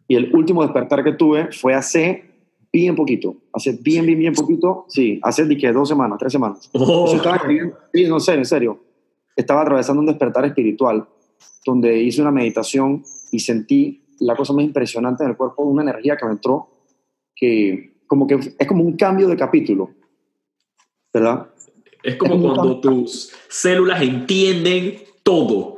Y 0.07 0.15
el 0.15 0.33
último 0.33 0.63
despertar 0.63 1.03
que 1.03 1.13
tuve 1.13 1.51
fue 1.51 1.75
hace 1.75 2.34
bien 2.75 2.95
poquito, 2.95 3.37
hace 3.53 3.71
bien, 3.81 4.05
bien, 4.05 4.19
bien 4.19 4.33
poquito, 4.33 4.85
sí, 4.89 5.17
hace 5.23 5.47
que 5.57 5.71
dos 5.71 5.87
semanas, 5.87 6.19
tres 6.19 6.33
semanas. 6.33 6.69
Oh. 6.73 7.09
Estaba, 7.15 7.41
sí, 7.93 8.05
no 8.05 8.19
sé, 8.19 8.33
en 8.33 8.45
serio, 8.45 8.79
estaba 9.33 9.61
atravesando 9.61 10.01
un 10.01 10.07
despertar 10.07 10.43
espiritual 10.45 11.07
donde 11.65 11.97
hice 12.01 12.21
una 12.21 12.31
meditación 12.31 13.03
y 13.31 13.39
sentí 13.39 14.03
la 14.19 14.35
cosa 14.35 14.51
más 14.51 14.65
impresionante 14.65 15.23
en 15.23 15.29
el 15.29 15.37
cuerpo, 15.37 15.63
una 15.63 15.83
energía 15.83 16.17
que 16.17 16.25
me 16.25 16.33
entró, 16.33 16.67
que 17.33 18.01
como 18.07 18.27
que 18.27 18.35
es 18.35 18.67
como 18.67 18.83
un 18.83 18.97
cambio 18.97 19.29
de 19.29 19.37
capítulo, 19.37 19.91
¿verdad? 21.13 21.47
Es 22.03 22.17
como, 22.17 22.53
cuando 22.53 22.81
tus 22.81 23.31
células 23.47 24.01
entienden 24.01 24.99
todo, 25.23 25.77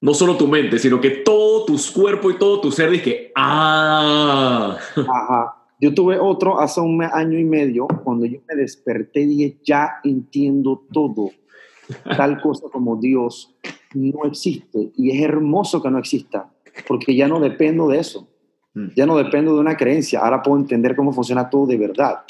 no 0.00 0.14
solo 0.14 0.36
tu 0.36 0.48
mente, 0.48 0.78
sino 0.78 1.00
que 1.00 1.10
todo 1.10 1.66
tu 1.66 1.76
cuerpo 1.94 2.30
y 2.30 2.38
todo 2.38 2.62
tu 2.62 2.72
ser 2.72 2.90
dice, 2.90 3.30
ah. 3.36 4.78
Ajá. 4.96 5.54
Yo 5.80 5.94
tuve 5.94 6.18
otro 6.18 6.60
hace 6.60 6.80
un 6.80 7.02
año 7.02 7.38
y 7.38 7.44
medio, 7.44 7.86
cuando 8.04 8.26
yo 8.26 8.40
me 8.48 8.56
desperté 8.56 9.20
y 9.20 9.26
dije, 9.26 9.58
ya 9.62 10.00
entiendo 10.02 10.84
todo. 10.92 11.30
Tal 12.16 12.40
cosa 12.40 12.66
como 12.70 12.96
Dios 12.96 13.54
no 13.94 14.24
existe. 14.24 14.90
Y 14.96 15.10
es 15.10 15.22
hermoso 15.22 15.80
que 15.80 15.90
no 15.90 15.98
exista, 15.98 16.52
porque 16.86 17.14
ya 17.14 17.28
no 17.28 17.38
dependo 17.40 17.88
de 17.88 18.00
eso. 18.00 18.28
Mm. 18.74 18.88
Ya 18.96 19.06
no 19.06 19.16
dependo 19.16 19.54
de 19.54 19.60
una 19.60 19.76
creencia. 19.76 20.20
Ahora 20.20 20.42
puedo 20.42 20.58
entender 20.58 20.96
cómo 20.96 21.12
funciona 21.12 21.48
todo 21.48 21.66
de 21.66 21.76
verdad. 21.76 22.22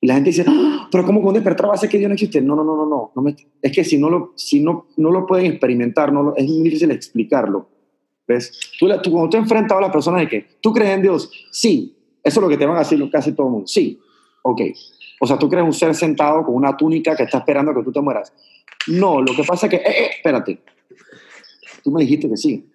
Y 0.00 0.06
la 0.06 0.14
gente 0.14 0.30
dice, 0.30 0.44
¡Ah! 0.46 0.88
pero 0.90 1.04
¿cómo 1.04 1.22
con 1.22 1.34
despertar 1.34 1.68
va 1.68 1.74
a 1.74 1.78
ser 1.78 1.88
que 1.88 1.98
Dios 1.98 2.08
no 2.08 2.14
existe? 2.14 2.40
No, 2.40 2.54
no, 2.54 2.62
no, 2.62 2.76
no, 2.76 2.86
no. 2.86 3.12
no 3.14 3.34
es 3.62 3.72
que 3.72 3.82
si 3.82 3.98
no 3.98 4.10
lo, 4.10 4.32
si 4.36 4.60
no, 4.60 4.86
no 4.96 5.10
lo 5.10 5.26
pueden 5.26 5.46
experimentar, 5.46 6.12
no 6.12 6.34
es 6.36 6.46
muy 6.46 6.62
difícil 6.62 6.90
explicarlo. 6.92 7.68
¿Ves? 8.28 8.58
Tú, 8.78 8.88
tú, 9.02 9.12
cuando 9.12 9.30
tú 9.30 9.36
enfrentas 9.36 9.78
a 9.78 9.80
la 9.80 9.92
persona 9.92 10.18
de 10.18 10.28
que 10.28 10.46
tú 10.60 10.72
crees 10.72 10.90
en 10.90 11.02
Dios, 11.02 11.30
sí, 11.50 11.95
eso 12.26 12.40
es 12.40 12.42
lo 12.42 12.48
que 12.48 12.56
te 12.56 12.66
van 12.66 12.76
a 12.76 12.80
decir 12.80 13.08
casi 13.08 13.32
todo 13.32 13.46
el 13.46 13.52
mundo. 13.52 13.66
Sí, 13.68 14.00
ok. 14.42 14.60
O 15.20 15.26
sea, 15.26 15.38
tú 15.38 15.48
crees 15.48 15.64
un 15.64 15.72
ser 15.72 15.94
sentado 15.94 16.44
con 16.44 16.56
una 16.56 16.76
túnica 16.76 17.14
que 17.14 17.22
está 17.22 17.38
esperando 17.38 17.72
que 17.72 17.84
tú 17.84 17.92
te 17.92 18.00
mueras. 18.00 18.32
No, 18.88 19.22
lo 19.22 19.32
que 19.32 19.44
pasa 19.44 19.66
es 19.66 19.70
que, 19.70 19.76
eh, 19.76 19.82
eh, 19.86 20.10
espérate. 20.16 20.58
Tú 21.84 21.92
me 21.92 22.02
dijiste 22.02 22.28
que 22.28 22.36
sí. 22.36 22.68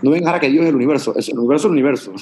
No 0.00 0.10
vengas 0.10 0.34
a 0.34 0.40
que 0.40 0.48
Dios 0.48 0.62
es 0.64 0.70
el 0.70 0.76
universo. 0.76 1.14
Es 1.14 1.28
el 1.28 1.38
universo 1.38 1.66
el 1.66 1.72
universo. 1.72 2.12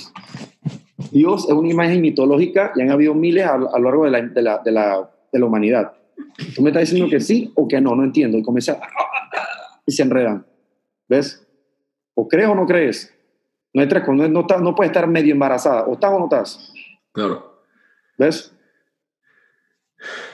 Dios 1.12 1.47
es 1.49 1.55
una 1.55 1.68
imagen 1.68 2.01
mitológica 2.01 2.73
y 2.75 2.83
han 2.83 2.90
habido 2.90 3.14
miles 3.14 3.47
a, 3.47 3.57
lo 3.57 3.79
largo 3.79 4.05
de 4.05 4.11
la, 4.11 4.21
de, 4.21 4.42
la, 4.42 4.59
de, 4.59 4.73
la, 4.73 5.11
de 5.33 5.38
la, 5.38 5.47
humanidad. 5.47 5.92
Tú 6.57 6.62
me 6.62 6.71
estás 6.71 6.90
diciendo 6.90 7.09
que 7.09 7.21
sí 7.21 7.53
o 7.55 7.68
que 7.68 7.81
no, 7.81 7.94
no 7.94 8.03
entiendo. 8.03 8.37
Y 8.37 8.42
comienza 8.42 8.81
y 9.87 9.92
se 9.92 10.03
enredan. 10.03 10.44
¿Ves? 11.09 11.47
O 12.14 12.27
crees 12.27 12.49
o 12.49 12.57
no 12.57 12.66
crees. 12.66 13.14
No, 13.75 13.83
hay 13.83 13.89
tres, 13.89 14.03
no, 14.09 14.29
no, 14.29 14.47
no 14.61 14.75
puedes 14.75 14.91
estar 14.91 15.07
medio 15.07 15.33
embarazada. 15.33 15.85
O 15.85 15.95
estás 15.95 16.13
o 16.13 16.19
no 16.19 16.25
estás. 16.25 16.73
Claro. 17.13 17.63
¿Ves? 18.17 18.55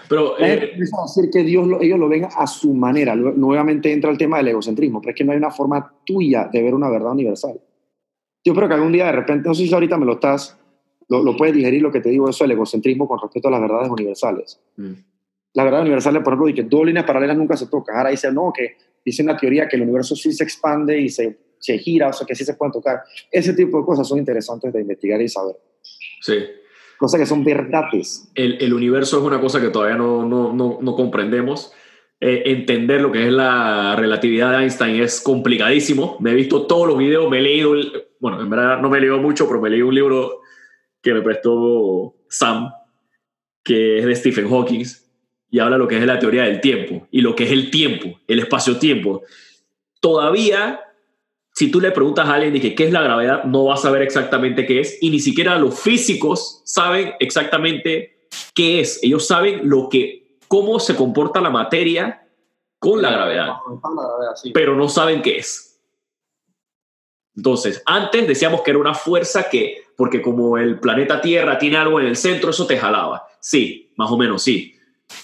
Pero. 0.09 0.39
Eh, 0.39 0.75
a 0.75 1.03
decir 1.03 1.31
que 1.33 1.43
Dios 1.43 1.67
ellos 1.81 1.99
lo 1.99 2.09
ven 2.09 2.27
a 2.37 2.47
su 2.47 2.73
manera. 2.75 3.15
Nuevamente 3.17 3.93
entra 3.93 4.11
el 4.11 4.19
tema 4.19 4.39
del 4.39 4.49
egocentrismo, 4.49 5.01
pero 5.01 5.11
es 5.11 5.17
que 5.17 5.25
no 5.25 5.33
hay 5.33 5.39
una 5.39 5.51
forma 5.51 5.95
tuya 6.05 6.49
de 6.53 6.63
ver 6.63 6.75
una 6.75 6.91
verdad 6.91 7.13
universal. 7.13 7.61
Yo 8.45 8.55
creo 8.55 8.69
que 8.69 8.75
algún 8.75 8.93
día 8.93 9.07
de 9.07 9.13
repente, 9.13 9.49
no 9.49 9.55
sé 9.55 9.67
si 9.67 9.73
ahorita 9.73 9.97
me 9.97 10.05
lo 10.05 10.15
estás, 10.15 10.59
lo, 11.09 11.37
puedes 11.37 11.55
digerir 11.55 11.83
lo 11.83 11.91
que 11.91 12.01
te 12.01 12.11
digo, 12.11 12.29
eso 12.29 12.45
del 12.45 12.53
egocentrismo 12.53 13.09
con 13.09 13.19
respecto 13.19 13.49
a 13.49 13.51
las 13.51 13.61
verdades 13.61 13.89
universales. 13.89 14.61
Mm. 14.77 14.93
Las 15.55 15.65
verdades 15.65 15.83
universales, 15.83 16.23
por 16.23 16.33
ejemplo, 16.33 16.49
y 16.49 16.55
que 16.55 16.63
dos 16.65 16.85
líneas 16.85 17.07
paralelas 17.07 17.37
nunca 17.37 17.57
se 17.57 17.67
tocan. 17.67 17.97
Ahora 17.97 18.11
dice, 18.11 18.31
no, 18.33 18.53
que 18.53 18.77
dice 19.05 19.23
una 19.23 19.37
teoría 19.37 19.69
que 19.69 19.77
el 19.77 19.83
universo 19.83 20.15
sí 20.15 20.33
se 20.33 20.45
expande 20.45 20.99
y 20.99 21.09
se 21.09 21.39
se 21.65 21.79
gira, 21.79 22.09
o 22.09 22.13
sea, 22.13 22.27
que 22.27 22.35
sí 22.35 22.45
se 22.45 22.53
pueden 22.53 22.73
tocar. 22.73 23.05
Ese 23.31 23.55
tipo 23.55 23.79
de 23.79 23.87
cosas 23.87 24.07
son 24.07 24.19
interesantes 24.19 24.71
de 24.71 24.83
investigar 24.83 25.23
y 25.23 25.31
saber. 25.31 25.57
Sí. 26.21 26.35
Cosas 26.99 27.21
que 27.21 27.25
son 27.25 27.43
verdades. 27.43 28.31
El, 28.35 28.61
el 28.61 28.75
universo 28.75 29.17
es 29.17 29.25
una 29.25 29.41
cosa 29.41 29.63
que 29.63 29.71
todavía 29.71 29.97
no, 29.97 30.29
no, 30.29 30.53
no, 30.53 30.79
no 30.83 30.95
comprendemos. 30.95 31.73
Eh, 32.21 32.43
entender 32.45 33.01
lo 33.01 33.11
que 33.11 33.27
es 33.27 33.33
la 33.33 33.97
relatividad 33.97 34.51
de 34.53 34.65
Einstein 34.65 35.03
es 35.03 35.23
complicadísimo. 35.23 36.19
Me 36.21 36.33
he 36.33 36.35
visto 36.35 36.67
todos 36.67 36.87
los 36.87 36.99
videos, 36.99 37.31
me 37.31 37.39
he 37.39 37.43
leído, 37.43 37.73
bueno, 38.21 38.43
en 38.43 38.51
verdad 38.51 38.83
no 38.83 38.91
me 38.91 38.99
he 38.99 39.01
leído 39.01 39.19
mucho, 39.19 39.49
pero 39.49 39.63
me 39.63 39.71
leí 39.71 39.81
un 39.81 39.95
libro 39.95 40.43
que 41.01 41.15
me 41.15 41.23
prestó 41.23 42.15
Sam, 42.29 42.71
que 43.63 44.01
es 44.01 44.05
de 44.05 44.17
Stephen 44.17 44.51
Hawking, 44.51 44.85
y 45.51 45.61
habla 45.61 45.79
lo 45.79 45.89
que 45.89 45.97
es 45.97 46.05
la 46.05 46.19
teoría 46.19 46.43
del 46.43 46.61
tiempo 46.61 47.09
y 47.11 47.23
lo 47.23 47.35
que 47.35 47.45
es 47.45 47.53
el 47.53 47.71
tiempo, 47.71 48.21
el 48.29 48.41
espacio-tiempo. 48.41 49.23
Todavía 50.01 50.81
si 51.55 51.71
tú 51.71 51.81
le 51.81 51.93
preguntas 51.93 52.29
a 52.29 52.35
alguien 52.35 52.53
de 52.53 52.75
qué 52.75 52.85
es 52.85 52.93
la 52.93 53.01
gravedad, 53.01 53.45
no 53.45 53.67
va 53.67 53.75
a 53.75 53.77
saber 53.77 54.03
exactamente 54.03 54.67
qué 54.67 54.81
es 54.81 54.99
y 55.01 55.11
ni 55.11 55.21
siquiera 55.21 55.57
los 55.57 55.79
físicos 55.79 56.63
saben 56.65 57.15
exactamente 57.21 58.27
qué 58.55 58.81
es. 58.81 58.99
Ellos 59.05 59.25
saben 59.27 59.69
lo 59.69 59.89
que, 59.89 60.39
cómo 60.49 60.81
se 60.81 60.97
comporta 60.97 61.41
la 61.41 61.51
materia 61.51 62.27
con 62.81 63.01
la 63.01 63.13
gravedad, 63.13 63.53
pero 64.53 64.75
no 64.75 64.89
saben 64.89 65.23
qué 65.23 65.39
es. 65.39 65.81
Entonces, 67.37 67.83
antes 67.87 68.27
decíamos 68.27 68.63
que 68.63 68.73
era 68.73 68.81
una 68.81 68.95
fuerza 68.95 69.45
que, 69.49 69.85
porque 69.97 70.23
como 70.23 70.59
el 70.59 70.81
planeta 70.81 71.21
Tierra 71.21 71.57
tiene 71.59 71.77
algo 71.77 72.01
en 72.01 72.07
el 72.07 72.17
centro, 72.17 72.51
eso 72.51 72.67
te 72.67 72.79
jalaba. 72.79 73.29
Sí, 73.41 73.93
más 73.97 74.11
o 74.11 74.17
menos 74.17 74.43
sí. 74.43 74.75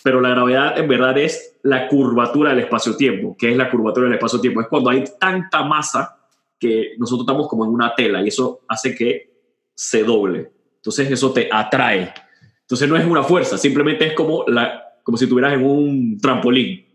pero 0.05 0.21
la 0.21 0.31
gravedad 0.31 0.79
en 0.79 0.87
verdad 0.87 1.19
es 1.19 1.59
la 1.63 1.89
curvatura 1.89 2.51
del 2.51 2.61
espacio-tiempo. 2.61 3.35
¿Qué 3.37 3.51
es 3.51 3.57
la 3.57 3.69
curvatura 3.69 4.05
del 4.05 4.15
espacio-tiempo? 4.15 4.61
Es 4.61 4.69
cuando 4.69 4.91
hay 4.91 5.05
tanta 5.19 5.65
masa 5.65 6.20
que 6.61 6.93
nosotros 6.99 7.25
estamos 7.25 7.49
como 7.49 7.65
en 7.65 7.71
una 7.71 7.95
tela 7.95 8.23
y 8.23 8.29
eso 8.29 8.61
hace 8.69 8.95
que 8.95 9.31
se 9.75 10.05
doble. 10.05 10.53
Entonces 10.77 11.11
eso 11.11 11.33
te 11.33 11.49
atrae. 11.51 12.13
Entonces 12.61 12.89
no 12.89 12.97
es 12.97 13.05
una 13.05 13.25
fuerza, 13.25 13.59
simplemente 13.59 14.07
es 14.07 14.13
como, 14.13 14.45
la, 14.47 14.93
como 15.03 15.17
si 15.17 15.25
estuvieras 15.25 15.55
en 15.55 15.65
un 15.65 16.19
trampolín 16.21 16.87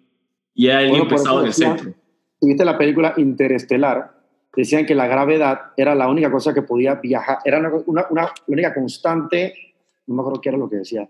y 0.53 0.69
hay 0.69 0.85
alguien 0.85 1.07
pesado 1.07 1.41
en 1.41 1.47
el 1.47 1.53
centro. 1.53 1.93
Si 2.39 2.47
viste 2.47 2.63
la 2.63 2.77
película 2.77 3.13
Interestelar, 3.17 4.11
decían 4.55 4.85
que 4.85 4.95
la 4.95 5.07
gravedad 5.07 5.73
era 5.75 5.95
la 5.95 6.07
única 6.07 6.31
cosa 6.31 6.53
que 6.53 6.61
podía 6.61 6.95
viajar, 6.95 7.39
era 7.43 7.59
una, 7.59 7.71
una, 7.87 8.07
la 8.11 8.33
única 8.47 8.73
constante, 8.73 9.53
no 10.07 10.15
me 10.15 10.21
acuerdo 10.21 10.41
qué 10.41 10.49
era 10.49 10.57
lo 10.57 10.69
que 10.69 10.77
decía, 10.77 11.09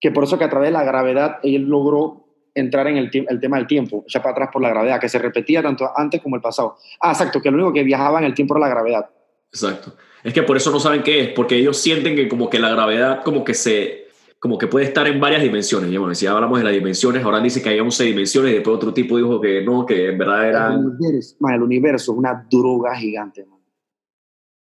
que 0.00 0.10
por 0.10 0.24
eso 0.24 0.36
que 0.36 0.44
a 0.44 0.50
través 0.50 0.68
de 0.68 0.72
la 0.72 0.84
gravedad 0.84 1.38
él 1.42 1.62
logró 1.62 2.27
entrar 2.54 2.86
en 2.88 2.96
el, 2.96 3.10
el 3.28 3.40
tema 3.40 3.56
del 3.56 3.66
tiempo, 3.66 4.04
ya 4.08 4.22
para 4.22 4.32
atrás 4.32 4.50
por 4.52 4.62
la 4.62 4.70
gravedad, 4.70 5.00
que 5.00 5.08
se 5.08 5.18
repetía 5.18 5.62
tanto 5.62 5.90
antes 5.96 6.20
como 6.20 6.36
el 6.36 6.42
pasado. 6.42 6.76
Ah, 7.00 7.12
exacto, 7.12 7.40
que 7.40 7.50
lo 7.50 7.56
único 7.56 7.72
que 7.72 7.84
viajaba 7.84 8.18
en 8.18 8.24
el 8.24 8.34
tiempo 8.34 8.54
era 8.54 8.66
la 8.66 8.74
gravedad. 8.74 9.10
Exacto. 9.52 9.94
Es 10.22 10.32
que 10.34 10.42
por 10.42 10.56
eso 10.56 10.70
no 10.70 10.80
saben 10.80 11.02
qué 11.02 11.20
es, 11.20 11.28
porque 11.30 11.56
ellos 11.56 11.78
sienten 11.78 12.16
que 12.16 12.28
como 12.28 12.50
que 12.50 12.58
la 12.58 12.70
gravedad 12.70 13.22
como 13.22 13.44
que 13.44 13.54
se 13.54 14.08
como 14.40 14.56
que 14.56 14.68
puede 14.68 14.86
estar 14.86 15.06
en 15.08 15.20
varias 15.20 15.42
dimensiones. 15.42 15.90
Y 15.90 15.96
bueno, 15.96 16.14
si 16.14 16.26
hablamos 16.26 16.58
de 16.58 16.64
las 16.64 16.72
dimensiones, 16.72 17.24
ahora 17.24 17.40
dice 17.40 17.60
que 17.60 17.70
hay 17.70 17.80
11 17.80 18.04
dimensiones 18.04 18.52
y 18.52 18.54
después 18.54 18.76
otro 18.76 18.94
tipo 18.94 19.16
dijo 19.16 19.40
que 19.40 19.62
no, 19.62 19.84
que 19.84 20.10
en 20.10 20.18
verdad 20.18 20.48
era... 20.48 20.74
El 20.74 20.86
universo, 20.86 21.36
el 21.48 21.62
universo 21.62 22.12
es 22.12 22.18
una 22.18 22.46
droga 22.48 22.94
gigante. 22.94 23.44
Man. 23.44 23.58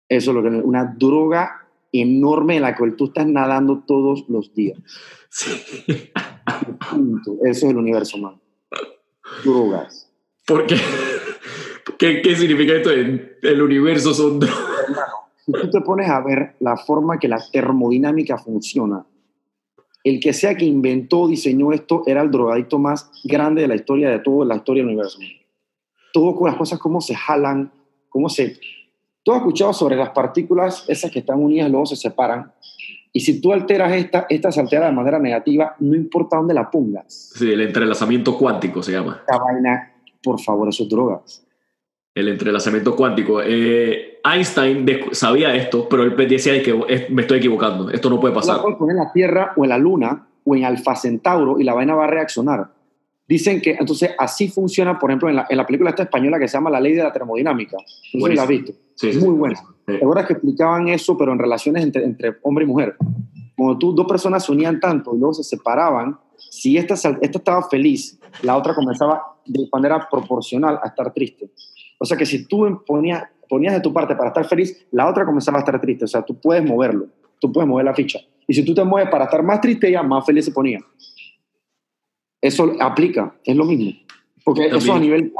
Eso 0.07 0.29
es 0.29 0.35
lo 0.35 0.43
que 0.43 0.49
una 0.49 0.93
droga 0.95 1.67
enorme 1.91 2.57
en 2.57 2.61
la 2.61 2.75
que 2.75 2.91
tú 2.91 3.05
estás 3.05 3.25
nadando 3.25 3.83
todos 3.85 4.25
los 4.29 4.53
días. 4.53 4.77
Sí. 5.35 5.49
Eso 7.43 7.43
es 7.43 7.63
el 7.63 7.77
universo, 7.77 8.17
man. 8.17 8.39
Drogas. 9.43 10.09
¿Por 10.45 10.65
qué? 10.65 10.75
¿Qué, 11.97 12.21
qué 12.21 12.35
significa 12.35 12.73
esto? 12.73 12.91
El 12.91 13.61
universo 13.61 14.13
son 14.13 14.39
drogas. 14.39 14.63
Si 15.45 15.51
tú 15.51 15.69
te 15.69 15.81
pones 15.81 16.09
a 16.09 16.21
ver 16.21 16.55
la 16.59 16.77
forma 16.77 17.19
que 17.19 17.27
la 17.27 17.41
termodinámica 17.51 18.37
funciona, 18.37 19.05
el 20.03 20.19
que 20.19 20.33
sea 20.33 20.55
que 20.55 20.65
inventó, 20.65 21.27
diseñó 21.27 21.71
esto, 21.71 22.03
era 22.05 22.21
el 22.21 22.31
drogadicto 22.31 22.77
más 22.77 23.09
grande 23.23 23.61
de 23.61 23.67
la 23.67 23.75
historia 23.75 24.09
de 24.09 24.19
toda 24.19 24.45
la 24.45 24.57
historia 24.57 24.83
del 24.83 24.93
universo. 24.93 25.19
Todo 26.11 26.35
con 26.35 26.47
las 26.47 26.57
cosas, 26.57 26.79
cómo 26.79 27.01
se 27.01 27.15
jalan, 27.15 27.71
cómo 28.09 28.29
se... 28.29 28.59
Tú 29.23 29.31
has 29.31 29.37
escuchado 29.37 29.71
sobre 29.71 29.95
las 29.95 30.09
partículas, 30.09 30.83
esas 30.89 31.09
que 31.09 31.19
están 31.19 31.41
unidas, 31.41 31.69
luego 31.69 31.85
se 31.85 31.95
separan. 31.95 32.53
Y 33.15 33.19
si 33.19 33.39
tú 33.39 33.53
alteras 33.53 33.93
esta, 33.93 34.25
esta 34.27 34.51
se 34.51 34.59
altera 34.59 34.87
de 34.87 34.91
manera 34.91 35.19
negativa, 35.19 35.75
no 35.79 35.95
importa 35.95 36.37
dónde 36.37 36.55
la 36.55 36.71
pongas. 36.71 37.31
Sí, 37.35 37.51
el 37.51 37.61
entrelazamiento 37.61 38.35
cuántico 38.35 38.81
se 38.81 38.93
llama. 38.93 39.21
Esta 39.21 39.37
vaina, 39.37 39.93
por 40.23 40.41
favor, 40.41 40.67
eso 40.67 40.83
es 40.83 40.89
drogas. 40.89 41.45
El 42.15 42.27
entrelazamiento 42.27 42.95
cuántico. 42.95 43.39
Eh, 43.43 44.19
Einstein 44.23 44.85
sabía 45.11 45.55
esto, 45.55 45.87
pero 45.87 46.03
él 46.03 46.15
decía 46.27 46.61
que 46.63 46.73
me 47.09 47.21
estoy 47.21 47.37
equivocando, 47.37 47.91
esto 47.91 48.09
no 48.09 48.19
puede 48.19 48.33
pasar. 48.33 48.61
puedes 48.61 48.77
poner 48.77 48.95
en 48.95 49.03
la 49.03 49.11
Tierra 49.11 49.53
o 49.55 49.63
en 49.63 49.69
la 49.69 49.77
Luna 49.77 50.27
o 50.43 50.55
en 50.55 50.65
Alfa 50.65 50.95
Centauro 50.95 51.59
y 51.59 51.63
la 51.63 51.75
vaina 51.75 51.93
va 51.93 52.05
a 52.05 52.07
reaccionar. 52.07 52.67
Dicen 53.27 53.61
que 53.61 53.77
entonces 53.79 54.11
así 54.17 54.49
funciona, 54.49 54.97
por 54.97 55.11
ejemplo, 55.11 55.29
en 55.29 55.37
la, 55.37 55.45
en 55.49 55.57
la 55.57 55.65
película 55.65 55.91
esta 55.91 56.03
española 56.03 56.39
que 56.39 56.47
se 56.47 56.57
llama 56.57 56.69
La 56.69 56.79
Ley 56.79 56.93
de 56.93 57.03
la 57.03 57.13
Termodinámica. 57.13 57.77
No 58.13 58.27
sé 58.27 58.33
la 58.33 58.41
has 58.41 58.47
visto. 58.47 58.73
Muy 59.21 59.35
buena. 59.35 59.59
Sí. 59.85 59.93
¿Te 59.99 60.25
que 60.25 60.33
explicaban 60.33 60.87
eso, 60.87 61.17
pero 61.17 61.33
en 61.33 61.39
relaciones 61.39 61.83
entre, 61.83 62.03
entre 62.03 62.37
hombre 62.43 62.63
y 62.63 62.67
mujer? 62.67 62.95
Cuando 63.55 63.77
tú, 63.77 63.93
dos 63.93 64.07
personas 64.07 64.45
se 64.45 64.51
unían 64.51 64.79
tanto 64.79 65.15
y 65.15 65.19
luego 65.19 65.33
se 65.33 65.43
separaban, 65.43 66.17
si 66.37 66.77
esta, 66.77 66.93
esta 66.93 67.19
estaba 67.21 67.63
feliz, 67.69 68.19
la 68.41 68.57
otra 68.57 68.73
comenzaba 68.73 69.37
de 69.45 69.67
manera 69.71 70.07
proporcional 70.09 70.79
a 70.81 70.87
estar 70.87 71.13
triste. 71.13 71.51
O 71.99 72.05
sea 72.05 72.17
que 72.17 72.25
si 72.25 72.45
tú 72.45 72.81
ponías, 72.85 73.23
ponías 73.49 73.73
de 73.73 73.81
tu 73.81 73.93
parte 73.93 74.15
para 74.15 74.29
estar 74.29 74.45
feliz, 74.45 74.85
la 74.91 75.09
otra 75.09 75.25
comenzaba 75.25 75.57
a 75.57 75.61
estar 75.61 75.79
triste. 75.79 76.05
O 76.05 76.07
sea, 76.07 76.21
tú 76.21 76.39
puedes 76.39 76.63
moverlo, 76.63 77.07
tú 77.39 77.51
puedes 77.51 77.67
mover 77.67 77.85
la 77.85 77.93
ficha. 77.93 78.19
Y 78.47 78.53
si 78.53 78.63
tú 78.65 78.73
te 78.73 78.83
mueves 78.83 79.09
para 79.09 79.25
estar 79.25 79.43
más 79.43 79.61
triste, 79.61 79.87
ella 79.87 80.03
más 80.03 80.25
feliz 80.25 80.45
se 80.45 80.51
ponía. 80.51 80.79
Eso 82.41 82.73
aplica, 82.79 83.35
es 83.45 83.55
lo 83.55 83.65
mismo. 83.65 83.91
Porque 84.43 84.67
eso 84.67 84.93
a 84.93 84.99
nivel 84.99 85.31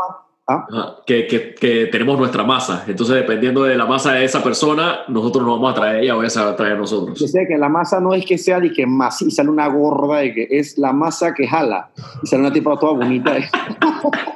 ¿Ah? 0.45 0.65
que, 1.05 1.25
que, 1.25 1.55
que, 1.55 1.85
tenemos 1.85 2.19
nuestra 2.19 2.43
masa. 2.43 2.83
Entonces, 2.85 3.15
dependiendo 3.15 3.63
de 3.63 3.77
la 3.77 3.85
masa 3.85 4.13
de 4.13 4.25
esa 4.25 4.43
persona, 4.43 4.99
nosotros 5.07 5.45
nos 5.45 5.53
vamos 5.53 5.71
a 5.71 5.75
traer 5.75 6.03
ella 6.03 6.17
o 6.17 6.23
ella 6.23 6.49
a 6.49 6.55
traer 6.55 6.73
a 6.73 6.77
nosotros. 6.77 7.17
Yo 7.17 7.27
sé 7.27 7.45
que 7.47 7.57
la 7.57 7.69
masa 7.69 8.01
no 8.01 8.13
es 8.13 8.25
que 8.25 8.37
sea 8.37 8.59
de 8.59 8.73
que 8.73 8.85
más 8.85 9.21
y 9.21 9.31
sale 9.31 9.49
una 9.49 9.67
gorda, 9.67 10.17
de 10.17 10.33
que 10.33 10.47
es 10.49 10.77
la 10.77 10.91
masa 10.91 11.33
que 11.33 11.47
jala 11.47 11.91
y 12.21 12.27
sale 12.27 12.41
una 12.41 12.51
tipa 12.51 12.77
toda 12.77 12.91
bonita. 12.91 13.37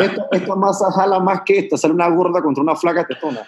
esta, 0.32 0.56
masa 0.56 0.90
jala 0.92 1.20
más 1.20 1.42
que 1.42 1.58
esta, 1.58 1.76
sale 1.76 1.94
una 1.94 2.08
gorda 2.08 2.42
contra 2.42 2.62
una 2.62 2.76
flaca 2.76 3.06
tetona. 3.06 3.40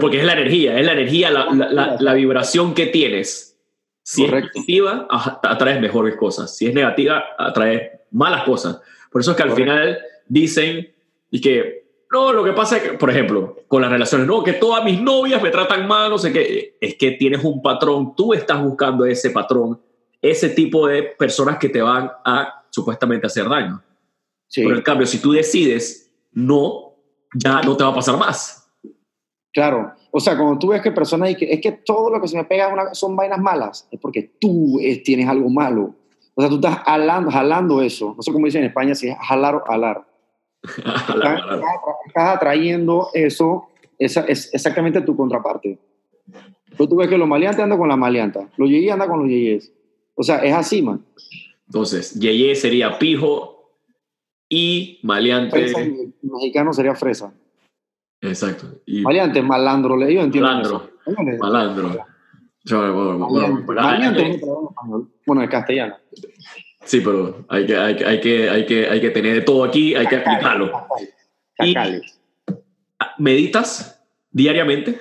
porque 0.00 0.20
es 0.20 0.24
la 0.24 0.32
energía, 0.32 0.78
es 0.78 0.86
la 0.86 0.92
energía, 0.92 1.30
la, 1.30 1.50
la, 1.52 1.96
la, 1.98 2.14
vibración 2.14 2.74
que 2.74 2.86
tienes. 2.86 3.56
Si 4.02 4.24
es 4.24 4.30
positiva, 4.30 5.06
atraes 5.42 5.80
mejores 5.80 6.16
cosas. 6.16 6.54
Si 6.54 6.66
es 6.66 6.74
negativa, 6.74 7.24
atraes 7.38 7.90
malas 8.10 8.44
cosas. 8.44 8.80
Por 9.10 9.22
eso 9.22 9.30
es 9.30 9.36
que 9.36 9.42
al 9.42 9.52
final 9.52 9.98
dicen 10.26 10.88
y 11.30 11.40
que, 11.40 11.84
no, 12.10 12.32
lo 12.32 12.44
que 12.44 12.52
pasa 12.52 12.76
es 12.76 12.82
que, 12.82 12.98
por 12.98 13.10
ejemplo, 13.10 13.56
con 13.66 13.82
las 13.82 13.90
relaciones, 13.90 14.26
no, 14.26 14.42
que 14.42 14.54
todas 14.54 14.84
mis 14.84 15.00
novias 15.00 15.42
me 15.42 15.50
tratan 15.50 15.86
mal, 15.88 16.10
no 16.10 16.18
sé 16.18 16.32
qué, 16.32 16.76
es 16.80 16.94
que 16.96 17.12
tienes 17.12 17.42
un 17.44 17.60
patrón, 17.60 18.14
tú 18.14 18.32
estás 18.32 18.62
buscando 18.62 19.04
ese 19.04 19.30
patrón, 19.30 19.80
ese 20.22 20.50
tipo 20.50 20.86
de 20.86 21.02
personas 21.02 21.58
que 21.58 21.68
te 21.68 21.82
van 21.82 22.10
a 22.24 22.64
supuestamente 22.70 23.26
hacer 23.26 23.48
daño. 23.48 23.82
Pero 24.54 24.76
en 24.76 24.82
cambio, 24.82 25.06
si 25.06 25.20
tú 25.20 25.32
decides 25.32 26.12
no, 26.32 26.94
ya 27.34 27.60
no 27.62 27.76
te 27.76 27.84
va 27.84 27.90
a 27.90 27.94
pasar 27.94 28.16
más. 28.16 28.68
Claro. 29.52 29.92
O 30.10 30.20
sea, 30.20 30.36
cuando 30.36 30.58
tú 30.58 30.68
ves 30.68 30.82
que 30.82 30.92
personas 30.92 31.30
y 31.30 31.36
que 31.36 31.52
es 31.52 31.60
que 31.60 31.72
todo 31.72 32.10
lo 32.10 32.20
que 32.20 32.28
se 32.28 32.36
me 32.36 32.44
pega 32.44 32.94
son 32.94 33.16
vainas 33.16 33.38
malas, 33.38 33.88
es 33.90 34.00
porque 34.00 34.34
tú 34.40 34.80
tienes 35.04 35.28
algo 35.28 35.48
malo. 35.48 35.94
O 36.34 36.40
sea, 36.40 36.48
tú 36.48 36.56
estás 36.56 36.78
jalando, 36.84 37.30
jalando 37.30 37.82
eso. 37.82 38.14
No 38.16 38.22
sé 38.22 38.32
cómo 38.32 38.46
dicen 38.46 38.62
en 38.62 38.68
España, 38.68 38.94
si 38.94 39.08
es 39.08 39.16
jalar 39.18 39.56
o 39.56 39.70
alar. 39.70 40.04
estás, 42.06 42.34
atrayendo 42.36 43.08
eso, 43.14 43.68
esa 43.98 44.22
es 44.22 44.52
exactamente 44.52 45.00
tu 45.02 45.16
contraparte. 45.16 45.78
Pero 46.76 46.88
tú 46.88 46.96
ves 46.96 47.08
que 47.08 47.18
los 47.18 47.28
maleantes 47.28 47.62
andan 47.62 47.78
con 47.78 47.88
la 47.88 47.96
maleanta, 47.96 48.48
los 48.56 48.68
yeyes 48.68 48.92
andan 48.92 49.08
con 49.08 49.20
los 49.20 49.28
yeyes. 49.28 49.72
O 50.14 50.22
sea, 50.22 50.38
es 50.38 50.54
así, 50.54 50.82
man. 50.82 51.04
Entonces, 51.66 52.18
yeye 52.18 52.54
sería 52.54 52.98
pijo, 52.98 53.54
y 54.48 55.00
maleante. 55.02 55.72
mexicano 56.22 56.72
sería 56.72 56.94
fresa. 56.94 57.32
Exacto. 58.20 58.80
Y 58.86 59.02
maleante, 59.02 59.42
malandro, 59.42 59.96
le 59.96 60.06
digo, 60.06 60.22
entiendo. 60.22 60.48
Malandro. 60.48 60.90
Malandro. 61.38 62.06
Maleante 63.66 64.40
bueno, 65.26 65.42
en 65.42 65.48
castellano. 65.48 65.96
Sí, 66.84 67.00
pero 67.00 67.44
hay 67.48 67.66
que, 67.66 67.76
hay, 67.76 67.94
hay, 68.02 68.20
que, 68.20 68.50
hay, 68.50 68.66
que, 68.66 68.88
hay 68.88 69.00
que 69.00 69.10
tener 69.10 69.34
de 69.34 69.40
todo 69.40 69.64
aquí, 69.64 69.94
hay 69.94 70.06
que 70.06 70.16
aplicarlo. 70.16 70.86
Y, 71.60 71.74
¿Meditas 73.18 74.02
diariamente? 74.30 74.98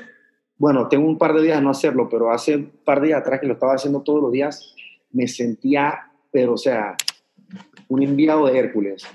Bueno, 0.57 0.88
tengo 0.88 1.07
un 1.07 1.17
par 1.17 1.34
de 1.34 1.41
días 1.41 1.57
de 1.57 1.63
no 1.63 1.71
hacerlo, 1.71 2.07
pero 2.09 2.31
hace 2.31 2.55
un 2.55 2.71
par 2.86 3.01
de 3.01 3.07
días 3.07 3.21
atrás 3.21 3.39
que 3.39 3.47
lo 3.47 3.53
estaba 3.53 3.73
haciendo 3.73 4.01
todos 4.01 4.21
los 4.21 4.31
días, 4.31 4.75
me 5.11 5.27
sentía, 5.27 6.11
pero 6.31 6.53
o 6.53 6.57
sea, 6.57 6.95
un 7.89 8.03
enviado 8.03 8.47
de 8.47 8.57
Hércules 8.57 9.05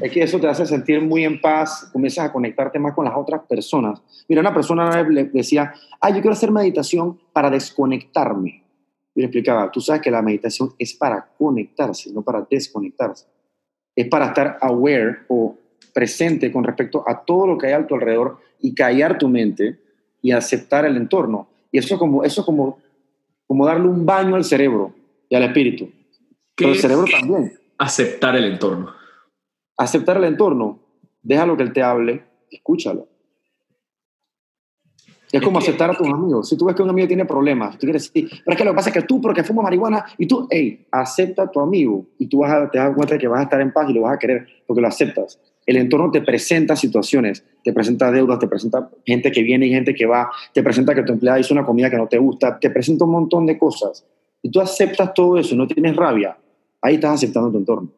es 0.00 0.12
que 0.12 0.22
eso 0.22 0.38
te 0.38 0.46
hace 0.46 0.64
sentir 0.64 1.00
muy 1.00 1.24
en 1.24 1.40
paz, 1.40 1.90
comienzas 1.92 2.26
a 2.26 2.32
conectarte 2.32 2.78
más 2.78 2.94
con 2.94 3.04
las 3.04 3.14
otras 3.16 3.42
personas. 3.48 4.00
Mira, 4.28 4.40
una 4.40 4.54
persona 4.54 5.02
le 5.02 5.24
decía, 5.24 5.72
ah, 6.00 6.10
yo 6.10 6.20
quiero 6.20 6.32
hacer 6.32 6.52
meditación 6.52 7.18
para 7.32 7.50
desconectarme. 7.50 8.62
Y 9.18 9.22
le 9.22 9.26
explicaba, 9.26 9.70
tú 9.70 9.80
sabes 9.80 10.00
que 10.00 10.10
la 10.10 10.22
meditación 10.22 10.72
es 10.78 10.94
para 10.94 11.28
conectarse, 11.36 12.12
no 12.12 12.22
para 12.22 12.46
desconectarse. 12.48 13.26
Es 13.96 14.08
para 14.08 14.26
estar 14.26 14.58
aware 14.60 15.18
o 15.28 15.56
presente 15.92 16.52
con 16.52 16.62
respecto 16.62 17.02
a 17.04 17.24
todo 17.24 17.48
lo 17.48 17.58
que 17.58 17.66
hay 17.66 17.72
a 17.72 17.86
tu 17.86 17.96
alrededor 17.96 18.38
y 18.60 18.74
callar 18.74 19.18
tu 19.18 19.28
mente 19.28 19.78
y 20.22 20.30
aceptar 20.30 20.84
el 20.84 20.96
entorno. 20.96 21.48
Y 21.72 21.78
eso 21.78 21.98
como, 21.98 22.22
eso 22.22 22.44
como, 22.44 22.78
como 23.46 23.66
darle 23.66 23.88
un 23.88 24.06
baño 24.06 24.36
al 24.36 24.44
cerebro 24.44 24.94
y 25.28 25.34
al 25.34 25.42
espíritu. 25.42 25.90
Pero 26.54 26.70
el 26.70 26.78
cerebro 26.78 27.04
también. 27.10 27.58
Aceptar 27.76 28.36
el 28.36 28.44
entorno 28.44 28.98
aceptar 29.78 30.16
el 30.18 30.24
entorno, 30.24 30.80
déjalo 31.22 31.56
que 31.56 31.62
él 31.62 31.72
te 31.72 31.82
hable, 31.82 32.24
escúchalo. 32.50 33.08
Es 35.30 35.42
como 35.42 35.58
aceptar 35.58 35.90
a 35.90 35.94
tus 35.94 36.08
amigos. 36.08 36.48
Si 36.48 36.56
tú 36.56 36.64
ves 36.64 36.74
que 36.74 36.82
un 36.82 36.90
amigo 36.90 37.06
tiene 37.06 37.24
problemas, 37.24 37.78
tú 37.78 37.86
quieres 37.86 38.12
decir, 38.12 38.28
pero 38.44 38.54
es 38.54 38.56
que 38.56 38.64
lo 38.64 38.70
que 38.70 38.76
pasa 38.76 38.88
es 38.90 38.94
que 38.94 39.02
tú, 39.02 39.20
porque 39.20 39.44
fumas 39.44 39.64
marihuana, 39.64 40.04
y 40.16 40.26
tú, 40.26 40.46
hey, 40.50 40.86
acepta 40.90 41.42
a 41.42 41.50
tu 41.50 41.60
amigo 41.60 42.06
y 42.18 42.26
tú 42.26 42.38
vas 42.38 42.52
a, 42.52 42.70
te 42.70 42.78
das 42.78 42.94
cuenta 42.94 43.14
de 43.14 43.20
que 43.20 43.28
vas 43.28 43.40
a 43.40 43.42
estar 43.44 43.60
en 43.60 43.72
paz 43.72 43.90
y 43.90 43.92
lo 43.92 44.02
vas 44.02 44.14
a 44.14 44.18
querer 44.18 44.46
porque 44.66 44.80
lo 44.80 44.88
aceptas. 44.88 45.38
El 45.66 45.76
entorno 45.76 46.10
te 46.10 46.22
presenta 46.22 46.76
situaciones, 46.76 47.44
te 47.62 47.74
presenta 47.74 48.10
deudas, 48.10 48.38
te 48.38 48.48
presenta 48.48 48.88
gente 49.04 49.30
que 49.30 49.42
viene 49.42 49.66
y 49.66 49.70
gente 49.70 49.94
que 49.94 50.06
va, 50.06 50.30
te 50.54 50.62
presenta 50.62 50.94
que 50.94 51.02
tu 51.02 51.12
empleada 51.12 51.38
hizo 51.38 51.52
una 51.52 51.66
comida 51.66 51.90
que 51.90 51.98
no 51.98 52.06
te 52.06 52.16
gusta, 52.16 52.58
te 52.58 52.70
presenta 52.70 53.04
un 53.04 53.10
montón 53.10 53.44
de 53.44 53.58
cosas. 53.58 54.06
y 54.40 54.50
tú 54.50 54.60
aceptas 54.60 55.12
todo 55.12 55.36
eso, 55.36 55.56
no 55.56 55.66
tienes 55.66 55.94
rabia, 55.96 56.38
ahí 56.80 56.94
estás 56.94 57.14
aceptando 57.14 57.50
tu 57.50 57.58
entorno. 57.58 57.90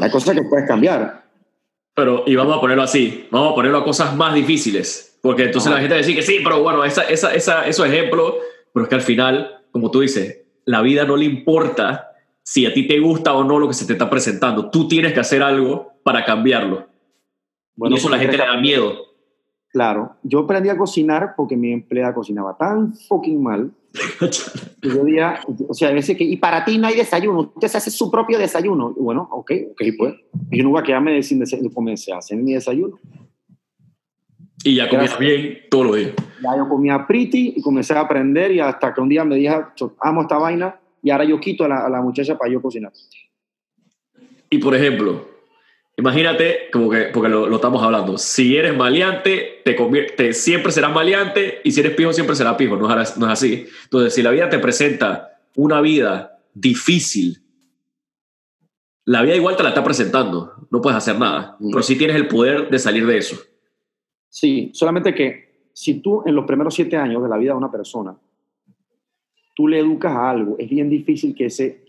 Hay 0.00 0.10
cosas 0.10 0.34
que 0.34 0.42
puedes 0.42 0.66
cambiar. 0.66 1.24
Pero, 1.94 2.22
y 2.26 2.36
vamos 2.36 2.56
a 2.56 2.60
ponerlo 2.60 2.84
así, 2.84 3.26
vamos 3.30 3.52
a 3.52 3.54
ponerlo 3.54 3.78
a 3.78 3.84
cosas 3.84 4.14
más 4.16 4.34
difíciles, 4.34 5.17
porque 5.22 5.44
entonces 5.44 5.70
la 5.70 5.78
gente 5.78 5.94
va 5.94 5.96
a 5.96 5.98
decir 5.98 6.14
que 6.14 6.22
sí, 6.22 6.40
pero 6.42 6.62
bueno, 6.62 6.84
esa, 6.84 7.02
esa, 7.02 7.34
esa, 7.34 7.66
esos 7.66 7.86
ejemplos, 7.86 8.34
pero 8.72 8.84
es 8.84 8.88
que 8.88 8.94
al 8.94 9.02
final, 9.02 9.64
como 9.70 9.90
tú 9.90 10.00
dices, 10.00 10.42
la 10.64 10.82
vida 10.82 11.04
no 11.04 11.16
le 11.16 11.24
importa 11.24 12.12
si 12.42 12.66
a 12.66 12.72
ti 12.72 12.86
te 12.86 12.98
gusta 12.98 13.34
o 13.34 13.44
no 13.44 13.58
lo 13.58 13.68
que 13.68 13.74
se 13.74 13.86
te 13.86 13.92
está 13.92 14.08
presentando. 14.08 14.70
Tú 14.70 14.88
tienes 14.88 15.12
que 15.12 15.20
hacer 15.20 15.42
algo 15.42 15.92
para 16.02 16.24
cambiarlo. 16.24 16.86
Bueno, 17.76 17.96
y 17.96 17.98
eso 17.98 18.08
a 18.08 18.12
la 18.12 18.18
gente 18.18 18.38
le 18.38 18.44
da 18.44 18.56
miedo. 18.58 19.08
Claro, 19.70 20.16
yo 20.22 20.40
aprendí 20.40 20.70
a 20.70 20.76
cocinar 20.76 21.34
porque 21.36 21.56
mi 21.56 21.72
empleada 21.72 22.14
cocinaba 22.14 22.56
tan 22.56 22.94
fucking 22.94 23.42
mal. 23.42 23.70
que 24.80 24.88
yo 24.88 25.04
día, 25.04 25.40
o 25.68 25.74
sea, 25.74 25.88
a 25.88 25.92
veces 25.92 26.16
que, 26.16 26.24
y 26.24 26.36
para 26.36 26.64
ti 26.64 26.78
no 26.78 26.86
hay 26.86 26.96
desayuno, 26.96 27.52
usted 27.54 27.68
se 27.68 27.78
hace 27.78 27.90
su 27.90 28.10
propio 28.10 28.38
desayuno. 28.38 28.94
Y 28.96 29.00
bueno, 29.00 29.28
ok, 29.30 29.52
ok, 29.72 29.82
pues. 29.98 30.14
Y 30.50 30.58
yo 30.58 30.64
no 30.64 30.70
voy 30.70 30.80
a 30.80 30.84
quedarme 30.84 31.22
sin 31.22 31.38
desayuno, 31.38 31.70
comencé 31.70 32.12
a 32.12 32.18
hacer 32.18 32.38
mi 32.38 32.54
desayuno. 32.54 32.98
Y 34.64 34.74
ya 34.76 34.88
comías 34.88 35.18
bien 35.18 35.60
todos 35.70 35.86
los 35.86 35.96
días. 35.96 36.12
Ya 36.42 36.56
yo 36.56 36.68
comía 36.68 37.06
pretty 37.06 37.54
y 37.56 37.62
comencé 37.62 37.94
a 37.94 38.00
aprender 38.00 38.50
y 38.52 38.60
hasta 38.60 38.92
que 38.92 39.00
un 39.00 39.08
día 39.08 39.24
me 39.24 39.36
dije, 39.36 39.54
amo 40.00 40.22
esta 40.22 40.38
vaina 40.38 40.78
y 41.02 41.10
ahora 41.10 41.24
yo 41.24 41.38
quito 41.40 41.64
a 41.64 41.68
la, 41.68 41.86
a 41.86 41.88
la 41.88 42.00
muchacha 42.00 42.36
para 42.36 42.50
yo 42.50 42.60
cocinar. 42.60 42.92
Y 44.50 44.58
por 44.58 44.74
ejemplo, 44.74 45.26
Imagínate, 45.98 46.70
como 46.72 46.88
que, 46.90 47.10
porque 47.12 47.28
lo, 47.28 47.52
estamos 47.52 47.82
hablando, 47.82 48.18
si 48.18 48.56
eres 48.56 48.76
maleante, 48.76 49.62
te, 49.64 49.74
convierte, 49.74 50.32
siempre 50.32 50.70
serás 50.70 50.92
maleante 50.92 51.60
y 51.64 51.72
si 51.72 51.80
eres 51.80 51.96
pijo, 51.96 52.12
siempre 52.12 52.36
serás 52.36 52.54
pijo, 52.54 52.76
no 52.76 53.00
es, 53.00 53.16
no 53.16 53.26
es 53.26 53.32
así. 53.32 53.66
Entonces, 53.82 54.14
si 54.14 54.22
la 54.22 54.30
vida 54.30 54.48
te 54.48 54.60
presenta 54.60 55.40
una 55.56 55.80
vida 55.80 56.38
difícil, 56.54 57.42
la 59.06 59.22
vida 59.22 59.34
igual 59.34 59.56
te 59.56 59.64
la 59.64 59.70
está 59.70 59.82
presentando, 59.82 60.68
no 60.70 60.80
puedes 60.80 60.96
hacer 60.96 61.18
nada, 61.18 61.56
pero 61.58 61.82
sí 61.82 61.96
tienes 61.96 62.14
el 62.14 62.28
poder 62.28 62.70
de 62.70 62.78
salir 62.78 63.04
de 63.04 63.18
eso. 63.18 63.36
Sí, 64.28 64.70
solamente 64.72 65.14
que 65.14 65.68
si 65.72 66.00
tú 66.00 66.22
en 66.26 66.34
los 66.34 66.44
primeros 66.44 66.74
siete 66.74 66.96
años 66.96 67.22
de 67.22 67.28
la 67.28 67.36
vida 67.36 67.52
de 67.52 67.58
una 67.58 67.70
persona, 67.70 68.16
tú 69.54 69.68
le 69.68 69.78
educas 69.78 70.12
a 70.12 70.30
algo, 70.30 70.56
es 70.58 70.68
bien 70.68 70.88
difícil 70.90 71.34
que 71.34 71.46
ese, 71.46 71.84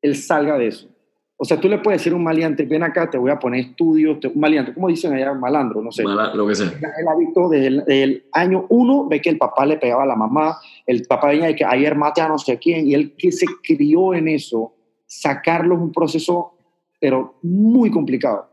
él 0.00 0.16
salga 0.16 0.58
de 0.58 0.68
eso. 0.68 0.88
O 1.36 1.44
sea, 1.44 1.58
tú 1.58 1.68
le 1.68 1.78
puedes 1.78 2.00
decir 2.00 2.12
a 2.12 2.16
un 2.16 2.22
maleante, 2.22 2.64
ven 2.64 2.84
acá, 2.84 3.10
te 3.10 3.18
voy 3.18 3.32
a 3.32 3.38
poner 3.40 3.60
estudios, 3.60 4.18
un 4.32 4.40
maleante, 4.40 4.72
¿cómo 4.72 4.86
dicen 4.86 5.12
allá? 5.12 5.34
Malandro, 5.34 5.82
no 5.82 5.90
sé. 5.90 6.04
lo 6.04 6.46
que 6.46 6.54
sea. 6.54 6.68
Él 6.68 7.08
ha 7.08 7.16
visto 7.16 7.48
desde 7.48 8.02
el, 8.04 8.24
año 8.30 8.66
uno, 8.68 9.08
ve 9.08 9.20
que 9.20 9.30
el 9.30 9.38
papá 9.38 9.66
le 9.66 9.76
pegaba 9.76 10.04
a 10.04 10.06
la 10.06 10.14
mamá, 10.14 10.58
el 10.86 11.04
papá 11.04 11.30
venía 11.30 11.50
y 11.50 11.56
que 11.56 11.64
ayer 11.64 11.96
mate 11.96 12.20
a 12.20 12.28
no 12.28 12.38
sé 12.38 12.60
quién, 12.60 12.86
y 12.86 12.94
él 12.94 13.16
que 13.18 13.32
se 13.32 13.46
crió 13.60 14.14
en 14.14 14.28
eso, 14.28 14.72
sacarlo 15.04 15.74
es 15.74 15.80
un 15.80 15.90
proceso, 15.90 16.52
pero 17.00 17.34
muy 17.42 17.90
complicado. 17.90 18.51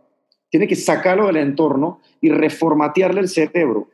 Tiene 0.50 0.68
que 0.68 0.76
sacarlo 0.76 1.28
del 1.28 1.38
entorno 1.38 2.02
y 2.22 2.30
reformatearle 2.30 3.22
el 3.22 3.30
cerebro, 3.30 3.90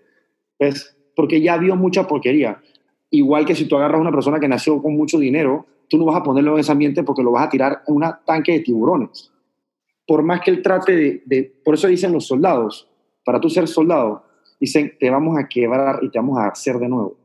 ¿ves? 0.60 0.96
Porque 1.16 1.42
ya 1.42 1.58
vio 1.58 1.76
mucha 1.76 2.08
porquería. 2.08 2.62
Igual 3.10 3.46
que 3.46 3.56
si 3.56 3.66
tú 3.66 3.76
agarras 3.76 4.00
a 4.00 4.02
una 4.02 4.12
persona 4.12 4.40
que 4.40 4.48
nació 4.48 4.82
con 4.82 4.96
mucho 4.96 5.20
dinero, 5.20 5.66
tú 5.90 5.98
no 5.98 6.06
vas 6.06 6.18
a 6.18 6.24
ponerlo 6.24 6.54
en 6.54 6.60
ese 6.60 6.72
ambiente 6.72 7.04
porque 7.04 7.24
lo 7.24 7.32
vas 7.32 7.48
a 7.48 7.50
tirar 7.50 7.84
en 7.88 7.96
un 7.96 8.04
tanque 8.26 8.54
de 8.54 8.60
tiburones. 8.62 9.32
Por 10.08 10.24
más 10.24 10.42
que 10.42 10.52
él 10.52 10.62
trate 10.62 11.24
de, 11.26 11.44
por 11.64 11.74
eso 11.74 11.88
dicen 11.88 12.12
los 12.12 12.28
soldados, 12.28 12.88
para 13.24 13.40
tú 13.40 13.50
ser 13.50 13.68
soldado, 13.68 14.24
dicen, 14.60 14.94
te 15.00 15.10
vamos 15.10 15.38
a 15.38 15.48
quebrar 15.48 16.00
y 16.04 16.10
te 16.10 16.20
vamos 16.20 16.38
a 16.38 16.48
hacer 16.48 16.78
de 16.78 16.88
nuevo. 16.88 17.18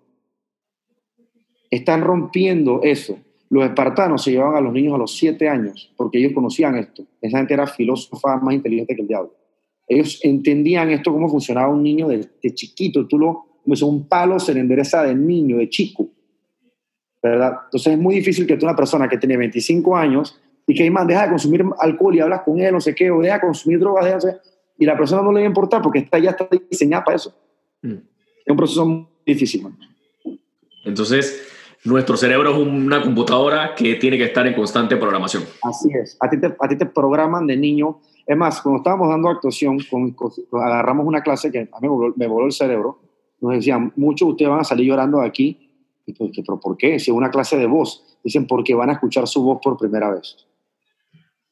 Están 1.70 2.00
rompiendo 2.00 2.80
eso. 2.82 3.18
Los 3.50 3.64
espartanos 3.64 4.22
se 4.22 4.30
llevaban 4.30 4.56
a 4.56 4.60
los 4.60 4.72
niños 4.72 4.94
a 4.94 4.98
los 4.98 5.16
siete 5.16 5.48
años 5.48 5.92
porque 5.96 6.18
ellos 6.18 6.32
conocían 6.32 6.76
esto. 6.76 7.04
Esa 7.20 7.38
gente 7.38 7.54
era 7.54 7.66
filósofa 7.66 8.36
más 8.36 8.54
inteligente 8.54 8.94
que 8.94 9.02
el 9.02 9.08
diablo. 9.08 9.34
Ellos 9.88 10.20
entendían 10.22 10.90
esto, 10.90 11.12
cómo 11.12 11.28
funcionaba 11.28 11.68
un 11.68 11.82
niño 11.82 12.08
de, 12.08 12.28
chiquito. 12.54 13.08
Tú 13.08 13.18
lo, 13.18 13.44
como 13.64 13.88
un 13.88 14.08
palo 14.08 14.38
se 14.38 14.54
le 14.54 14.60
endereza 14.60 15.02
de 15.02 15.14
niño, 15.16 15.58
de 15.58 15.68
chico. 15.68 16.08
¿verdad? 17.22 17.54
Entonces 17.64 17.92
es 17.92 17.98
muy 17.98 18.14
difícil 18.14 18.46
que 18.46 18.56
tú, 18.56 18.64
una 18.64 18.76
persona 18.76 19.08
que 19.08 19.18
tiene 19.18 19.36
25 19.36 19.96
años 19.96 20.40
y 20.66 20.74
que, 20.74 20.88
man, 20.90 21.06
deja 21.06 21.24
de 21.24 21.30
consumir 21.30 21.64
alcohol 21.80 22.14
y 22.14 22.20
hablas 22.20 22.42
con 22.42 22.60
él, 22.60 22.72
no 22.72 22.80
sé 22.80 22.94
qué, 22.94 23.10
o 23.10 23.20
deja 23.20 23.34
de 23.34 23.40
consumir 23.40 23.80
drogas, 23.80 24.22
deja 24.22 24.40
y 24.80 24.86
la 24.86 24.96
persona 24.96 25.22
no 25.22 25.30
le 25.30 25.40
va 25.40 25.44
a 25.44 25.48
importar 25.48 25.82
porque 25.82 25.98
está, 25.98 26.18
ya 26.18 26.30
está 26.30 26.48
diseñada 26.70 27.04
para 27.04 27.16
eso. 27.16 27.36
Mm. 27.82 27.92
Es 27.92 28.50
un 28.50 28.56
proceso 28.56 28.86
muy 28.86 29.06
difícil. 29.26 29.66
Entonces, 30.86 31.49
nuestro 31.84 32.16
cerebro 32.16 32.52
es 32.52 32.58
una 32.58 33.02
computadora 33.02 33.74
que 33.74 33.94
tiene 33.96 34.18
que 34.18 34.24
estar 34.24 34.46
en 34.46 34.54
constante 34.54 34.96
programación. 34.96 35.44
Así 35.62 35.88
es. 35.92 36.16
A 36.20 36.28
ti 36.28 36.38
te, 36.38 36.54
a 36.58 36.68
ti 36.68 36.76
te 36.76 36.86
programan 36.86 37.46
de 37.46 37.56
niño. 37.56 38.00
Es 38.26 38.36
más, 38.36 38.60
cuando 38.60 38.78
estábamos 38.78 39.08
dando 39.08 39.28
actuación, 39.28 39.78
con, 39.90 40.14
agarramos 40.60 41.06
una 41.06 41.22
clase 41.22 41.50
que 41.50 41.60
a 41.60 41.80
mí 41.80 41.88
me 42.16 42.26
voló, 42.26 42.46
el 42.46 42.52
cerebro. 42.52 43.00
Nos 43.40 43.54
decían, 43.54 43.92
muchos 43.96 44.28
de 44.28 44.32
ustedes 44.32 44.50
van 44.50 44.60
a 44.60 44.64
salir 44.64 44.86
llorando 44.86 45.20
de 45.20 45.26
aquí 45.26 45.70
¿pero 46.44 46.60
por 46.60 46.76
qué? 46.76 46.98
Si 46.98 47.10
es 47.10 47.16
una 47.16 47.30
clase 47.30 47.56
de 47.56 47.66
voz. 47.66 48.04
Dicen, 48.22 48.46
porque 48.46 48.74
van 48.74 48.90
a 48.90 48.94
escuchar 48.94 49.26
su 49.26 49.42
voz 49.42 49.60
por 49.62 49.76
primera 49.76 50.10
vez. 50.10 50.36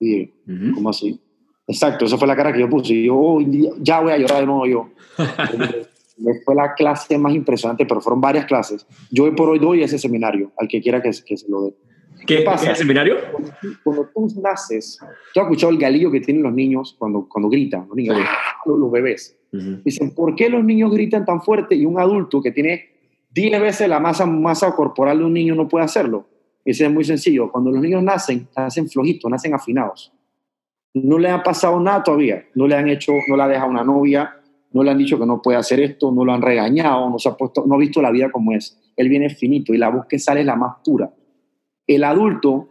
Y, 0.00 0.26
¿cómo 0.74 0.90
así? 0.90 1.20
Exacto, 1.66 2.04
esa 2.04 2.16
fue 2.16 2.28
la 2.28 2.36
cara 2.36 2.52
que 2.52 2.60
yo 2.60 2.68
puse. 2.68 2.94
Y 2.94 3.06
yo, 3.06 3.16
oh, 3.16 3.40
ya 3.80 4.00
voy 4.00 4.12
a 4.12 4.18
llorar 4.18 4.40
de 4.40 4.46
nuevo 4.46 4.66
yo. 4.66 4.90
fue 6.44 6.54
la 6.54 6.74
clase 6.74 7.16
más 7.18 7.34
impresionante, 7.34 7.86
pero 7.86 8.00
fueron 8.00 8.20
varias 8.20 8.46
clases. 8.46 8.86
Yo 9.10 9.24
hoy 9.24 9.32
por 9.32 9.48
hoy 9.48 9.58
doy 9.58 9.82
ese 9.82 9.98
seminario, 9.98 10.52
al 10.56 10.68
que 10.68 10.80
quiera 10.80 11.02
que, 11.02 11.10
que 11.26 11.36
se 11.36 11.48
lo 11.48 11.62
dé. 11.62 11.74
¿Qué, 12.26 12.42
pasa? 12.42 12.64
¿Qué 12.64 12.64
es 12.64 12.70
el 12.70 12.76
seminario? 12.76 13.16
Cuando, 13.84 14.08
tú 14.12 14.28
naces, 14.42 14.98
tú 15.32 15.40
has 15.40 15.46
escuchado 15.46 15.72
el 15.72 15.78
galillo 15.78 16.10
que 16.10 16.20
tienen 16.20 16.42
los 16.42 16.52
niños 16.52 16.96
cuando, 16.98 17.28
cuando 17.28 17.48
gritan, 17.48 17.86
los, 17.88 17.96
niños, 17.96 18.16
los, 18.66 18.90
bebés. 18.90 19.36
Dicen, 19.50 20.14
¿por 20.14 20.34
qué 20.34 20.50
los 20.50 20.64
niños 20.64 20.90
gritan 20.92 21.24
tan 21.24 21.40
fuerte 21.40 21.74
y 21.74 21.86
un 21.86 21.98
adulto 21.98 22.42
que 22.42 22.50
tiene 22.50 22.90
10 23.30 23.60
veces 23.60 23.88
la 23.88 24.00
masa, 24.00 24.26
masa 24.26 24.74
corporal 24.74 25.18
de 25.18 25.24
un 25.24 25.32
niño 25.32 25.54
no 25.54 25.68
puede 25.68 25.84
hacerlo. 25.84 26.26
Ese 26.64 26.84
es 26.84 26.92
muy 26.92 27.04
sencillo. 27.04 27.50
Cuando 27.50 27.70
los 27.70 27.80
niños 27.80 28.02
nacen, 28.02 28.48
nacen 28.56 28.88
flojitos, 28.88 29.30
nacen 29.30 29.54
afinados. 29.54 30.12
No 30.94 31.18
le 31.18 31.30
ha 31.30 31.42
pasado 31.42 31.78
nada 31.80 32.02
todavía. 32.02 32.46
No 32.54 32.66
le 32.66 32.74
han 32.74 32.88
hecho, 32.88 33.12
no 33.28 33.36
la 33.36 33.48
deja 33.48 33.64
una 33.64 33.84
novia, 33.84 34.37
no 34.72 34.82
le 34.82 34.90
han 34.90 34.98
dicho 34.98 35.18
que 35.18 35.26
no 35.26 35.40
puede 35.40 35.58
hacer 35.58 35.80
esto, 35.80 36.12
no 36.12 36.24
lo 36.24 36.32
han 36.32 36.42
regañado, 36.42 37.08
no 37.08 37.18
se 37.18 37.28
ha 37.28 37.36
puesto, 37.36 37.64
no 37.66 37.74
ha 37.74 37.78
visto 37.78 38.02
la 38.02 38.10
vida 38.10 38.30
como 38.30 38.52
es. 38.52 38.78
Él 38.96 39.08
viene 39.08 39.30
finito 39.30 39.72
y 39.72 39.78
la 39.78 39.88
voz 39.88 40.06
que 40.06 40.18
sale 40.18 40.40
es 40.40 40.46
la 40.46 40.56
más 40.56 40.76
pura. 40.84 41.10
El 41.86 42.04
adulto 42.04 42.68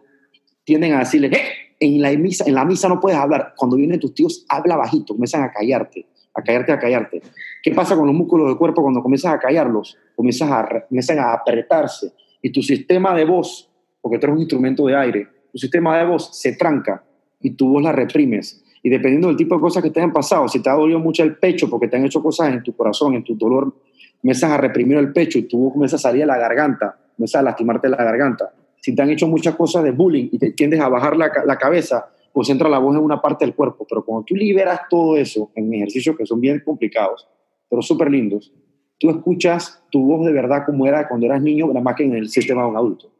tienden 0.63 0.93
a 0.93 0.99
decirle, 0.99 1.27
¡Eh! 1.27 1.75
en 1.79 2.01
la 2.01 2.11
misa, 2.11 2.45
en 2.47 2.53
la 2.53 2.65
misa 2.65 2.87
no 2.87 2.99
puedes 2.99 3.17
hablar. 3.17 3.53
Cuando 3.55 3.77
vienen 3.77 3.99
tus 3.99 4.13
tíos, 4.13 4.45
habla 4.49 4.75
bajito, 4.75 5.13
comienzan 5.13 5.43
a 5.43 5.51
callarte 5.51 6.05
a 6.37 6.43
callarte, 6.43 6.71
a 6.71 6.79
callarte. 6.79 7.21
¿Qué 7.63 7.71
pasa 7.71 7.95
con 7.95 8.05
los 8.05 8.15
músculos 8.15 8.47
del 8.47 8.57
cuerpo 8.57 8.83
cuando 8.83 9.01
comienzas 9.01 9.33
a 9.33 9.39
callarlos? 9.39 9.97
Comienzas 10.15 10.51
a, 10.51 10.85
comienzan 10.87 11.19
a 11.19 11.33
apretarse 11.33 12.13
y 12.41 12.51
tu 12.51 12.61
sistema 12.61 13.15
de 13.15 13.25
voz, 13.25 13.69
porque 13.99 14.19
tú 14.19 14.27
eres 14.27 14.35
un 14.35 14.41
instrumento 14.41 14.85
de 14.85 14.95
aire, 14.95 15.27
tu 15.51 15.57
sistema 15.57 15.97
de 15.97 16.05
voz 16.05 16.39
se 16.39 16.53
tranca 16.53 17.03
y 17.41 17.51
tu 17.51 17.69
voz 17.69 17.83
la 17.83 17.91
reprimes. 17.91 18.63
Y 18.87 18.89
dependiendo 18.89 19.27
del 19.27 19.35
tipo 19.35 19.53
de 19.53 19.59
cosas 19.59 19.83
que 19.83 19.89
te 19.89 19.99
han 19.99 20.13
pasado, 20.13 20.47
si 20.47 20.61
te 20.61 20.69
ha 20.69 20.73
dolido 20.73 20.97
mucho 20.97 21.21
el 21.21 21.35
pecho 21.35 21.69
porque 21.69 21.89
te 21.89 21.97
han 21.97 22.05
hecho 22.05 22.23
cosas 22.23 22.53
en 22.53 22.63
tu 22.63 22.73
corazón, 22.73 23.15
en 23.15 23.23
tu 23.25 23.35
dolor, 23.35 23.75
comienzas 24.21 24.49
a 24.49 24.55
reprimir 24.55 24.97
el 24.97 25.11
pecho 25.11 25.37
y 25.37 25.41
tu 25.41 25.59
voz 25.59 25.73
comienza 25.73 25.97
a 25.97 25.99
salir 25.99 26.23
a 26.23 26.25
la 26.25 26.37
garganta, 26.37 26.97
comienzas 27.17 27.41
a 27.41 27.43
lastimarte 27.43 27.89
la 27.89 27.97
garganta. 27.97 28.53
Si 28.77 28.95
te 28.95 29.01
han 29.01 29.09
hecho 29.09 29.27
muchas 29.27 29.55
cosas 29.55 29.83
de 29.83 29.91
bullying 29.91 30.29
y 30.31 30.37
te 30.37 30.51
tiendes 30.51 30.79
a 30.79 30.87
bajar 30.87 31.17
la, 31.17 31.29
la 31.45 31.57
cabeza, 31.57 32.07
concentra 32.31 32.69
la 32.69 32.79
voz 32.79 32.95
en 32.95 33.03
una 33.03 33.21
parte 33.21 33.43
del 33.43 33.55
cuerpo, 33.55 33.85
pero 33.89 34.05
cuando 34.05 34.23
tú 34.23 34.35
liberas 34.35 34.79
todo 34.89 35.17
eso 35.17 35.51
en 35.53 35.73
ejercicios 35.73 36.15
que 36.15 36.25
son 36.25 36.39
bien 36.39 36.61
complicados, 36.63 37.27
pero 37.69 37.81
súper 37.81 38.09
lindos, 38.09 38.53
tú 38.97 39.09
escuchas 39.09 39.83
tu 39.91 40.01
voz 40.01 40.25
de 40.25 40.31
verdad 40.31 40.63
como 40.65 40.87
era 40.87 41.09
cuando 41.09 41.25
eras 41.25 41.41
niño, 41.41 41.67
nada 41.67 41.81
más 41.81 41.97
que 41.97 42.05
en 42.05 42.13
el 42.13 42.29
sistema 42.29 42.61
de 42.61 42.69
un 42.69 42.77
adulto. 42.77 43.11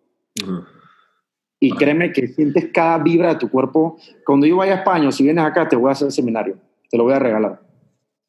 Y 1.60 1.72
créeme 1.72 2.12
que 2.12 2.28
sientes 2.28 2.70
cada 2.72 3.00
vibra 3.00 3.34
de 3.34 3.40
tu 3.40 3.50
cuerpo. 3.50 3.98
Cuando 4.26 4.46
yo 4.46 4.58
vaya 4.58 4.74
a 4.74 4.78
España, 4.78 5.12
si 5.12 5.24
vienes 5.24 5.44
acá, 5.44 5.68
te 5.68 5.76
voy 5.76 5.90
a 5.90 5.94
hacer 5.94 6.08
el 6.08 6.12
seminario. 6.12 6.58
Te 6.90 6.98
lo 6.98 7.04
voy 7.04 7.14
a 7.14 7.20
regalar. 7.20 7.62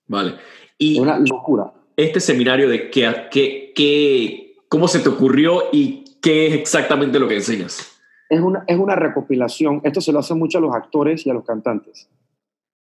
Vale. 0.07 0.35
Y 0.79 0.95
es 0.95 1.01
una 1.01 1.19
locura. 1.19 1.73
Este 1.97 2.21
seminario 2.21 2.69
de 2.69 2.91
qué, 2.91 3.13
qué, 3.31 3.73
qué, 3.75 4.57
cómo 4.69 4.89
se 4.89 5.01
te 5.01 5.09
ocurrió 5.09 5.65
y 5.73 6.05
qué 6.23 6.47
es 6.47 6.55
exactamente 6.55 7.19
lo 7.19 7.29
que 7.29 7.37
enseñas 7.37 7.99
es 8.29 8.41
una, 8.41 8.65
es 8.67 8.79
una 8.79 8.95
recopilación, 8.95 9.81
esto 9.85 10.01
se 10.01 10.13
lo 10.13 10.19
hace 10.19 10.35
mucho 10.35 10.59
a 10.59 10.61
los 10.61 10.75
actores 10.75 11.27
y 11.27 11.31
a 11.31 11.35
los 11.35 11.45
cantantes. 11.45 12.11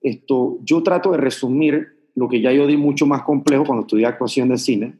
Esto, 0.00 0.58
yo 0.62 0.82
trato 0.82 1.10
de 1.12 1.18
resumir 1.18 2.10
lo 2.14 2.28
que 2.28 2.40
ya 2.40 2.52
yo 2.52 2.66
di 2.66 2.76
mucho 2.76 3.06
más 3.06 3.22
complejo 3.22 3.64
cuando 3.64 3.82
estudié 3.82 4.06
actuación 4.06 4.48
de 4.48 4.58
cine 4.58 4.94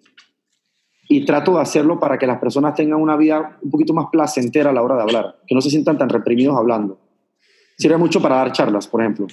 y 1.08 1.24
trato 1.24 1.54
de 1.54 1.62
hacerlo 1.62 1.98
para 1.98 2.18
que 2.18 2.26
las 2.26 2.38
personas 2.38 2.74
tengan 2.74 3.00
una 3.00 3.16
vida 3.16 3.58
un 3.62 3.70
poquito 3.70 3.94
más 3.94 4.06
placentera 4.12 4.70
a 4.70 4.72
la 4.72 4.82
hora 4.82 4.96
de 4.96 5.02
hablar, 5.02 5.38
que 5.46 5.54
no 5.54 5.62
se 5.62 5.70
sientan 5.70 5.96
tan 5.96 6.10
reprimidos 6.10 6.56
hablando. 6.56 7.00
Sirve 7.78 7.96
mucho 7.96 8.20
para 8.20 8.36
dar 8.36 8.52
charlas, 8.52 8.86
por 8.86 9.00
ejemplo. 9.00 9.26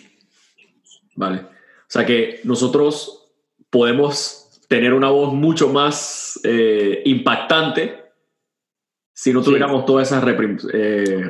Vale. 1.15 1.39
O 1.39 1.89
sea 1.89 2.05
que 2.05 2.39
nosotros 2.45 3.33
podemos 3.69 4.61
tener 4.67 4.93
una 4.93 5.09
voz 5.09 5.33
mucho 5.33 5.69
más 5.69 6.39
eh, 6.43 7.01
impactante 7.05 8.03
Si 9.13 9.31
no 9.31 9.41
tuviéramos 9.41 9.85
todas 9.85 10.11
esas 10.11 10.23
eh, 10.73 11.23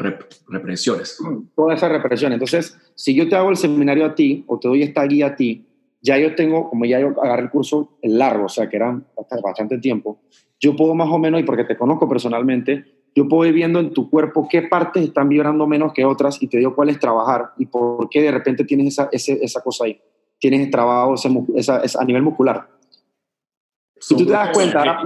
represiones. 0.48 1.20
Todas 1.56 1.78
esas 1.78 1.92
represiones. 1.92 2.36
Entonces, 2.36 2.78
si 2.96 3.16
yo 3.16 3.30
te 3.30 3.36
hago 3.36 3.50
el 3.50 3.58
seminario 3.58 4.06
a 4.06 4.16
ti 4.16 4.44
o 4.48 4.60
te 4.60 4.68
doy 4.68 4.84
esta 4.84 5.04
guía 5.04 5.28
a 5.28 5.36
ti, 5.36 5.66
ya 6.06 6.18
yo 6.20 6.36
tengo, 6.36 6.70
como 6.70 6.86
ya 6.86 7.00
yo 7.00 7.08
agarré 7.22 7.44
el 7.44 7.50
curso 7.50 7.98
largo, 8.04 8.46
o 8.46 8.50
sea, 8.50 8.70
que 8.70 8.78
eran 8.78 9.06
bastante 9.44 9.80
tiempo, 9.80 10.20
yo 10.60 10.76
puedo 10.76 10.94
más 10.94 11.10
o 11.10 11.18
menos, 11.18 11.42
y 11.42 11.44
porque 11.44 11.64
te 11.64 11.76
conozco 11.76 12.08
personalmente, 12.08 12.86
yo 13.16 13.28
puedo 13.28 13.46
ir 13.50 13.54
viendo 13.54 13.80
en 13.80 13.92
tu 13.92 14.10
cuerpo 14.10 14.48
qué 14.50 14.62
partes 14.62 15.04
están 15.04 15.30
vibrando 15.30 15.66
menos 15.66 15.94
que 15.94 16.06
otras 16.06 16.42
y 16.42 16.48
te 16.48 16.58
digo 16.58 16.76
cuál 16.76 16.90
es 16.90 17.00
trabajar 17.00 17.54
y 17.58 17.66
por 17.66 18.10
qué 18.10 18.22
de 18.22 18.32
repente 18.32 18.66
tienes 18.66 18.88
esa, 18.88 19.10
esa 19.12 19.62
cosa 19.62 19.86
ahí. 19.86 20.00
Tienes 20.38 20.70
trabajo 20.70 21.16
esa, 21.56 21.82
a 21.82 22.06
nivel 22.06 22.22
muscular. 22.22 22.68
Si 23.98 24.16
tú 24.16 24.26
te 24.26 24.34
das 24.34 24.50
cuenta, 24.54 24.80
ahora, 24.80 25.04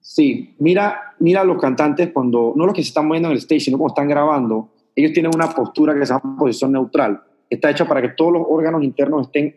Sí, 0.00 0.56
mira, 0.58 1.14
mira 1.18 1.42
a 1.42 1.44
los 1.44 1.60
cantantes 1.60 2.10
cuando, 2.12 2.54
no 2.56 2.64
los 2.64 2.74
que 2.74 2.82
se 2.82 2.88
están 2.88 3.06
moviendo 3.06 3.28
en 3.28 3.32
el 3.32 3.38
stage, 3.38 3.60
sino 3.60 3.76
cuando 3.76 3.92
están 3.92 4.08
grabando, 4.08 4.70
ellos 4.96 5.12
tienen 5.12 5.30
una 5.34 5.50
postura 5.50 5.94
que 5.94 6.06
se 6.06 6.14
llama 6.14 6.34
posición 6.38 6.72
neutral. 6.72 7.22
Está 7.50 7.70
hecha 7.70 7.86
para 7.86 8.00
que 8.00 8.08
todos 8.10 8.32
los 8.32 8.42
órganos 8.48 8.82
internos 8.82 9.26
estén 9.26 9.56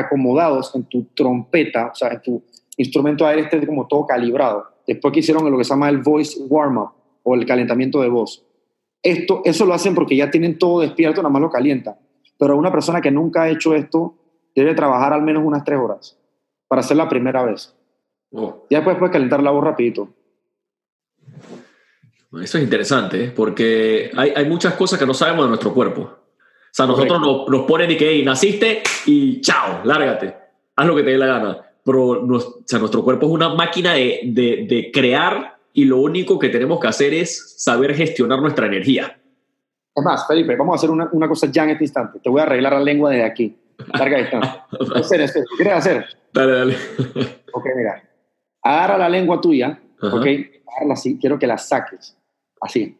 acomodados 0.00 0.74
en 0.74 0.84
tu 0.84 1.04
trompeta, 1.14 1.90
o 1.92 1.94
sea, 1.94 2.08
en 2.08 2.22
tu 2.22 2.42
instrumento 2.76 3.26
aéreo 3.26 3.44
esté 3.44 3.66
como 3.66 3.86
todo 3.86 4.06
calibrado. 4.06 4.66
Después 4.86 5.12
que 5.12 5.20
hicieron 5.20 5.48
lo 5.50 5.58
que 5.58 5.64
se 5.64 5.70
llama 5.70 5.88
el 5.88 5.98
voice 5.98 6.40
warm-up 6.48 6.90
o 7.22 7.34
el 7.34 7.46
calentamiento 7.46 8.00
de 8.00 8.08
voz. 8.08 8.44
Esto, 9.02 9.42
eso 9.44 9.64
lo 9.64 9.74
hacen 9.74 9.94
porque 9.94 10.16
ya 10.16 10.30
tienen 10.30 10.58
todo 10.58 10.80
despierto, 10.80 11.22
nada 11.22 11.32
más 11.32 11.42
lo 11.42 11.50
calientan. 11.50 11.96
Pero 12.38 12.56
una 12.56 12.72
persona 12.72 13.00
que 13.00 13.10
nunca 13.10 13.42
ha 13.42 13.48
hecho 13.50 13.74
esto 13.74 14.14
debe 14.54 14.74
trabajar 14.74 15.12
al 15.12 15.22
menos 15.22 15.42
unas 15.44 15.64
tres 15.64 15.78
horas 15.78 16.18
para 16.68 16.80
hacer 16.80 16.96
la 16.96 17.08
primera 17.08 17.44
vez. 17.44 17.74
Oh. 18.32 18.66
Ya 18.70 18.78
después 18.78 18.96
puedes 18.96 19.12
calentar 19.12 19.42
la 19.42 19.50
voz 19.50 19.64
rapidito. 19.64 20.08
Eso 22.40 22.58
es 22.58 22.64
interesante, 22.64 23.24
¿eh? 23.24 23.32
porque 23.34 24.10
hay, 24.16 24.32
hay, 24.36 24.48
muchas 24.48 24.74
cosas 24.74 24.98
que 24.98 25.06
no 25.06 25.14
sabemos 25.14 25.46
de 25.46 25.48
nuestro 25.48 25.74
cuerpo. 25.74 26.19
O 26.70 26.72
sea, 26.72 26.86
nosotros 26.86 27.20
nos, 27.20 27.48
nos, 27.48 27.66
ponen 27.66 27.90
y 27.90 27.96
que 27.96 28.22
naciste 28.24 28.82
y 29.06 29.40
chao, 29.40 29.80
lárgate, 29.84 30.36
haz 30.76 30.86
lo 30.86 30.94
que 30.94 31.02
te 31.02 31.10
dé 31.10 31.18
la 31.18 31.26
gana. 31.26 31.58
Pero 31.84 32.08
o 32.08 32.40
sea, 32.64 32.78
nuestro 32.78 33.02
cuerpo 33.02 33.26
es 33.26 33.32
una 33.32 33.54
máquina 33.54 33.94
de, 33.94 34.20
de, 34.24 34.66
de, 34.68 34.90
crear 34.92 35.56
y 35.72 35.84
lo 35.84 35.98
único 35.98 36.38
que 36.38 36.48
tenemos 36.48 36.78
que 36.78 36.88
hacer 36.88 37.14
es 37.14 37.62
saber 37.62 37.94
gestionar 37.94 38.40
nuestra 38.40 38.66
energía. 38.66 39.18
Es 39.94 40.04
más, 40.04 40.26
Felipe, 40.26 40.54
vamos 40.56 40.74
a 40.74 40.76
hacer 40.76 40.90
una, 40.90 41.08
una 41.12 41.28
cosa 41.28 41.48
ya 41.50 41.64
en 41.64 41.70
este 41.70 41.84
instante. 41.84 42.20
Te 42.20 42.30
voy 42.30 42.40
a 42.40 42.44
arreglar 42.44 42.74
la 42.74 42.80
lengua 42.80 43.10
desde 43.10 43.24
aquí. 43.24 43.56
Larga 43.92 44.18
distancia. 44.18 44.66
¿Qué 44.70 45.42
quieres 45.56 45.74
hacer? 45.74 46.06
Dale, 46.32 46.52
dale. 46.52 46.76
Ok, 47.52 47.66
mira 47.76 48.02
agarra 48.62 48.98
la 48.98 49.08
lengua 49.08 49.40
tuya, 49.40 49.80
¿ok? 50.00 50.26
así, 50.90 51.18
quiero 51.18 51.38
que 51.38 51.46
la 51.46 51.58
saques, 51.58 52.16
así. 52.60 52.98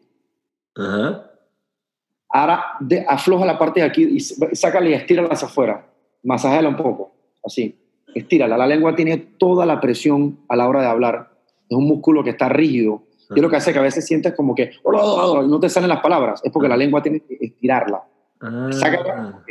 Ahora 2.33 2.63
de, 2.79 3.05
afloja 3.07 3.45
la 3.45 3.57
parte 3.57 3.81
de 3.81 3.85
aquí 3.85 4.03
y 4.03 4.19
sácala 4.19 4.89
y 4.89 4.93
estírala 4.93 5.29
hacia 5.29 5.47
afuera. 5.47 5.85
Masajala 6.23 6.69
un 6.69 6.77
poco, 6.77 7.13
así. 7.43 7.77
Estírala. 8.13 8.57
La 8.57 8.67
lengua 8.67 8.95
tiene 8.95 9.17
toda 9.17 9.65
la 9.65 9.79
presión 9.79 10.39
a 10.47 10.55
la 10.55 10.67
hora 10.67 10.81
de 10.81 10.87
hablar. 10.87 11.31
Es 11.69 11.77
un 11.77 11.87
músculo 11.87 12.23
que 12.23 12.31
está 12.31 12.49
rígido. 12.49 13.03
Y 13.33 13.39
lo 13.39 13.49
que 13.49 13.55
hace 13.55 13.71
que 13.71 13.79
a 13.79 13.83
veces 13.83 14.05
sientes 14.05 14.33
como 14.35 14.53
que 14.53 14.71
no 14.83 15.59
te 15.59 15.69
salen 15.69 15.89
las 15.89 16.01
palabras. 16.01 16.41
Es 16.43 16.51
porque 16.51 16.67
la 16.67 16.75
lengua 16.75 17.01
tiene 17.01 17.21
que 17.21 17.37
estirarla. 17.39 18.03
Ah. 18.41 18.69
Sácala. 18.71 19.43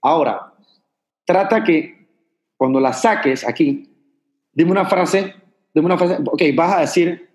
Ahora, 0.00 0.54
trata 1.24 1.62
que 1.62 2.08
cuando 2.56 2.80
la 2.80 2.94
saques 2.94 3.46
aquí, 3.46 3.90
dime 4.52 4.70
una 4.70 4.86
frase 4.86 5.34
una 5.84 5.94
ok, 5.94 6.42
vas 6.54 6.76
a 6.76 6.80
decir, 6.80 7.25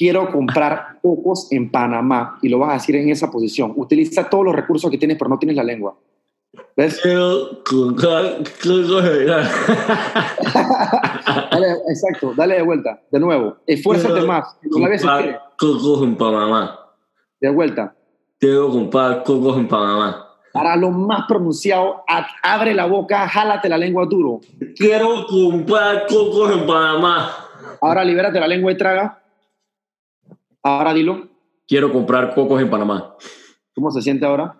quiero 0.00 0.32
comprar 0.32 0.98
cocos 1.02 1.52
en 1.52 1.70
Panamá 1.70 2.38
y 2.40 2.48
lo 2.48 2.58
vas 2.58 2.70
a 2.70 2.72
decir 2.72 2.96
en 2.96 3.10
esa 3.10 3.30
posición. 3.30 3.74
Utiliza 3.76 4.30
todos 4.30 4.46
los 4.46 4.56
recursos 4.56 4.90
que 4.90 4.96
tienes, 4.96 5.18
pero 5.18 5.28
no 5.28 5.38
tienes 5.38 5.56
la 5.56 5.62
lengua. 5.62 5.94
¿Ves? 6.74 7.04
exacto, 11.86 12.32
dale 12.34 12.54
de 12.54 12.62
vuelta, 12.62 13.02
de 13.12 13.20
nuevo. 13.20 13.58
Esfuérzate 13.66 14.22
más. 14.22 14.56
Cocos 15.58 16.02
en 16.02 16.16
Panamá. 16.16 16.80
De 17.38 17.50
vuelta. 17.50 17.94
Quiero 18.38 18.70
comprar 18.70 19.22
cocos 19.22 19.58
en 19.58 19.68
Panamá. 19.68 20.28
Para 20.54 20.76
lo 20.76 20.90
más 20.90 21.26
pronunciado, 21.28 22.04
abre 22.42 22.72
la 22.72 22.86
boca, 22.86 23.28
jálate 23.28 23.68
la 23.68 23.76
lengua 23.76 24.06
duro. 24.06 24.40
Quiero 24.76 25.26
comprar 25.26 26.06
cocos 26.06 26.52
en 26.52 26.66
Panamá. 26.66 27.30
Ahora 27.82 28.02
libérate 28.02 28.40
la 28.40 28.48
lengua 28.48 28.72
y 28.72 28.78
traga. 28.78 29.19
Ahora 30.62 30.94
dilo. 30.94 31.28
Quiero 31.66 31.92
comprar 31.92 32.34
cocos 32.34 32.60
en 32.60 32.68
Panamá. 32.68 33.16
¿Cómo 33.74 33.90
se 33.90 34.02
siente 34.02 34.26
ahora? 34.26 34.56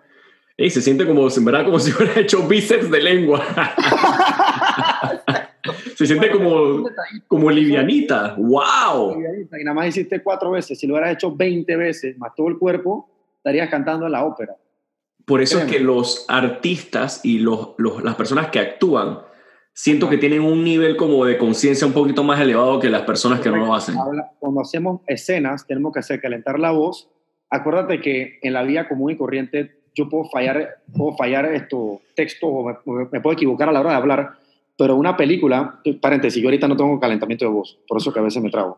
Ey, 0.57 0.69
se 0.69 0.81
siente 0.81 1.05
como, 1.05 1.27
en 1.27 1.45
verdad, 1.45 1.65
como 1.65 1.79
si 1.79 1.91
hubiera 1.91 2.19
hecho 2.19 2.47
bíceps 2.47 2.89
de 2.89 3.01
lengua. 3.01 3.43
se 5.95 6.05
siente 6.05 6.31
como, 6.31 6.89
como 7.27 7.51
livianita. 7.51 8.35
¡Wow! 8.37 9.21
Y 9.59 9.63
nada 9.63 9.73
más 9.73 9.87
hiciste 9.87 10.21
cuatro 10.21 10.51
veces. 10.51 10.79
Si 10.79 10.87
lo 10.87 10.93
hubieras 10.93 11.13
hecho 11.13 11.35
20 11.35 11.75
veces, 11.75 12.17
más 12.17 12.33
todo 12.35 12.47
el 12.47 12.57
cuerpo, 12.57 13.09
estarías 13.37 13.69
cantando 13.69 14.05
en 14.05 14.11
la 14.11 14.23
ópera. 14.23 14.55
Por 15.25 15.41
eso 15.41 15.59
es 15.59 15.65
que 15.65 15.79
los 15.79 16.25
artistas 16.27 17.21
y 17.23 17.39
los, 17.39 17.75
las 18.03 18.15
personas 18.15 18.49
que 18.49 18.59
actúan, 18.59 19.19
siento 19.73 20.09
que 20.09 20.17
tienen 20.17 20.41
un 20.41 20.63
nivel 20.63 20.97
como 20.97 21.25
de 21.25 21.37
conciencia 21.37 21.87
un 21.87 21.93
poquito 21.93 22.23
más 22.23 22.39
elevado 22.39 22.79
que 22.79 22.89
las 22.89 23.03
personas 23.03 23.39
que 23.39 23.49
no 23.49 23.57
lo 23.57 23.73
hacen. 23.73 23.95
Cuando 24.39 24.61
hacemos 24.61 25.01
escenas, 25.07 25.65
tenemos 25.65 25.93
que 25.93 25.99
hacer 25.99 26.21
calentar 26.21 26.59
la 26.59 26.71
voz. 26.71 27.09
Acuérdate 27.49 27.99
que 28.01 28.39
en 28.41 28.53
la 28.53 28.63
vida 28.63 28.87
común 28.87 29.11
y 29.11 29.17
corriente 29.17 29.81
yo 29.93 30.07
puedo 30.09 30.25
fallar, 30.25 30.81
puedo 30.95 31.15
fallar 31.17 31.45
esto, 31.53 32.01
texto 32.15 32.47
o 32.47 32.65
me, 32.65 33.05
me, 33.11 33.21
puedo 33.21 33.33
equivocar 33.33 33.69
a 33.69 33.71
la 33.71 33.81
hora 33.81 33.91
de 33.91 33.95
hablar, 33.97 34.31
pero 34.77 34.95
una 34.95 35.17
película, 35.17 35.81
paréntesis, 36.01 36.41
yo 36.41 36.47
ahorita 36.47 36.67
no 36.67 36.77
tengo 36.77 36.99
calentamiento 36.99 37.45
de 37.45 37.51
voz, 37.51 37.77
por 37.87 37.97
eso 37.97 38.13
que 38.13 38.19
a 38.19 38.23
veces 38.23 38.41
me 38.41 38.49
trago. 38.49 38.77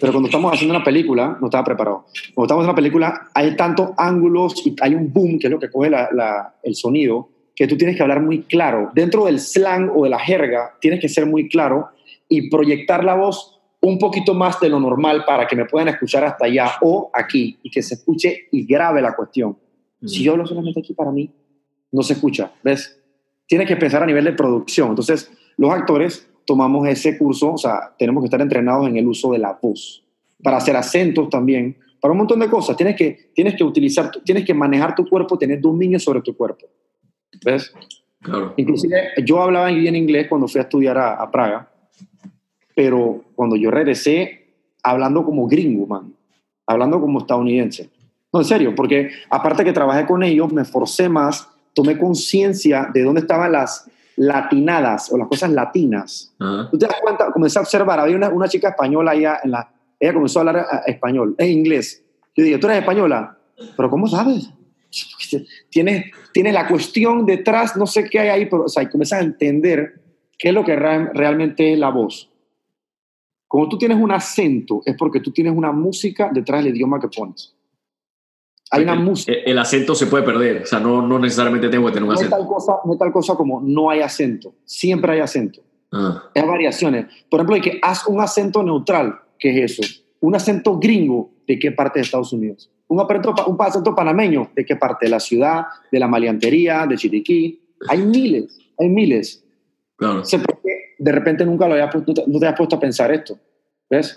Pero 0.00 0.12
cuando 0.12 0.28
estamos 0.28 0.52
haciendo 0.52 0.74
una 0.74 0.84
película, 0.84 1.36
no 1.40 1.46
estaba 1.48 1.64
preparado. 1.64 2.06
Cuando 2.34 2.46
estamos 2.46 2.62
haciendo 2.62 2.64
una 2.64 2.74
película, 2.74 3.28
hay 3.34 3.56
tantos 3.56 3.90
ángulos 3.96 4.66
y 4.66 4.74
hay 4.80 4.94
un 4.94 5.12
boom, 5.12 5.38
que 5.38 5.46
es 5.46 5.50
lo 5.50 5.58
que 5.58 5.70
coge 5.70 5.90
la, 5.90 6.54
el 6.62 6.74
sonido, 6.74 7.28
que 7.56 7.66
tú 7.66 7.76
tienes 7.76 7.96
que 7.96 8.02
hablar 8.02 8.20
muy 8.20 8.42
claro. 8.42 8.90
Dentro 8.94 9.24
del 9.24 9.40
slang 9.40 9.90
o 9.94 10.04
de 10.04 10.10
la 10.10 10.18
jerga, 10.18 10.74
tienes 10.80 11.00
que 11.00 11.08
ser 11.08 11.24
muy 11.24 11.48
claro 11.48 11.88
y 12.28 12.50
proyectar 12.50 13.02
la 13.02 13.14
voz 13.14 13.58
un 13.80 13.98
poquito 13.98 14.34
más 14.34 14.60
de 14.60 14.68
lo 14.68 14.78
normal 14.78 15.24
para 15.26 15.46
que 15.46 15.56
me 15.56 15.64
puedan 15.64 15.88
escuchar 15.88 16.24
hasta 16.24 16.44
allá 16.44 16.72
o 16.82 17.10
aquí 17.14 17.58
y 17.62 17.70
que 17.70 17.82
se 17.82 17.94
escuche 17.94 18.48
y 18.52 18.66
grave 18.66 19.00
la 19.00 19.16
cuestión. 19.16 19.56
Si 20.04 20.22
yo 20.22 20.36
lo 20.36 20.46
solamente 20.46 20.80
aquí 20.80 20.92
para 20.92 21.10
mí, 21.10 21.30
no 21.90 22.02
se 22.02 22.12
escucha, 22.12 22.52
¿ves? 22.62 23.00
Tienes 23.46 23.66
que 23.66 23.76
pensar 23.76 24.02
a 24.02 24.06
nivel 24.06 24.24
de 24.24 24.32
producción. 24.32 24.90
Entonces, 24.90 25.30
los 25.56 25.70
actores 25.70 26.28
tomamos 26.44 26.86
ese 26.86 27.16
curso, 27.16 27.54
o 27.54 27.58
sea, 27.58 27.94
tenemos 27.98 28.22
que 28.22 28.26
estar 28.26 28.40
entrenados 28.40 28.86
en 28.86 28.96
el 28.96 29.06
uso 29.06 29.32
de 29.32 29.38
la 29.38 29.58
voz, 29.60 30.04
para 30.42 30.58
hacer 30.58 30.76
acentos 30.76 31.30
también, 31.30 31.76
para 32.00 32.12
un 32.12 32.18
montón 32.18 32.40
de 32.40 32.50
cosas. 32.50 32.76
Tienes 32.76 32.96
que, 32.96 33.30
tienes 33.34 33.54
que 33.56 33.64
utilizar, 33.64 34.10
tienes 34.24 34.44
que 34.44 34.52
manejar 34.52 34.94
tu 34.94 35.08
cuerpo, 35.08 35.38
tener 35.38 35.60
dominio 35.60 35.98
sobre 35.98 36.20
tu 36.20 36.36
cuerpo. 36.36 36.66
¿Ves? 37.44 37.72
Claro. 38.20 38.54
Inclusive 38.56 39.12
yo 39.24 39.40
hablaba 39.40 39.68
bien 39.68 39.94
inglés 39.94 40.26
cuando 40.28 40.48
fui 40.48 40.58
a 40.58 40.62
estudiar 40.62 40.98
a, 40.98 41.30
Praga, 41.30 41.68
pero 42.74 43.24
cuando 43.34 43.56
yo 43.56 43.70
regresé, 43.70 44.54
hablando 44.82 45.24
como 45.24 45.46
gringo, 45.46 45.86
man, 45.86 46.12
hablando 46.66 47.00
como 47.00 47.20
estadounidense. 47.20 47.90
No, 48.32 48.40
en 48.40 48.44
serio, 48.44 48.74
porque 48.74 49.10
aparte 49.30 49.64
que 49.64 49.72
trabajé 49.72 50.06
con 50.06 50.22
ellos, 50.22 50.52
me 50.52 50.64
forcé 50.64 51.08
más, 51.08 51.48
tomé 51.72 51.98
conciencia 51.98 52.90
de 52.92 53.02
dónde 53.02 53.20
estaban 53.20 53.52
las, 53.52 53.88
latinadas 54.16 55.12
o 55.12 55.18
las 55.18 55.28
cosas 55.28 55.50
latinas. 55.50 56.34
Tú 56.70 56.78
te 56.78 56.86
das 56.86 57.00
cuenta, 57.02 57.30
comencé 57.30 57.58
a 57.58 57.62
observar, 57.62 58.00
había 58.00 58.16
una, 58.16 58.30
una, 58.30 58.48
chica 58.48 58.70
española 58.70 59.12
allá 59.12 59.40
en 59.44 59.50
la, 59.50 59.70
ella 60.00 60.12
comenzó 60.14 60.38
a 60.38 60.42
hablar 60.42 60.56
eh, 60.56 60.90
español, 60.90 61.34
en 61.38 61.50
inglés. 61.50 62.02
Yo 62.34 62.44
dije, 62.44 62.58
¿tú 62.58 62.66
eres 62.66 62.80
española? 62.80 63.36
¿Pero 63.76 63.90
cómo 63.90 64.06
sabes? 64.06 64.50
Tiene, 65.70 66.12
tiene 66.32 66.52
la 66.52 66.66
cuestión 66.66 67.26
detrás, 67.26 67.76
no 67.76 67.86
sé 67.86 68.08
qué 68.08 68.20
hay 68.20 68.28
ahí, 68.28 68.46
pero 68.46 68.64
o 68.64 68.68
sea, 68.68 68.82
y 68.82 68.88
comienzas 68.88 69.20
a 69.20 69.24
entender 69.24 70.00
qué 70.38 70.48
es 70.48 70.54
lo 70.54 70.64
que 70.64 70.76
realmente 70.76 71.72
es 71.72 71.78
la 71.78 71.90
voz. 71.90 72.30
Como 73.48 73.68
tú 73.68 73.78
tienes 73.78 73.98
un 73.98 74.10
acento, 74.10 74.82
es 74.84 74.96
porque 74.96 75.20
tú 75.20 75.32
tienes 75.32 75.54
una 75.54 75.72
música 75.72 76.30
detrás 76.32 76.64
del 76.64 76.74
idioma 76.74 77.00
que 77.00 77.08
pones. 77.08 77.54
Hay 78.70 78.82
una 78.82 78.96
música. 78.96 79.32
El, 79.44 79.58
acento 79.58 79.94
se 79.94 80.06
puede 80.06 80.24
perder, 80.24 80.62
o 80.62 80.66
sea, 80.66 80.80
no, 80.80 81.06
no 81.06 81.18
necesariamente 81.18 81.68
tengo 81.68 81.86
que 81.86 81.92
tener 81.92 82.08
un 82.08 82.14
acento. 82.14 82.30
No 82.30 82.36
hay, 82.36 82.42
tal 82.42 82.48
cosa, 82.48 82.72
no 82.84 82.96
tal 82.96 83.12
cosa 83.12 83.34
como 83.34 83.60
no 83.60 83.90
hay 83.90 84.00
acento, 84.00 84.54
siempre 84.64 85.12
hay 85.12 85.20
acento. 85.20 85.60
Ah. 85.92 86.30
Hay 86.34 86.42
variaciones. 86.42 87.06
Por 87.30 87.40
ejemplo, 87.40 87.54
hay 87.54 87.60
que 87.60 87.78
haz 87.82 88.06
un 88.08 88.20
acento 88.20 88.62
neutral, 88.62 89.20
¿qué 89.38 89.50
es 89.50 89.78
eso? 89.78 90.05
Un 90.20 90.34
acento 90.34 90.78
gringo, 90.78 91.30
¿de 91.46 91.58
qué 91.58 91.72
parte 91.72 91.98
de 91.98 92.04
Estados 92.04 92.32
Unidos? 92.32 92.70
Un 92.88 93.00
acento, 93.00 93.34
un 93.46 93.56
acento 93.60 93.94
panameño, 93.94 94.50
¿de 94.54 94.64
qué 94.64 94.76
parte? 94.76 95.06
De 95.06 95.10
la 95.10 95.20
ciudad, 95.20 95.66
de 95.90 95.98
la 95.98 96.08
maleantería, 96.08 96.86
de 96.86 96.96
Chiriquí. 96.96 97.60
Hay 97.88 98.02
miles, 98.02 98.58
hay 98.78 98.88
miles. 98.88 99.42
Claro. 99.96 100.22
de 100.98 101.12
repente 101.12 101.46
nunca 101.46 101.66
lo 101.66 101.72
había 101.72 101.88
puesto, 101.88 102.12
no 102.26 102.38
te 102.38 102.46
has 102.46 102.54
puesto 102.54 102.76
a 102.76 102.80
pensar 102.80 103.10
esto. 103.12 103.38
¿Ves? 103.88 104.14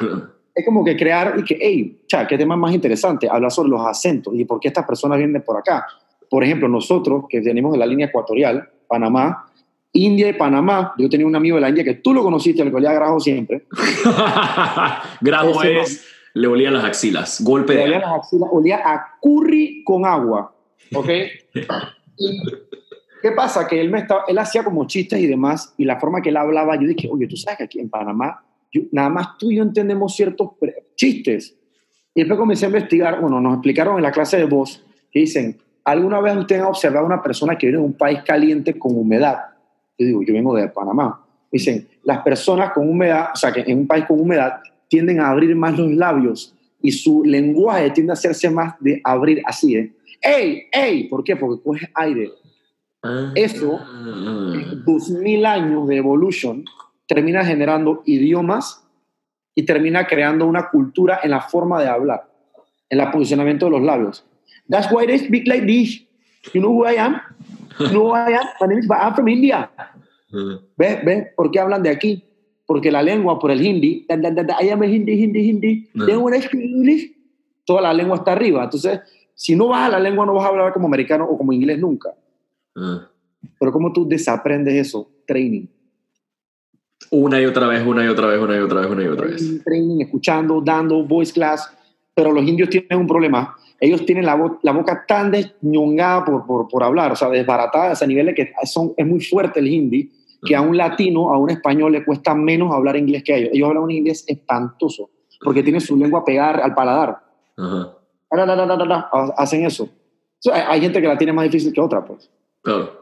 es 0.60 0.66
como 0.66 0.84
que 0.84 0.98
crear 0.98 1.36
y 1.38 1.44
que, 1.44 1.58
hey, 1.60 2.02
cha, 2.08 2.28
¿qué 2.28 2.38
tema 2.38 2.56
más 2.56 2.74
interesante? 2.74 3.30
Hablar 3.30 3.52
sobre 3.52 3.70
los 3.70 3.86
acentos 3.86 4.34
y 4.36 4.46
por 4.46 4.60
qué 4.60 4.68
estas 4.68 4.86
personas 4.86 5.18
vienen 5.18 5.42
por 5.42 5.58
acá. 5.58 5.86
Por 6.30 6.44
ejemplo, 6.44 6.68
nosotros 6.68 7.26
que 7.30 7.40
venimos 7.40 7.72
de 7.72 7.78
la 7.78 7.86
línea 7.86 8.08
ecuatorial, 8.08 8.70
Panamá, 8.88 9.49
India 9.92 10.30
y 10.30 10.34
Panamá, 10.34 10.94
yo 10.98 11.10
tenía 11.10 11.26
un 11.26 11.36
amigo 11.36 11.56
de 11.56 11.62
la 11.62 11.70
India 11.70 11.84
que 11.84 11.96
tú 11.96 12.14
lo 12.14 12.22
conociste, 12.24 12.62
el 12.62 12.70
que 12.70 12.76
olía 12.76 12.92
a 12.92 12.94
Grajo 12.94 13.20
siempre. 13.20 13.66
Grajo 15.22 15.64
es, 15.64 16.06
le 16.34 16.48
olía 16.48 16.72
las 16.72 16.84
axilas, 16.84 17.42
golpe 17.44 17.74
le 17.74 17.80
de... 17.80 17.86
olía 17.86 18.00
las 18.00 18.20
axilas, 18.20 18.50
olía 18.52 18.78
a 18.86 19.18
curry 19.22 19.84
con 19.84 20.06
agua, 20.06 20.54
¿ok? 20.94 21.10
y, 22.18 22.40
¿Qué 23.22 23.32
pasa? 23.32 23.68
Que 23.68 23.82
él, 23.82 23.90
me 23.90 24.00
estaba, 24.00 24.24
él 24.28 24.38
hacía 24.38 24.64
como 24.64 24.86
chistes 24.88 25.20
y 25.20 25.28
demás, 25.28 25.74
y 25.78 25.86
la 25.86 26.00
forma 26.00 26.22
que 26.22 26.30
él 26.30 26.38
hablaba, 26.38 26.76
yo 26.80 26.88
dije, 26.88 27.10
oye, 27.12 27.28
tú 27.28 27.36
sabes 27.36 27.58
que 27.58 27.64
aquí 27.66 27.80
en 27.80 27.90
Panamá, 27.90 28.44
yo- 28.72 28.84
nada 28.92 29.10
más 29.10 29.38
tú 29.38 29.52
y 29.52 29.58
yo 29.58 29.64
entendemos 29.64 30.16
ciertos 30.16 30.52
chistes. 30.96 31.56
Y 32.16 32.22
después 32.22 32.40
comencé 32.40 32.66
a 32.66 32.70
investigar, 32.70 33.20
bueno, 33.20 33.42
nos 33.42 33.56
explicaron 33.56 33.98
en 33.98 34.04
la 34.04 34.12
clase 34.12 34.38
de 34.38 34.46
voz, 34.46 34.84
que 35.12 35.20
dicen, 35.20 35.58
¿alguna 35.84 36.22
vez 36.22 36.38
usted 36.38 36.60
ha 36.60 36.68
observado 36.70 37.04
a 37.04 37.08
una 37.08 37.22
persona 37.22 37.58
que 37.58 37.68
vive 37.68 37.80
en 37.80 37.86
un 37.86 37.94
país 37.94 38.20
caliente 38.26 38.78
con 38.80 38.96
humedad? 38.98 39.38
Yo 40.00 40.06
digo, 40.08 40.24
yo 40.24 40.34
vengo 40.34 40.56
de 40.56 40.70
Panamá. 40.70 41.24
Dicen, 41.52 41.88
las 42.04 42.20
personas 42.24 42.72
con 42.72 42.90
humedad, 42.90 43.30
o 43.34 43.36
sea, 43.36 43.52
que 43.52 43.62
en 43.62 43.80
un 43.80 43.88
país 43.88 44.06
con 44.06 44.20
humedad, 44.20 44.62
tienden 44.88 45.20
a 45.20 45.30
abrir 45.30 45.56
más 45.56 45.78
los 45.78 45.92
labios 45.92 46.56
y 46.82 46.92
su 46.92 47.24
lenguaje 47.24 47.92
tiende 47.92 48.12
a 48.12 48.14
hacerse 48.14 48.50
más 48.50 48.76
de 48.80 49.02
abrir 49.04 49.42
así, 49.46 49.76
¿eh? 49.76 49.94
¡Ey! 50.22 50.64
¡Ey! 50.72 51.08
¿Por 51.10 51.24
qué? 51.24 51.36
Porque 51.36 51.62
coge 51.62 51.90
aire. 51.94 52.32
Ah. 53.04 53.32
Eso, 53.36 53.80
dos 54.86 55.10
mil 55.10 55.46
años 55.46 55.88
de 55.88 55.98
evolution, 55.98 56.66
termina 57.08 57.46
generando 57.46 58.04
idiomas 58.06 58.84
y 59.56 59.64
termina 59.64 60.06
creando 60.08 60.46
una 60.46 60.70
cultura 60.70 61.20
en 61.24 61.32
la 61.32 61.42
forma 61.42 61.82
de 61.82 61.90
hablar, 61.90 62.30
en 62.90 63.00
el 63.00 63.12
posicionamiento 63.12 63.66
de 63.66 63.72
los 63.72 63.82
labios. 63.82 64.26
That's 64.70 64.92
why 64.92 65.06
they 65.06 65.20
speak 65.20 65.48
like 65.48 65.66
this. 65.66 66.06
You 66.54 66.62
know 66.62 66.72
who 66.72 66.86
I 66.86 66.98
am? 66.98 67.22
Who 67.80 68.14
I 68.14 68.34
am? 68.34 68.48
My 68.60 68.68
name 68.68 68.80
is 68.80 68.88
I'm 68.90 69.16
from 69.16 69.28
India. 69.28 69.72
¿Ves? 70.78 71.06
¿Ves? 71.06 71.28
¿Por 71.36 71.50
qué 71.52 71.60
hablan 71.60 71.82
de 71.82 71.90
aquí? 71.90 72.24
Porque 72.66 72.92
la 72.92 73.02
lengua, 73.02 73.40
por 73.40 73.50
el 73.52 73.66
hindi, 73.66 74.06
da, 74.08 74.16
da, 74.18 74.44
da, 74.44 74.58
I 74.62 74.70
am 74.70 74.82
a 74.82 74.86
hindi, 74.86 75.14
hindi, 75.14 75.50
hindi. 75.50 75.90
No. 75.94 76.06
Then 76.06 76.22
when 76.22 76.36
I 76.36 76.42
speak 76.42 76.62
English, 76.62 77.12
toda 77.66 77.82
la 77.82 77.94
lengua 77.94 78.18
está 78.18 78.34
arriba. 78.34 78.64
Entonces, 78.64 79.00
si 79.34 79.56
no 79.56 79.70
vas 79.70 79.88
a 79.88 79.90
la 79.90 80.00
lengua, 80.00 80.26
no 80.26 80.34
vas 80.34 80.46
a 80.46 80.50
hablar 80.50 80.74
como 80.74 80.86
americano 80.86 81.26
o 81.26 81.38
como 81.38 81.52
inglés 81.52 81.80
nunca. 81.80 82.14
Pero 82.76 83.72
¿cómo 83.72 83.92
tú 83.92 84.08
desaprendes 84.08 84.76
eso? 84.76 85.10
Training. 85.26 85.66
Una 87.12 87.42
y 87.42 87.46
otra 87.46 87.68
vez, 87.68 87.84
una 87.86 88.04
y 88.04 88.08
otra 88.08 88.28
vez, 88.28 88.40
una 88.40 88.56
y 88.56 88.60
otra 88.60 88.82
vez, 88.82 88.90
una 88.90 89.04
y 89.04 89.08
otra 89.08 89.28
vez. 89.28 89.38
Training, 89.38 89.64
training, 89.64 90.02
escuchando, 90.02 90.62
dando 90.62 91.04
voice 91.04 91.34
class. 91.34 91.74
Pero 92.14 92.32
los 92.32 92.46
indios 92.46 92.70
tienen 92.70 93.00
un 93.00 93.08
problema. 93.08 93.56
Ellos 93.82 94.06
tienen 94.06 94.26
la, 94.26 94.36
bo- 94.36 94.60
la 94.64 94.72
boca 94.74 95.06
tan 95.08 95.32
desñongada 95.32 96.26
por, 96.26 96.46
por, 96.46 96.68
por 96.68 96.84
hablar, 96.84 97.12
o 97.12 97.16
sea, 97.16 97.30
desbaratada 97.30 97.90
a 97.90 97.94
ese 97.94 98.06
nivel 98.08 98.28
de 98.28 98.34
que 98.36 98.52
son, 98.66 98.94
es 98.98 99.06
muy 99.08 99.22
fuerte 99.22 99.60
el 99.60 99.68
hindi, 99.68 100.12
que 100.46 100.56
a 100.56 100.62
un 100.62 100.76
latino, 100.78 101.34
a 101.34 101.38
un 101.38 101.50
español 101.50 101.92
le 101.92 102.04
cuesta 102.06 102.34
menos 102.36 102.74
hablar 102.74 102.96
inglés 102.96 103.24
que 103.24 103.34
a 103.34 103.38
ellos. 103.38 103.50
Ellos 103.54 103.68
hablan 103.70 103.84
un 103.84 103.92
inglés 103.92 104.24
espantoso, 104.28 105.10
porque 105.44 105.64
tienen 105.64 105.82
su 105.82 105.96
lengua 105.98 106.24
pegada 106.26 106.64
al 106.64 106.74
paladar. 106.76 107.20
Ajá. 107.58 107.96
La, 108.32 108.46
la, 108.46 109.10
hacen 109.38 109.66
eso. 109.66 109.84
O 109.86 109.90
sea, 110.40 110.70
hay- 110.72 110.80
gente 110.82 111.02
que 111.02 111.08
la 111.08 111.18
tiene 111.18 111.34
más 111.34 111.44
difícil 111.46 111.74
que 111.74 111.82
otra, 111.82 112.04
pues. 112.06 112.30
Claro. 112.62 113.00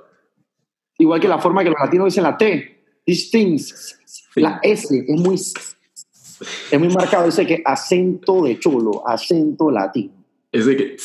Igual 0.99 1.19
que 1.19 1.27
la 1.27 1.37
forma 1.37 1.63
que 1.63 1.69
los 1.69 1.79
latinos 1.79 2.05
dicen 2.05 2.23
la 2.23 2.35
T, 2.37 3.01
these 3.05 3.29
things, 3.29 3.99
la 4.35 4.59
S 4.63 4.87
es 5.07 5.19
muy, 5.19 5.35
es 5.35 6.79
muy 6.79 6.89
marcado. 6.89 7.25
Dice 7.25 7.45
que 7.45 7.61
acento 7.63 8.43
de 8.43 8.57
cholo, 8.57 9.07
acento 9.07 9.69
latino. 9.69 10.13
Es 10.57 10.65
de 10.65 10.75
que. 10.77 10.95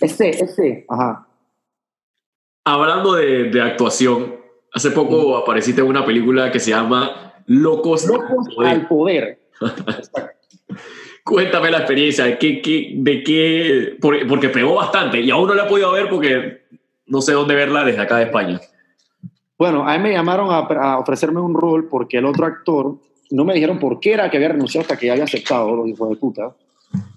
Ese, 0.00 0.30
ese, 0.30 0.84
ajá. 0.88 1.26
Hablando 2.64 3.14
de, 3.14 3.50
de 3.50 3.60
actuación, 3.60 4.36
hace 4.72 4.90
poco 4.92 5.36
apareciste 5.36 5.80
en 5.80 5.88
una 5.88 6.04
película 6.04 6.50
que 6.52 6.60
se 6.60 6.70
llama 6.70 7.34
Locos. 7.46 8.08
al 8.08 8.20
Poder. 8.54 8.68
al 8.70 8.88
poder. 8.88 9.40
Exacto. 9.60 10.30
Cuéntame 11.24 11.70
la 11.70 11.78
experiencia, 11.78 12.36
¿qué, 12.38 12.60
qué, 12.60 12.92
de 12.96 13.22
qué? 13.22 13.96
por- 14.00 14.26
Porque 14.26 14.48
pegó 14.48 14.74
bastante 14.74 15.20
y 15.20 15.30
aún 15.30 15.46
no 15.48 15.54
la 15.54 15.66
he 15.66 15.68
podido 15.68 15.92
ver 15.92 16.08
porque 16.08 16.62
no 17.06 17.20
sé 17.22 17.32
dónde 17.32 17.54
verla 17.54 17.84
desde 17.84 18.00
acá 18.02 18.16
de 18.18 18.24
España. 18.24 18.60
Bueno, 19.56 19.88
a 19.88 19.96
mí 19.96 20.02
me 20.02 20.12
llamaron 20.12 20.50
a, 20.50 20.58
a 20.58 20.98
ofrecerme 20.98 21.40
un 21.40 21.54
rol 21.54 21.88
porque 21.88 22.18
el 22.18 22.24
otro 22.26 22.46
actor, 22.46 22.96
no 23.30 23.44
me 23.44 23.54
dijeron 23.54 23.78
por 23.78 24.00
qué 24.00 24.14
era 24.14 24.28
que 24.30 24.36
había 24.36 24.48
renunciado 24.48 24.82
hasta 24.82 24.96
que 24.96 25.06
ya 25.06 25.12
había 25.12 25.24
aceptado, 25.24 25.76
los 25.76 25.86
hijos 25.88 26.10
de 26.10 26.16
puta. 26.16 26.56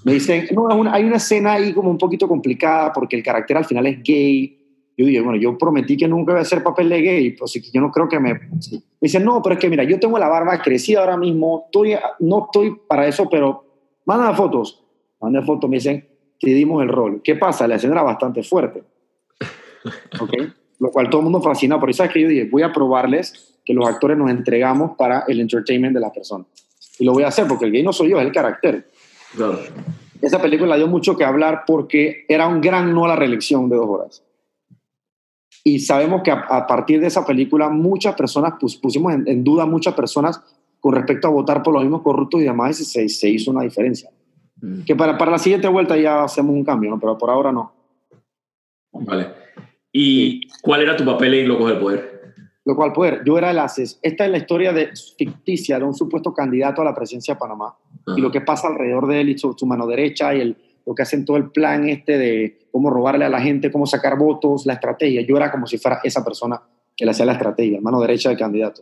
Me 0.04 0.14
dicen, 0.14 0.48
no, 0.52 0.64
una- 0.64 0.94
hay 0.94 1.04
una 1.04 1.18
escena 1.18 1.54
ahí 1.54 1.74
como 1.74 1.90
un 1.90 1.98
poquito 1.98 2.28
complicada 2.28 2.94
porque 2.94 3.16
el 3.16 3.24
carácter 3.24 3.58
al 3.58 3.66
final 3.66 3.86
es 3.88 4.04
gay. 4.04 4.60
Yo 4.98 5.06
dije, 5.06 5.20
bueno, 5.20 5.38
yo 5.38 5.58
prometí 5.58 5.98
que 5.98 6.08
nunca 6.08 6.32
iba 6.32 6.40
a 6.40 6.44
hacer 6.44 6.64
papel 6.64 6.88
de 6.90 7.02
gay, 7.02 7.32
pues 7.32 7.54
yo 7.74 7.82
no 7.82 7.92
creo 7.92 8.08
que 8.08 8.20
me... 8.20 8.34
Me 8.34 9.08
dicen, 9.08 9.26
no, 9.26 9.42
pero 9.42 9.56
es 9.56 9.60
que 9.60 9.70
mira, 9.70 9.84
yo 9.84 10.00
tengo 10.00 10.18
la 10.18 10.30
barba 10.30 10.62
crecida 10.62 11.02
ahora 11.02 11.18
mismo, 11.18 11.64
estoy, 11.66 11.96
no 12.20 12.46
estoy 12.46 12.76
para 12.88 13.06
eso, 13.08 13.30
pero 13.30 13.66
manda 14.06 14.34
fotos. 14.34 14.84
Manda 15.20 15.42
fotos, 15.42 15.70
me 15.70 15.78
dicen, 15.78 16.08
te 16.40 16.50
dimos 16.52 16.82
el 16.82 16.90
rol. 16.90 17.22
¿Qué 17.24 17.36
pasa? 17.36 17.68
La 17.68 17.76
escena 17.76 17.94
era 17.96 18.04
bastante 18.04 18.42
fuerte. 18.44 18.84
¿Ok? 20.22 20.34
Lo 20.80 20.92
cual 20.92 21.10
todo 21.10 21.22
el 21.22 21.24
mundo 21.26 21.42
fascinado. 21.42 21.80
Por 21.82 21.90
eso 21.90 22.04
es 22.04 22.12
que 22.12 22.22
yo 22.22 22.28
dije, 22.28 22.48
voy 22.50 22.62
a 22.64 22.72
probarles 22.72 23.60
que 23.66 23.74
los 23.74 23.88
actores 23.88 24.18
nos 24.18 24.30
entregamos 24.30 24.92
para 24.98 25.24
el 25.28 25.40
entertainment 25.40 25.94
de 25.94 26.00
la 26.00 26.12
persona. 26.12 26.46
Y 27.00 27.06
lo 27.06 27.14
voy 27.14 27.24
a 27.24 27.28
hacer 27.28 27.48
porque 27.48 27.66
el 27.66 27.72
gay 27.72 27.84
no 27.84 27.92
soy 27.94 28.10
yo, 28.12 28.20
es 28.20 28.26
el 28.26 28.32
carácter. 28.32 28.88
Claro. 29.36 29.60
Esa 30.22 30.42
película 30.42 30.76
dio 30.78 30.88
mucho 30.88 31.16
que 31.18 31.24
hablar 31.26 31.64
porque 31.68 32.26
era 32.28 32.48
un 32.48 32.62
gran 32.62 32.94
no 32.94 33.06
a 33.06 33.10
la 33.10 33.16
reelección 33.16 33.70
de 33.70 33.76
dos 33.76 33.88
horas. 33.88 34.24
Y 35.64 35.80
sabemos 35.80 36.22
que 36.24 36.32
a, 36.32 36.36
a 36.50 36.68
partir 36.68 37.00
de 37.02 37.08
esa 37.08 37.26
película 37.26 37.70
muchas 37.70 38.16
personas 38.16 38.54
pus- 38.60 38.78
pusimos 38.78 39.14
en, 39.14 39.28
en 39.28 39.44
duda 39.44 39.66
muchas 39.66 39.94
personas 39.94 40.42
con 40.80 40.94
respecto 40.94 41.28
a 41.28 41.32
votar 41.32 41.64
por 41.64 41.74
los 41.74 41.82
mismos 41.84 42.02
corruptos 42.02 42.42
y 42.42 42.44
demás 42.44 42.80
y 42.80 42.86
se, 42.86 43.10
se 43.10 43.30
hizo 43.30 43.52
una 43.52 43.64
diferencia. 43.64 44.10
Que 44.86 44.96
para, 44.96 45.18
para 45.18 45.32
la 45.32 45.38
siguiente 45.40 45.68
vuelta 45.68 45.98
ya 45.98 46.24
hacemos 46.24 46.56
un 46.56 46.64
cambio, 46.64 46.90
¿no? 46.92 47.00
pero 47.00 47.18
por 47.18 47.30
ahora 47.30 47.52
no. 47.52 47.74
Vale. 48.94 49.28
¿Y 49.92 50.48
cuál 50.62 50.82
era 50.82 50.96
tu 50.96 51.04
papel 51.06 51.34
en 51.34 51.48
Locos 51.48 51.70
del 51.70 51.80
Poder? 51.80 52.15
Lo 52.66 52.76
cual, 52.76 52.94
poder, 52.94 53.22
yo 53.24 53.38
era 53.38 53.52
el 53.52 53.60
ases. 53.60 54.00
Esta 54.02 54.26
es 54.26 54.32
la 54.32 54.40
historia 54.40 54.74
de, 54.74 54.90
ficticia 55.18 55.78
de 55.78 55.86
un 55.86 55.94
supuesto 55.94 56.34
candidato 56.34 56.82
a 56.82 56.86
la 56.86 56.96
presidencia 56.96 57.36
de 57.36 57.40
Panamá 57.40 57.76
y 58.18 58.22
lo 58.22 58.32
que 58.32 58.42
pasa 58.42 58.68
alrededor 58.68 59.08
de 59.08 59.22
él 59.22 59.30
y 59.30 59.38
su, 59.38 59.54
su 59.54 59.68
mano 59.68 59.86
derecha 59.86 60.34
y 60.34 60.42
el, 60.42 60.58
lo 60.86 60.96
que 60.96 61.04
hacen 61.04 61.26
todo 61.26 61.38
el 61.38 61.52
plan 61.52 61.88
este 61.88 62.18
de 62.18 62.68
cómo 62.72 62.90
robarle 62.90 63.26
a 63.26 63.30
la 63.30 63.40
gente, 63.40 63.72
cómo 63.72 63.86
sacar 63.86 64.18
votos, 64.18 64.66
la 64.66 64.74
estrategia. 64.74 65.22
Yo 65.22 65.38
era 65.38 65.52
como 65.52 65.68
si 65.68 65.78
fuera 65.78 66.00
esa 66.04 66.24
persona 66.24 66.60
que 66.96 67.06
le 67.06 67.12
hacía 67.12 67.26
la 67.26 67.34
estrategia, 67.34 67.80
mano 67.82 68.00
derecha 68.02 68.30
del 68.30 68.38
candidato. 68.38 68.82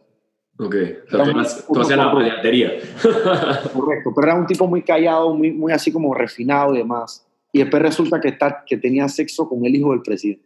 Ok. 0.60 0.76
O 1.08 1.10
sea, 1.10 1.26
tú, 1.68 1.82
hacías- 1.82 1.98
la 1.98 2.12
paleantería. 2.12 2.72
Correcto, 3.74 4.12
pero 4.16 4.28
era 4.28 4.36
un 4.36 4.46
tipo 4.46 4.68
muy 4.68 4.84
callado, 4.84 5.36
muy, 5.36 5.52
muy 5.52 5.74
así 5.74 5.92
como 5.92 6.14
refinado 6.14 6.76
y 6.76 6.78
demás. 6.80 7.26
Y 7.52 7.58
después 7.60 7.82
resulta 7.82 8.22
que, 8.22 8.30
está, 8.30 8.64
que 8.66 8.78
tenía 8.78 9.08
sexo 9.08 9.50
con 9.50 9.66
el 9.66 9.76
hijo 9.76 9.92
del 9.92 10.02
presidente. 10.02 10.46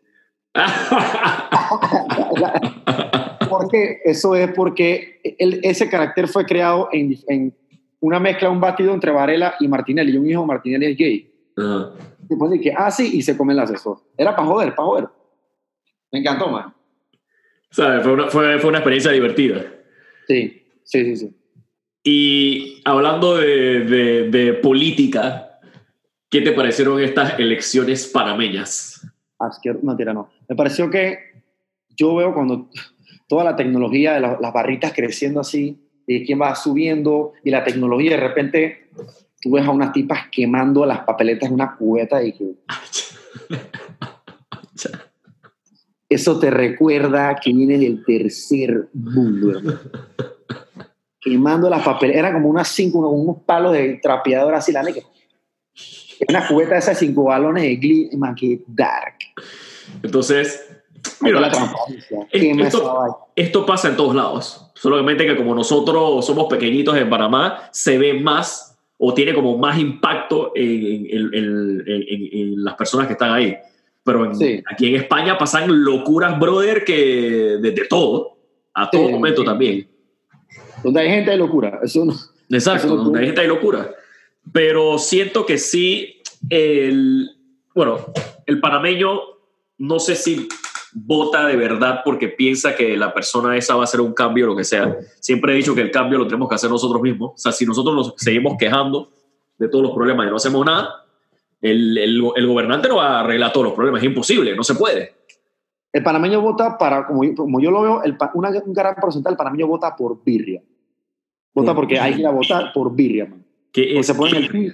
Porque 3.49 3.99
eso 4.05 4.35
es 4.35 4.51
porque 4.53 5.21
el- 5.39 5.59
ese 5.63 5.89
carácter 5.89 6.27
fue 6.27 6.45
creado 6.45 6.89
en, 6.91 7.15
en 7.27 7.53
una 7.99 8.19
mezcla, 8.19 8.49
un 8.49 8.59
batido 8.61 8.93
entre 8.93 9.11
Varela 9.11 9.55
y 9.59 9.67
Martinelli. 9.67 10.11
Y 10.13 10.17
un 10.17 10.29
hijo 10.29 10.41
de 10.41 10.47
Martinelli 10.47 10.85
es 10.91 10.97
gay. 10.97 11.33
Y 11.57 12.27
después 12.29 12.51
dije, 12.51 12.73
ah, 12.77 12.91
sí, 12.91 13.11
y 13.13 13.21
se 13.21 13.35
come 13.37 13.53
el 13.53 13.59
asesor. 13.59 13.99
Era 14.17 14.35
para 14.35 14.47
joder, 14.47 14.75
para 14.75 14.85
joder. 14.87 15.07
Me 16.11 16.19
encantó, 16.19 16.47
man. 16.49 16.73
¿Sabes? 17.71 18.03
Fue 18.03 18.13
una, 18.13 18.27
fue, 18.27 18.59
fue 18.59 18.69
una 18.69 18.79
experiencia 18.79 19.11
divertida. 19.11 19.65
Sí, 20.27 20.63
sí, 20.83 21.03
sí, 21.05 21.17
sí. 21.17 21.33
Y 22.03 22.81
hablando 22.85 23.35
de, 23.37 23.81
de- 23.81 24.29
de 24.29 24.53
política, 24.53 25.59
¿qué 26.29 26.41
te 26.41 26.51
parecieron 26.53 27.01
estas 27.01 27.37
elecciones 27.39 28.07
panameñas? 28.07 29.05
Asqueroso, 29.39 29.85
no, 29.85 29.95
tira, 29.97 30.13
no. 30.13 30.29
Me 30.47 30.55
pareció 30.55 30.89
que 30.89 31.17
yo 31.97 32.15
veo 32.15 32.33
cuando 32.33 32.69
toda 33.27 33.43
la 33.43 33.55
tecnología 33.55 34.13
de 34.13 34.19
la- 34.21 34.37
las 34.39 34.53
barritas 34.53 34.93
creciendo 34.93 35.39
así, 35.41 35.77
y 36.07 36.25
quién 36.25 36.41
va 36.41 36.55
subiendo, 36.55 37.33
y 37.43 37.51
la 37.51 37.63
tecnología 37.63 38.11
de 38.11 38.17
repente 38.17 38.89
tú 39.41 39.51
ves 39.51 39.65
a 39.65 39.71
unas 39.71 39.91
tipas 39.91 40.27
quemando 40.31 40.85
las 40.85 40.99
papeletas 40.99 41.49
en 41.49 41.55
una 41.55 41.75
cubeta 41.75 42.23
y 42.23 42.31
que 42.33 42.53
eso 46.09 46.39
te 46.39 46.49
recuerda 46.49 47.35
que 47.35 47.53
viene 47.53 47.77
del 47.77 48.03
tercer 48.05 48.87
mundo, 48.93 49.57
hermano. 49.57 49.79
Quemando 51.19 51.69
las 51.69 51.83
papeletas, 51.83 52.19
era 52.19 52.33
como 52.33 52.47
unas 52.49 52.69
cinco, 52.69 52.99
unos, 53.09 53.43
palos 53.43 53.73
de 53.73 53.99
trapeador 54.01 54.55
así, 54.55 54.71
la 54.71 54.83
neta. 54.83 55.01
Una 56.29 56.47
cubeta 56.47 56.73
de 56.73 56.79
esas 56.79 56.97
cinco 56.97 57.25
balones 57.25 57.63
de 57.63 57.75
glee, 57.75 58.09
man, 58.17 58.33
que 58.33 58.61
dark. 58.65 59.15
Entonces, 60.01 60.66
Mira 61.21 61.39
la 61.39 61.51
transparencia. 61.51 62.27
es- 62.31 62.57
esto- 62.59 63.17
esto 63.35 63.65
pasa 63.65 63.89
en 63.89 63.97
todos 63.97 64.15
lados. 64.15 64.71
Solamente 64.75 65.25
que 65.25 65.35
como 65.35 65.55
nosotros 65.55 66.25
somos 66.25 66.47
pequeñitos 66.47 66.95
en 66.97 67.09
Panamá, 67.09 67.69
se 67.71 67.97
ve 67.97 68.13
más 68.13 68.77
o 68.97 69.13
tiene 69.13 69.33
como 69.33 69.57
más 69.57 69.77
impacto 69.77 70.51
en, 70.55 72.63
las 72.63 72.75
personas 72.75 73.07
que 73.07 73.13
están 73.13 73.31
ahí. 73.31 73.55
Pero 74.03 74.31
aquí 74.71 74.87
en 74.87 74.95
España 74.95 75.37
pasan 75.37 75.83
locuras, 75.83 76.39
brother, 76.39 76.83
que 76.83 77.57
desde 77.61 77.87
todo, 77.87 78.37
a 78.73 78.89
todo 78.89 79.09
momento 79.09 79.43
también. 79.43 79.87
Donde 80.83 81.01
hay 81.01 81.09
gente 81.09 81.31
hay 81.31 81.37
locura. 81.37 81.79
Eso 81.83 82.05
Exacto, 82.49 82.95
donde 82.95 83.19
hay 83.19 83.25
gente 83.27 83.41
hay 83.41 83.47
locura. 83.47 83.91
Pero 84.53 84.97
siento 84.97 85.45
que 85.45 85.57
sí, 85.57 86.21
el, 86.49 87.29
bueno, 87.75 87.97
el 88.45 88.61
panameño, 88.61 89.19
no 89.77 89.99
sé 89.99 90.15
si 90.15 90.47
vota 91.05 91.45
de 91.45 91.55
verdad 91.55 92.01
porque 92.03 92.27
piensa 92.27 92.75
que 92.75 92.97
la 92.97 93.13
persona 93.13 93.55
esa 93.55 93.75
va 93.75 93.81
a 93.81 93.83
hacer 93.83 94.01
un 94.01 94.13
cambio 94.13 94.45
o 94.45 94.49
lo 94.49 94.55
que 94.55 94.63
sea. 94.63 94.97
Siempre 95.19 95.53
he 95.53 95.55
dicho 95.55 95.75
que 95.75 95.81
el 95.81 95.91
cambio 95.91 96.17
lo 96.17 96.27
tenemos 96.27 96.49
que 96.49 96.55
hacer 96.55 96.69
nosotros 96.69 97.01
mismos. 97.01 97.31
O 97.35 97.37
sea, 97.37 97.51
si 97.51 97.65
nosotros 97.65 97.95
nos 97.95 98.13
seguimos 98.17 98.55
quejando 98.57 99.09
de 99.57 99.67
todos 99.69 99.83
los 99.83 99.93
problemas 99.93 100.25
y 100.25 100.29
no 100.29 100.37
hacemos 100.37 100.65
nada, 100.65 101.05
el, 101.61 101.97
el, 101.97 102.47
gobernante 102.47 102.87
no 102.87 102.97
va 102.97 103.17
a 103.17 103.19
arreglar 103.21 103.51
todos 103.51 103.65
los 103.65 103.73
problemas. 103.73 104.01
Es 104.01 104.07
imposible, 104.07 104.55
no 104.55 104.63
se 104.63 104.75
puede. 104.75 105.13
El 105.93 106.03
panameño 106.03 106.41
vota 106.41 106.77
para, 106.77 107.05
como, 107.05 107.21
como 107.35 107.59
yo 107.59 107.71
lo 107.71 107.81
veo, 107.81 108.03
el, 108.03 108.17
una, 108.33 108.49
un 108.49 108.73
gran 108.73 108.95
porcentaje 108.95 109.31
del 109.31 109.37
panameño 109.37 109.67
vota 109.67 109.95
por 109.95 110.23
birria. 110.23 110.61
Vota 111.53 111.73
porque 111.73 111.99
hay 111.99 112.13
que 112.13 112.19
ir 112.21 112.27
a 112.27 112.31
votar 112.31 112.71
por 112.73 112.95
birria, 112.95 113.25
man. 113.25 113.43
¿Qué 113.71 113.97
es? 113.97 114.05
Se 114.05 114.13
pone 114.13 114.37
el 114.37 114.73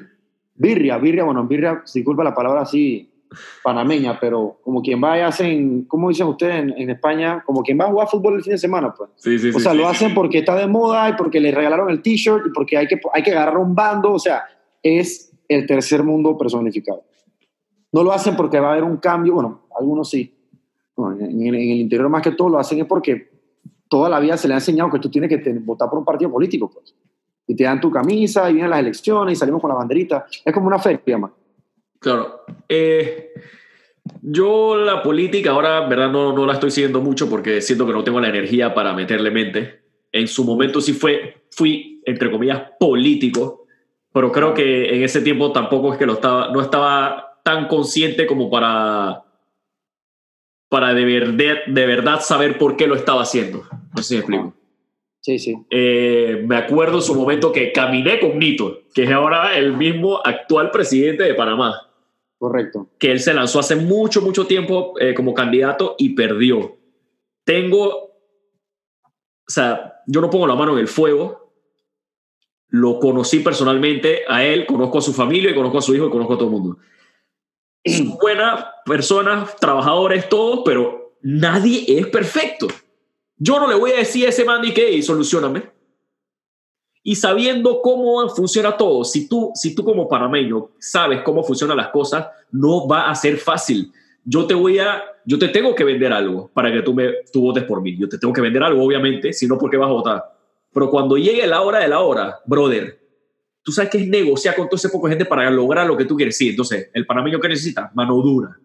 birria, 0.56 0.98
birria, 0.98 1.24
bueno, 1.24 1.46
birria, 1.46 1.82
disculpa 1.94 2.24
la 2.24 2.36
palabra 2.36 2.62
así, 2.62 3.13
panameña, 3.64 4.20
pero 4.20 4.60
como 4.64 4.82
quien 4.82 5.04
va 5.04 5.18
y 5.18 5.22
hacen, 5.22 5.86
¿cómo 5.86 6.10
dicen 6.10 6.28
ustedes 6.28 6.74
en, 6.76 6.90
España? 6.90 7.44
Como 7.46 7.64
quien 7.64 7.80
va 7.80 7.86
a 7.86 7.92
jugar 7.92 8.08
fútbol 8.08 8.36
el 8.36 8.44
fin 8.44 8.54
de 8.54 8.58
semana, 8.58 8.94
pues. 8.94 9.10
Sí, 9.16 9.40
sí, 9.40 9.50
o 9.50 9.60
sea, 9.60 9.74
lo 9.74 9.88
hacen 9.88 10.14
porque 10.14 10.40
está 10.40 10.56
de 10.56 10.68
moda 10.68 11.10
y 11.10 11.14
porque 11.14 11.40
le 11.40 11.52
regalaron 11.52 11.90
el 11.90 12.02
t-shirt 12.02 12.48
y 12.48 12.50
porque 12.52 12.78
hay 12.78 12.88
que, 12.88 13.00
hay 13.14 13.24
que 13.24 13.32
agarrar 13.32 13.58
un 13.58 13.76
bando, 13.76 14.14
o 14.14 14.20
sea, 14.20 14.44
es 14.82 15.32
el 15.48 15.66
tercer 15.66 16.04
mundo 16.04 16.38
personificado. 16.38 17.04
No 17.92 18.04
lo 18.04 18.12
hacen 18.12 18.36
porque 18.36 18.60
va 18.60 18.70
a 18.70 18.72
haber 18.72 18.84
un 18.84 18.98
cambio, 18.98 19.36
bueno, 19.36 19.68
algunos 19.78 20.10
sí. 20.10 20.34
en, 20.98 21.48
el 21.48 21.56
interior 21.56 22.10
más 22.10 22.22
que 22.22 22.32
todo 22.32 22.50
lo 22.50 22.60
hacen 22.60 22.80
es 22.80 22.86
porque 22.86 23.32
toda 23.88 24.10
la 24.10 24.20
vida 24.20 24.38
se 24.38 24.48
le 24.48 24.56
ha 24.56 24.58
enseñado 24.58 24.90
que 24.90 25.00
tú 25.00 25.10
tienes 25.10 25.30
que 25.30 25.54
votar 25.60 25.90
por 25.90 26.00
un 26.00 26.06
partido 26.06 26.32
político, 26.32 26.70
pues. 26.70 26.96
Y 27.46 27.56
te 27.56 27.66
dan 27.66 27.80
tu 27.80 27.92
camisa 27.92 28.50
y 28.50 28.54
vienen 28.54 28.72
las 28.72 28.80
elecciones 28.80 29.34
y 29.34 29.36
salimos 29.36 29.62
con 29.62 29.70
la 29.70 29.76
banderita. 29.76 30.26
Es 30.44 30.54
como 30.54 30.68
una 30.68 30.80
feria, 30.80 31.18
más. 31.18 31.32
Claro. 32.04 32.42
Eh, 32.68 33.32
yo 34.22 34.76
la 34.76 35.02
política 35.02 35.52
ahora, 35.52 35.88
verdad, 35.88 36.12
no, 36.12 36.34
no 36.34 36.46
la 36.46 36.54
estoy 36.54 36.70
siguiendo 36.70 37.00
mucho 37.00 37.30
porque 37.30 37.62
siento 37.62 37.88
que 37.88 37.94
no 37.94 38.04
tengo 38.04 38.20
la 38.20 38.28
energía 38.28 38.74
para 38.74 38.94
meterle 38.94 39.32
mente. 39.32 39.84
En 40.12 40.28
su 40.28 40.44
momento 40.44 40.82
sí 40.82 40.92
fue, 40.92 41.46
fui, 41.50 42.02
entre 42.06 42.30
comillas, 42.30 42.62
político, 42.78 43.66
pero 44.12 44.34
creo 44.34 44.54
que 44.54 44.94
en 44.94 45.04
ese 45.04 45.22
tiempo 45.22 45.54
tampoco 45.54 45.94
es 45.94 45.98
que 45.98 46.06
lo 46.06 46.14
estaba, 46.14 46.52
no 46.52 46.62
estaba 46.62 47.40
tan 47.42 47.70
consciente 47.70 48.28
como 48.28 48.50
para, 48.50 49.24
para 50.68 50.94
de, 50.94 51.06
verdad, 51.06 51.56
de 51.66 51.86
verdad 51.86 52.20
saber 52.20 52.58
por 52.58 52.76
qué 52.76 52.86
lo 52.86 52.96
estaba 52.96 53.22
haciendo. 53.22 53.64
No 53.96 54.04
sé 54.04 54.10
si 54.10 54.14
me 54.16 54.20
explico. 54.20 54.54
Sí, 55.22 55.40
sí. 55.40 55.56
Eh, 55.70 56.44
me 56.46 56.58
acuerdo 56.58 56.98
en 56.98 57.02
su 57.02 57.16
momento 57.16 57.54
que 57.54 57.72
caminé 57.72 58.20
con 58.20 58.38
Nito, 58.38 58.82
que 58.94 59.04
es 59.04 59.12
ahora 59.12 59.58
el 59.58 59.72
mismo 59.72 60.20
actual 60.22 60.70
presidente 60.70 61.24
de 61.24 61.34
Panamá. 61.34 61.93
Correcto. 62.44 62.90
Que 63.00 63.10
él 63.10 63.22
se 63.22 63.34
lanzó 63.34 63.60
hace 63.60 63.78
mucho, 63.78 64.22
mucho 64.22 64.46
tiempo 64.46 65.00
eh, 65.00 65.14
como 65.14 65.34
candidato 65.34 65.96
y 65.98 66.10
perdió. 66.10 66.78
Tengo, 67.46 67.88
o 67.88 68.12
sea, 69.48 70.02
yo 70.08 70.20
no 70.20 70.30
pongo 70.30 70.46
la 70.46 70.56
mano 70.56 70.74
en 70.74 70.80
el 70.80 70.90
fuego. 70.90 71.54
Lo 72.68 73.00
conocí 73.00 73.40
personalmente 73.40 74.24
a 74.28 74.44
él, 74.44 74.66
conozco 74.66 74.98
a 74.98 75.02
su 75.02 75.14
familia, 75.14 75.52
y 75.52 75.56
conozco 75.56 75.78
a 75.78 75.82
su 75.82 75.96
hijo 75.96 76.08
y 76.08 76.12
conozco 76.12 76.34
a 76.34 76.38
todo 76.38 76.50
el 76.50 76.54
mundo. 76.54 76.78
Son 77.86 78.18
buenas 78.22 78.66
personas, 78.84 79.56
trabajadores, 79.56 80.28
todos, 80.28 80.64
pero 80.66 81.14
nadie 81.22 81.86
es 81.98 82.08
perfecto. 82.08 82.68
Yo 83.38 83.58
no 83.58 83.70
le 83.70 83.76
voy 83.76 83.92
a 83.92 84.00
decir 84.00 84.26
a 84.26 84.30
ese 84.32 84.44
man 84.44 84.62
ni 84.62 84.74
que 84.74 85.02
solucioname 85.02 85.64
y 87.04 87.16
sabiendo 87.16 87.82
cómo 87.82 88.30
funciona 88.30 88.78
todo, 88.78 89.04
si 89.04 89.28
tú, 89.28 89.52
si 89.56 89.76
tú 89.76 89.84
como 89.84 90.08
panameño 90.08 90.70
sabes 90.80 91.22
cómo 91.22 91.44
funcionan 91.44 91.76
las 91.76 91.90
cosas, 91.90 92.28
no 92.52 92.88
va 92.88 93.10
a 93.10 93.16
ser 93.16 93.38
fácil. 93.38 93.92
Yo 94.24 94.48
te 94.48 94.54
voy 94.54 94.80
a, 94.80 95.04
yo 95.26 95.38
te 95.38 95.50
tengo 95.50 95.76
que 95.76 95.84
vender 95.84 96.14
algo 96.14 96.50
para 96.54 96.72
que 96.72 96.82
tú, 96.82 96.94
me, 96.94 97.12
tú 97.32 97.42
votes 97.42 97.66
por 97.66 97.82
mí. 97.82 97.98
Yo 97.98 98.08
te 98.08 98.18
tengo 98.18 98.34
que 98.34 98.40
vender 98.40 98.64
algo, 98.64 98.82
obviamente, 98.82 99.34
si 99.34 99.48
no, 99.48 99.58
porque 99.58 99.76
vas 99.76 99.90
a 99.90 99.94
votar. 99.94 100.24
Pero 100.74 100.90
cuando 100.90 101.18
llegue 101.18 101.46
la 101.46 101.62
hora 101.62 101.80
de 101.80 101.90
la 101.90 102.00
hora, 102.00 102.40
brother, 102.46 102.98
tú 103.64 103.74
sabes 103.74 103.92
que 103.92 103.98
es 103.98 104.08
negociar 104.08 104.56
con 104.56 104.70
toda 104.70 104.78
esa 104.78 104.90
poca 104.90 105.10
gente 105.10 105.26
para 105.26 105.52
lograr 105.52 105.86
lo 105.86 105.98
que 105.98 106.06
tú 106.06 106.16
quieres. 106.16 106.38
Sí, 106.38 106.50
entonces, 106.50 106.90
el 106.94 107.06
panameño 107.06 107.42
que 107.42 107.50
necesita, 107.50 107.92
mano 107.94 108.16
dura. 108.16 108.58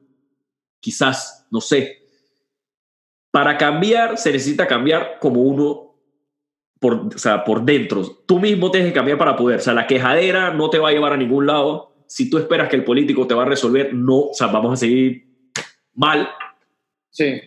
Quizás, 0.78 1.44
no 1.50 1.60
sé. 1.60 2.04
Para 3.32 3.58
cambiar, 3.58 4.16
se 4.16 4.30
necesita 4.30 4.64
cambiar 4.68 5.18
como 5.18 5.42
uno 5.42 5.87
por, 6.80 7.08
o 7.14 7.18
sea, 7.18 7.44
por 7.44 7.64
dentro. 7.64 8.04
Tú 8.26 8.38
mismo 8.38 8.70
tienes 8.70 8.90
que 8.90 8.94
cambiar 8.94 9.18
para 9.18 9.36
poder. 9.36 9.58
O 9.58 9.62
sea, 9.62 9.74
la 9.74 9.86
quejadera 9.86 10.52
no 10.52 10.70
te 10.70 10.78
va 10.78 10.88
a 10.88 10.92
llevar 10.92 11.12
a 11.12 11.16
ningún 11.16 11.46
lado. 11.46 11.94
Si 12.06 12.30
tú 12.30 12.38
esperas 12.38 12.68
que 12.68 12.76
el 12.76 12.84
político 12.84 13.26
te 13.26 13.34
va 13.34 13.42
a 13.42 13.46
resolver, 13.46 13.92
no, 13.92 14.18
o 14.18 14.34
sea, 14.34 14.46
vamos 14.48 14.72
a 14.72 14.76
seguir 14.76 15.26
mal. 15.94 16.28
Sí. 17.10 17.40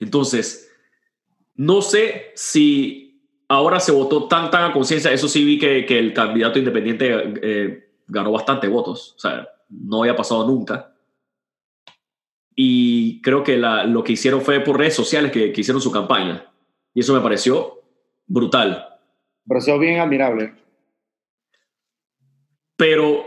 Entonces, 0.00 0.72
no 1.54 1.82
sé 1.82 2.32
si 2.34 3.22
ahora 3.48 3.80
se 3.80 3.92
votó 3.92 4.26
tan, 4.26 4.50
tan 4.50 4.70
a 4.70 4.72
conciencia. 4.72 5.12
Eso 5.12 5.28
sí 5.28 5.44
vi 5.44 5.58
que, 5.58 5.86
que, 5.86 5.98
el 5.98 6.12
candidato 6.12 6.58
independiente 6.58 7.34
eh, 7.42 7.88
ganó 8.06 8.32
bastante 8.32 8.68
votos. 8.68 9.14
O 9.16 9.18
sea, 9.18 9.48
no 9.68 10.00
había 10.00 10.16
pasado 10.16 10.46
nunca. 10.46 10.94
Y 12.56 13.20
creo 13.22 13.42
que 13.42 13.56
la, 13.56 13.84
lo 13.84 14.04
que 14.04 14.12
hicieron 14.12 14.40
fue 14.40 14.60
por 14.60 14.78
redes 14.78 14.94
sociales 14.94 15.32
que, 15.32 15.52
que 15.52 15.60
hicieron 15.60 15.82
su 15.82 15.90
campaña. 15.90 16.53
Y 16.94 17.00
eso 17.00 17.12
me 17.12 17.20
pareció 17.20 17.82
brutal. 18.26 19.00
Me 19.44 19.54
pareció 19.54 19.78
bien 19.78 20.00
admirable. 20.00 20.54
Pero 22.76 23.26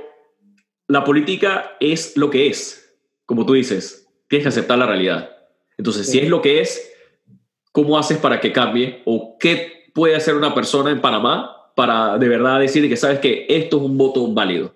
la 0.87 1.03
política 1.03 1.75
es 1.79 2.15
lo 2.17 2.29
que 2.29 2.47
es, 2.47 2.97
como 3.25 3.45
tú 3.45 3.53
dices, 3.53 4.07
tienes 4.27 4.45
que 4.45 4.49
aceptar 4.49 4.77
la 4.77 4.87
realidad. 4.87 5.29
Entonces, 5.77 6.09
si 6.09 6.19
es 6.19 6.29
lo 6.29 6.41
que 6.41 6.61
es, 6.61 6.91
¿cómo 7.71 7.97
haces 7.97 8.17
para 8.17 8.39
que 8.39 8.51
cambie? 8.51 9.01
¿O 9.05 9.37
qué 9.37 9.91
puede 9.93 10.15
hacer 10.15 10.35
una 10.35 10.55
persona 10.55 10.91
en 10.91 11.01
Panamá 11.01 11.71
para 11.75 12.17
de 12.17 12.27
verdad 12.27 12.59
decir 12.59 12.87
que 12.89 12.97
sabes 12.97 13.19
que 13.19 13.45
esto 13.49 13.77
es 13.77 13.83
un 13.83 13.97
voto 13.97 14.25
válido? 14.33 14.73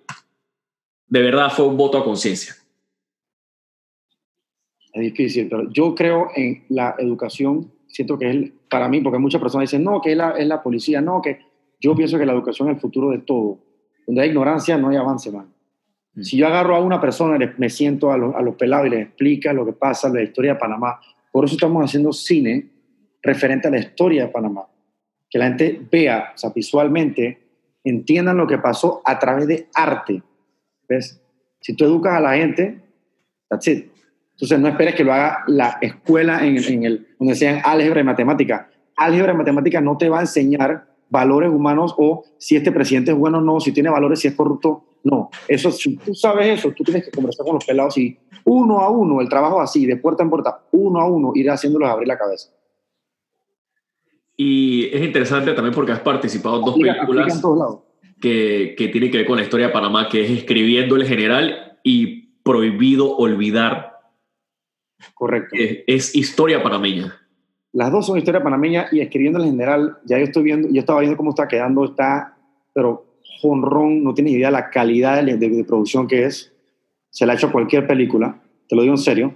De 1.07 1.21
verdad 1.21 1.51
fue 1.51 1.65
un 1.65 1.77
voto 1.77 1.97
a 1.97 2.03
conciencia. 2.03 2.55
Es 4.93 5.01
difícil, 5.01 5.47
pero 5.49 5.69
yo 5.71 5.95
creo 5.95 6.29
en 6.35 6.65
la 6.69 6.95
educación 6.99 7.71
siento 7.91 8.17
que 8.17 8.29
es 8.29 8.51
para 8.69 8.87
mí, 8.87 9.01
porque 9.01 9.19
muchas 9.19 9.41
personas 9.41 9.69
dicen, 9.69 9.83
no, 9.83 10.01
que 10.01 10.11
es 10.11 10.17
la, 10.17 10.31
es 10.31 10.47
la 10.47 10.61
policía, 10.63 11.01
no, 11.01 11.21
que 11.21 11.39
yo 11.79 11.95
pienso 11.95 12.17
que 12.17 12.25
la 12.25 12.33
educación 12.33 12.69
es 12.69 12.75
el 12.75 12.81
futuro 12.81 13.09
de 13.09 13.19
todo. 13.19 13.59
Donde 14.05 14.21
hay 14.21 14.29
ignorancia 14.29 14.77
no 14.77 14.89
hay 14.89 14.97
avance, 14.97 15.31
man. 15.31 15.47
Mm. 16.13 16.21
Si 16.21 16.37
yo 16.37 16.47
agarro 16.47 16.75
a 16.75 16.79
una 16.79 16.99
persona, 16.99 17.37
me 17.57 17.69
siento 17.69 18.11
a, 18.11 18.15
a 18.15 18.41
los 18.41 18.55
pelados 18.55 18.87
y 18.87 18.91
les 18.91 19.07
explica 19.07 19.53
lo 19.53 19.65
que 19.65 19.73
pasa, 19.73 20.09
la 20.09 20.21
historia 20.21 20.53
de 20.53 20.59
Panamá. 20.59 20.99
Por 21.31 21.45
eso 21.45 21.55
estamos 21.55 21.83
haciendo 21.83 22.11
cine 22.11 22.69
referente 23.21 23.67
a 23.67 23.71
la 23.71 23.79
historia 23.79 24.25
de 24.25 24.31
Panamá. 24.31 24.67
Que 25.29 25.39
la 25.39 25.47
gente 25.47 25.81
vea, 25.91 26.31
o 26.35 26.37
sea, 26.37 26.51
visualmente, 26.53 27.39
entiendan 27.83 28.37
lo 28.37 28.47
que 28.47 28.57
pasó 28.57 29.01
a 29.05 29.17
través 29.17 29.47
de 29.47 29.67
arte. 29.73 30.21
¿Ves? 30.87 31.21
Si 31.61 31.75
tú 31.75 31.85
educas 31.85 32.13
a 32.13 32.19
la 32.19 32.35
gente, 32.35 32.81
that's 33.49 33.67
it. 33.67 33.90
Entonces, 34.41 34.59
no 34.59 34.69
esperes 34.69 34.95
que 34.95 35.03
lo 35.03 35.13
haga 35.13 35.43
la 35.45 35.77
escuela 35.81 36.43
en, 36.43 36.57
en 36.57 36.83
el, 36.83 37.07
donde 37.19 37.35
sean 37.35 37.61
álgebra 37.63 38.01
y 38.01 38.03
matemática. 38.03 38.71
Álgebra 38.95 39.33
y 39.33 39.37
matemática 39.37 39.79
no 39.81 39.97
te 39.97 40.09
va 40.09 40.17
a 40.17 40.21
enseñar 40.21 40.87
valores 41.11 41.51
humanos 41.51 41.93
o 41.95 42.23
si 42.39 42.55
este 42.55 42.71
presidente 42.71 43.11
es 43.11 43.17
bueno 43.17 43.37
o 43.37 43.41
no, 43.41 43.59
si 43.59 43.71
tiene 43.71 43.91
valores, 43.91 44.19
si 44.19 44.29
es 44.29 44.33
corrupto. 44.33 44.83
No, 45.03 45.29
eso, 45.47 45.71
si 45.71 45.95
tú 45.95 46.15
sabes 46.15 46.57
eso, 46.57 46.71
tú 46.71 46.83
tienes 46.83 47.05
que 47.05 47.11
conversar 47.11 47.45
con 47.45 47.53
los 47.53 47.65
pelados 47.65 47.95
y 47.99 48.17
uno 48.45 48.79
a 48.79 48.89
uno, 48.89 49.21
el 49.21 49.29
trabajo 49.29 49.61
así, 49.61 49.85
de 49.85 49.97
puerta 49.97 50.23
en 50.23 50.31
puerta, 50.31 50.63
uno 50.71 50.99
a 50.99 51.07
uno, 51.07 51.33
ir 51.35 51.51
haciéndolos 51.51 51.87
abrir 51.87 52.07
la 52.07 52.17
cabeza. 52.17 52.49
Y 54.35 54.85
es 54.85 55.03
interesante 55.03 55.53
también 55.53 55.75
porque 55.75 55.91
has 55.91 55.99
participado 55.99 56.57
en 56.57 56.65
dos 56.65 56.75
películas 56.75 57.41
que, 58.19 58.73
que 58.75 58.87
tienen 58.87 59.11
que 59.11 59.19
ver 59.19 59.27
con 59.27 59.37
la 59.37 59.43
historia 59.43 59.67
de 59.67 59.73
Panamá, 59.73 60.09
que 60.09 60.23
es 60.23 60.31
Escribiendo 60.31 60.95
el 60.95 61.05
General 61.05 61.77
y 61.83 62.37
Prohibido 62.41 63.15
Olvidar 63.17 63.90
Correcto. 65.13 65.55
Es, 65.87 66.15
historia 66.15 66.61
panameña. 66.61 67.15
Las 67.73 67.91
dos 67.91 68.05
son 68.05 68.17
historia 68.17 68.43
panameña 68.43 68.87
y 68.91 68.99
escribiendo 68.99 69.39
en 69.39 69.51
general, 69.51 69.97
ya 70.05 70.17
yo 70.17 70.25
estoy 70.25 70.43
viendo, 70.43 70.67
yo 70.69 70.79
estaba 70.79 70.99
viendo 70.99 71.17
cómo 71.17 71.29
está 71.29 71.47
quedando, 71.47 71.85
está, 71.85 72.37
pero 72.73 73.05
jonrón, 73.41 74.03
no 74.03 74.13
tienes 74.13 74.33
idea 74.33 74.51
la 74.51 74.69
calidad 74.69 75.23
de, 75.23 75.63
producción 75.65 76.07
que 76.07 76.25
es. 76.25 76.53
Se 77.09 77.25
la 77.25 77.33
ha 77.33 77.35
hecho 77.35 77.51
cualquier 77.51 77.87
película, 77.87 78.41
te 78.67 78.75
lo 78.75 78.81
digo 78.81 78.93
en 78.93 78.99
serio. 78.99 79.35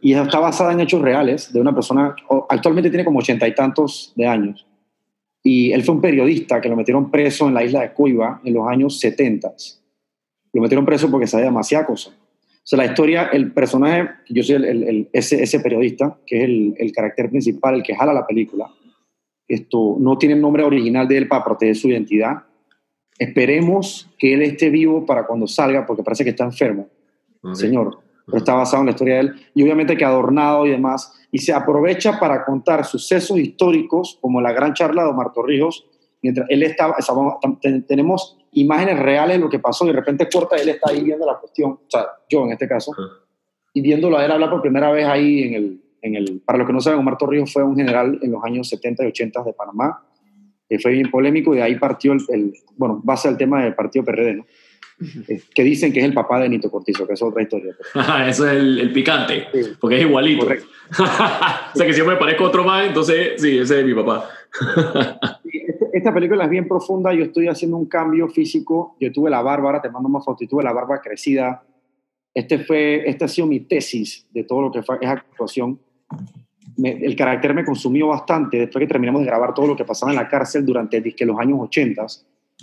Y 0.00 0.14
está 0.14 0.38
basada 0.38 0.72
en 0.72 0.80
hechos 0.80 1.02
reales 1.02 1.52
de 1.52 1.60
una 1.60 1.74
persona, 1.74 2.14
actualmente 2.48 2.90
tiene 2.90 3.04
como 3.04 3.18
ochenta 3.18 3.46
y 3.46 3.54
tantos 3.54 4.12
de 4.16 4.26
años. 4.26 4.66
Y 5.42 5.72
él 5.72 5.82
fue 5.82 5.96
un 5.96 6.00
periodista 6.00 6.60
que 6.60 6.70
lo 6.70 6.76
metieron 6.76 7.10
preso 7.10 7.46
en 7.48 7.54
la 7.54 7.62
isla 7.62 7.82
de 7.82 7.92
Cuiva 7.92 8.40
en 8.44 8.54
los 8.54 8.66
años 8.66 8.98
70. 8.98 9.52
Lo 10.54 10.62
metieron 10.62 10.86
preso 10.86 11.10
porque 11.10 11.26
sabía 11.26 11.46
demasiada 11.46 11.84
cosa. 11.84 12.12
O 12.64 12.66
sea, 12.66 12.78
la 12.78 12.86
historia, 12.86 13.24
el 13.30 13.52
personaje, 13.52 14.08
yo 14.30 14.42
soy 14.42 14.56
el, 14.56 15.08
ese, 15.12 15.42
ese, 15.42 15.60
periodista, 15.60 16.18
que 16.26 16.38
es 16.38 16.44
el, 16.44 16.74
el, 16.78 16.92
carácter 16.92 17.28
principal, 17.28 17.74
el 17.74 17.82
que 17.82 17.94
jala 17.94 18.14
la 18.14 18.26
película, 18.26 18.70
esto 19.46 19.96
no 20.00 20.16
tiene 20.16 20.34
el 20.34 20.40
nombre 20.40 20.64
original 20.64 21.06
de 21.06 21.18
él 21.18 21.28
para 21.28 21.44
proteger 21.44 21.76
su 21.76 21.88
identidad. 21.88 22.44
Esperemos 23.18 24.10
que 24.18 24.32
él 24.32 24.42
esté 24.42 24.70
vivo 24.70 25.04
para 25.04 25.26
cuando 25.26 25.46
salga, 25.46 25.84
porque 25.86 26.02
parece 26.02 26.24
que 26.24 26.30
está 26.30 26.44
enfermo, 26.44 26.88
señor. 27.52 27.98
Pero 28.26 28.38
está 28.38 28.54
basado 28.54 28.82
en 28.82 28.86
la 28.86 28.92
historia 28.92 29.14
de 29.16 29.20
él 29.20 29.34
y 29.54 29.62
obviamente 29.62 29.98
que 29.98 30.04
adornado 30.04 30.66
y 30.66 30.70
demás. 30.70 31.12
Y 31.30 31.38
se 31.38 31.52
aprovecha 31.52 32.18
para 32.18 32.46
contar 32.46 32.86
sucesos 32.86 33.38
históricos, 33.38 34.18
como 34.22 34.40
la 34.40 34.52
gran 34.52 34.72
charla 34.72 35.02
de 35.02 35.10
Omar 35.10 35.32
Torrijos, 35.34 35.86
mientras 36.22 36.46
él 36.48 36.62
estaba, 36.62 36.96
tenemos 37.86 38.38
imágenes 38.54 38.98
reales 38.98 39.36
de 39.36 39.42
lo 39.42 39.50
que 39.50 39.58
pasó 39.58 39.84
y 39.84 39.88
de 39.88 39.94
repente 39.94 40.28
corta, 40.32 40.56
él 40.56 40.68
está 40.68 40.90
ahí 40.90 41.02
viendo 41.02 41.26
la 41.26 41.38
cuestión, 41.38 41.72
o 41.72 41.86
sea, 41.88 42.06
yo 42.28 42.44
en 42.44 42.52
este 42.52 42.68
caso, 42.68 42.92
y 43.72 43.80
viéndolo 43.80 44.18
a 44.18 44.24
él 44.24 44.30
hablar 44.30 44.50
por 44.50 44.62
primera 44.62 44.90
vez 44.92 45.06
ahí 45.06 45.42
en 45.42 45.54
el, 45.54 45.80
en 46.02 46.16
el, 46.16 46.42
para 46.44 46.58
los 46.58 46.66
que 46.66 46.72
no 46.72 46.80
saben, 46.80 47.00
Omar 47.00 47.18
Torrijos 47.18 47.52
fue 47.52 47.62
un 47.62 47.76
general 47.76 48.18
en 48.22 48.30
los 48.30 48.44
años 48.44 48.68
70 48.68 49.04
y 49.04 49.06
80 49.08 49.42
de 49.42 49.52
Panamá, 49.52 50.02
que 50.68 50.78
fue 50.78 50.92
bien 50.92 51.10
polémico 51.10 51.54
y 51.54 51.58
de 51.58 51.62
ahí 51.62 51.76
partió 51.76 52.12
el, 52.12 52.52
bueno, 52.76 53.00
base 53.02 53.28
al 53.28 53.36
tema 53.36 53.64
del 53.64 53.74
partido 53.74 54.04
PRD, 54.04 54.34
¿no? 54.34 54.46
Eh, 55.28 55.42
que 55.52 55.64
dicen 55.64 55.92
que 55.92 55.98
es 55.98 56.04
el 56.04 56.14
papá 56.14 56.38
de 56.40 56.48
Nito 56.48 56.70
Cortizo, 56.70 57.06
que 57.06 57.14
es 57.14 57.22
otra 57.22 57.42
historia. 57.42 57.74
Eso 58.28 58.48
es 58.48 58.52
el, 58.52 58.92
picante, 58.92 59.48
porque 59.80 59.96
es 59.96 60.02
igualito. 60.02 60.46
o 60.46 61.76
sea 61.76 61.86
que 61.86 61.92
si 61.92 61.98
yo 61.98 62.06
me 62.06 62.16
parezco 62.16 62.44
a 62.44 62.48
otro 62.48 62.64
más, 62.64 62.86
entonces 62.86 63.40
sí, 63.40 63.58
ese 63.58 63.80
es 63.80 63.86
mi 63.86 63.94
papá. 63.94 64.28
Esta 66.04 66.12
película 66.12 66.44
es 66.44 66.50
bien 66.50 66.68
profunda, 66.68 67.14
yo 67.14 67.24
estoy 67.24 67.48
haciendo 67.48 67.78
un 67.78 67.86
cambio 67.86 68.28
físico, 68.28 68.94
yo 69.00 69.10
tuve 69.10 69.30
la 69.30 69.40
barba, 69.40 69.68
ahora 69.68 69.80
te 69.80 69.88
mando 69.88 70.10
más 70.10 70.22
fotos, 70.22 70.46
tuve 70.46 70.62
la 70.62 70.70
barba 70.70 71.00
crecida. 71.00 71.64
Este 72.34 72.58
fue, 72.58 73.08
esta 73.08 73.24
ha 73.24 73.28
sido 73.28 73.46
mi 73.46 73.60
tesis 73.60 74.26
de 74.30 74.44
todo 74.44 74.60
lo 74.60 74.70
que 74.70 74.82
fue 74.82 74.98
esa 75.00 75.12
actuación. 75.12 75.80
el 76.76 77.16
carácter 77.16 77.54
me 77.54 77.64
consumió 77.64 78.08
bastante 78.08 78.58
después 78.58 78.82
que 78.82 78.86
terminamos 78.86 79.22
de 79.22 79.28
grabar 79.28 79.54
todo 79.54 79.66
lo 79.66 79.74
que 79.74 79.86
pasaba 79.86 80.12
en 80.12 80.16
la 80.16 80.28
cárcel 80.28 80.66
durante 80.66 81.02
que 81.14 81.24
los 81.24 81.38
años 81.38 81.58
80. 81.58 82.04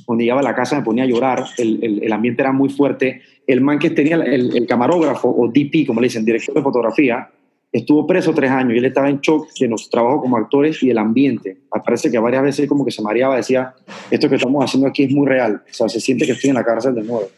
Cuando 0.06 0.22
llegaba 0.22 0.42
a 0.42 0.44
la 0.44 0.54
casa 0.54 0.78
me 0.78 0.86
ponía 0.86 1.06
a 1.06 1.08
llorar, 1.08 1.44
el, 1.58 1.84
el, 1.84 2.04
el 2.04 2.14
ambiente 2.14 2.44
era 2.44 2.52
muy 2.52 2.70
fuerte. 2.70 3.24
El 3.48 3.62
man 3.62 3.80
que 3.80 3.90
tenía 3.90 4.18
el, 4.18 4.56
el, 4.56 4.68
camarógrafo, 4.68 5.30
o 5.36 5.48
DP, 5.48 5.88
como 5.88 6.00
le 6.00 6.06
dicen, 6.06 6.24
director 6.24 6.54
de 6.54 6.62
fotografía, 6.62 7.28
estuvo 7.72 8.06
preso 8.06 8.34
tres 8.34 8.52
años 8.52 8.74
y 8.74 8.78
él 8.80 8.86
estaba 8.86 9.10
en 9.10 9.20
shock 9.20 9.48
de 9.60 9.68
nuestro 9.68 9.90
trabajo 9.90 10.22
como 10.22 10.38
actores 10.38 10.84
y 10.84 10.90
el 10.90 10.98
ambiente. 10.98 11.62
Parece 11.86 12.12
que 12.12 12.20
varias 12.20 12.44
veces 12.44 12.68
como 12.68 12.84
que 12.84 12.92
se 12.92 13.02
mareaba, 13.02 13.38
decía, 13.38 13.74
esto 14.10 14.28
que 14.28 14.36
estamos 14.36 14.64
haciendo 14.64 14.88
aquí 14.88 15.04
es 15.04 15.12
muy 15.12 15.28
real, 15.28 15.64
o 15.70 15.74
sea, 15.74 15.88
se 15.88 16.02
siente 16.02 16.26
que 16.26 16.34
estoy 16.34 16.50
en 16.50 16.56
la 16.56 16.66
cárcel 16.66 16.96
de 16.96 17.04
nuevo. 17.04 17.30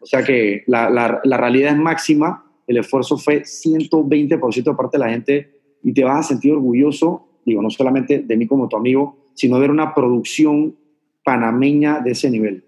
O 0.00 0.06
sea 0.06 0.22
que 0.22 0.64
la, 0.66 0.90
la, 0.90 1.20
la 1.22 1.36
realidad 1.36 1.72
es 1.72 1.78
máxima, 1.78 2.44
el 2.66 2.78
esfuerzo 2.78 3.16
fue 3.16 3.42
120% 3.42 4.64
de 4.64 4.74
parte 4.74 4.98
de 4.98 5.04
la 5.04 5.10
gente 5.10 5.60
y 5.82 5.92
te 5.92 6.02
vas 6.02 6.26
a 6.26 6.28
sentir 6.28 6.52
orgulloso, 6.52 7.28
digo, 7.44 7.62
no 7.62 7.70
solamente 7.70 8.20
de 8.20 8.36
mí 8.36 8.46
como 8.46 8.68
tu 8.68 8.76
amigo, 8.76 9.30
sino 9.34 9.56
de 9.56 9.62
ver 9.62 9.70
una 9.70 9.94
producción 9.94 10.76
panameña 11.24 12.00
de 12.00 12.10
ese 12.10 12.30
nivel. 12.30 12.64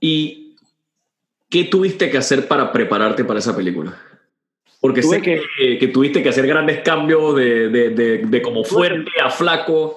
¿Y 0.00 0.56
qué 1.48 1.64
tuviste 1.64 2.10
que 2.10 2.18
hacer 2.18 2.48
para 2.48 2.72
prepararte 2.72 3.24
para 3.24 3.38
esa 3.38 3.56
película? 3.56 3.96
Porque 4.84 5.02
sé 5.02 5.22
que, 5.22 5.40
que, 5.78 5.88
tuviste 5.88 6.22
que 6.22 6.28
hacer 6.28 6.46
grandes 6.46 6.82
cambios 6.82 7.34
de, 7.34 7.70
de, 7.70 8.18
de, 8.18 8.42
como 8.42 8.62
fuerte 8.64 9.12
a 9.18 9.30
flaco. 9.30 9.96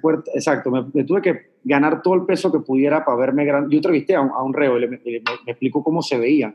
Fuerte, 0.00 0.32
exacto, 0.34 0.72
me, 0.72 1.04
tuve 1.04 1.22
que 1.22 1.52
ganar 1.62 2.02
todo 2.02 2.14
el 2.14 2.24
peso 2.24 2.50
que 2.50 2.58
pudiera 2.58 3.04
para 3.04 3.16
verme 3.16 3.44
grande. 3.44 3.68
Yo 3.70 3.78
entrevisté 3.78 4.16
a 4.16 4.22
un, 4.22 4.30
a 4.30 4.42
un 4.42 4.52
reo 4.52 4.76
y 4.76 4.88
me, 4.88 4.98
me, 5.04 5.22
explicó 5.46 5.84
cómo 5.84 6.02
se 6.02 6.18
veía. 6.18 6.52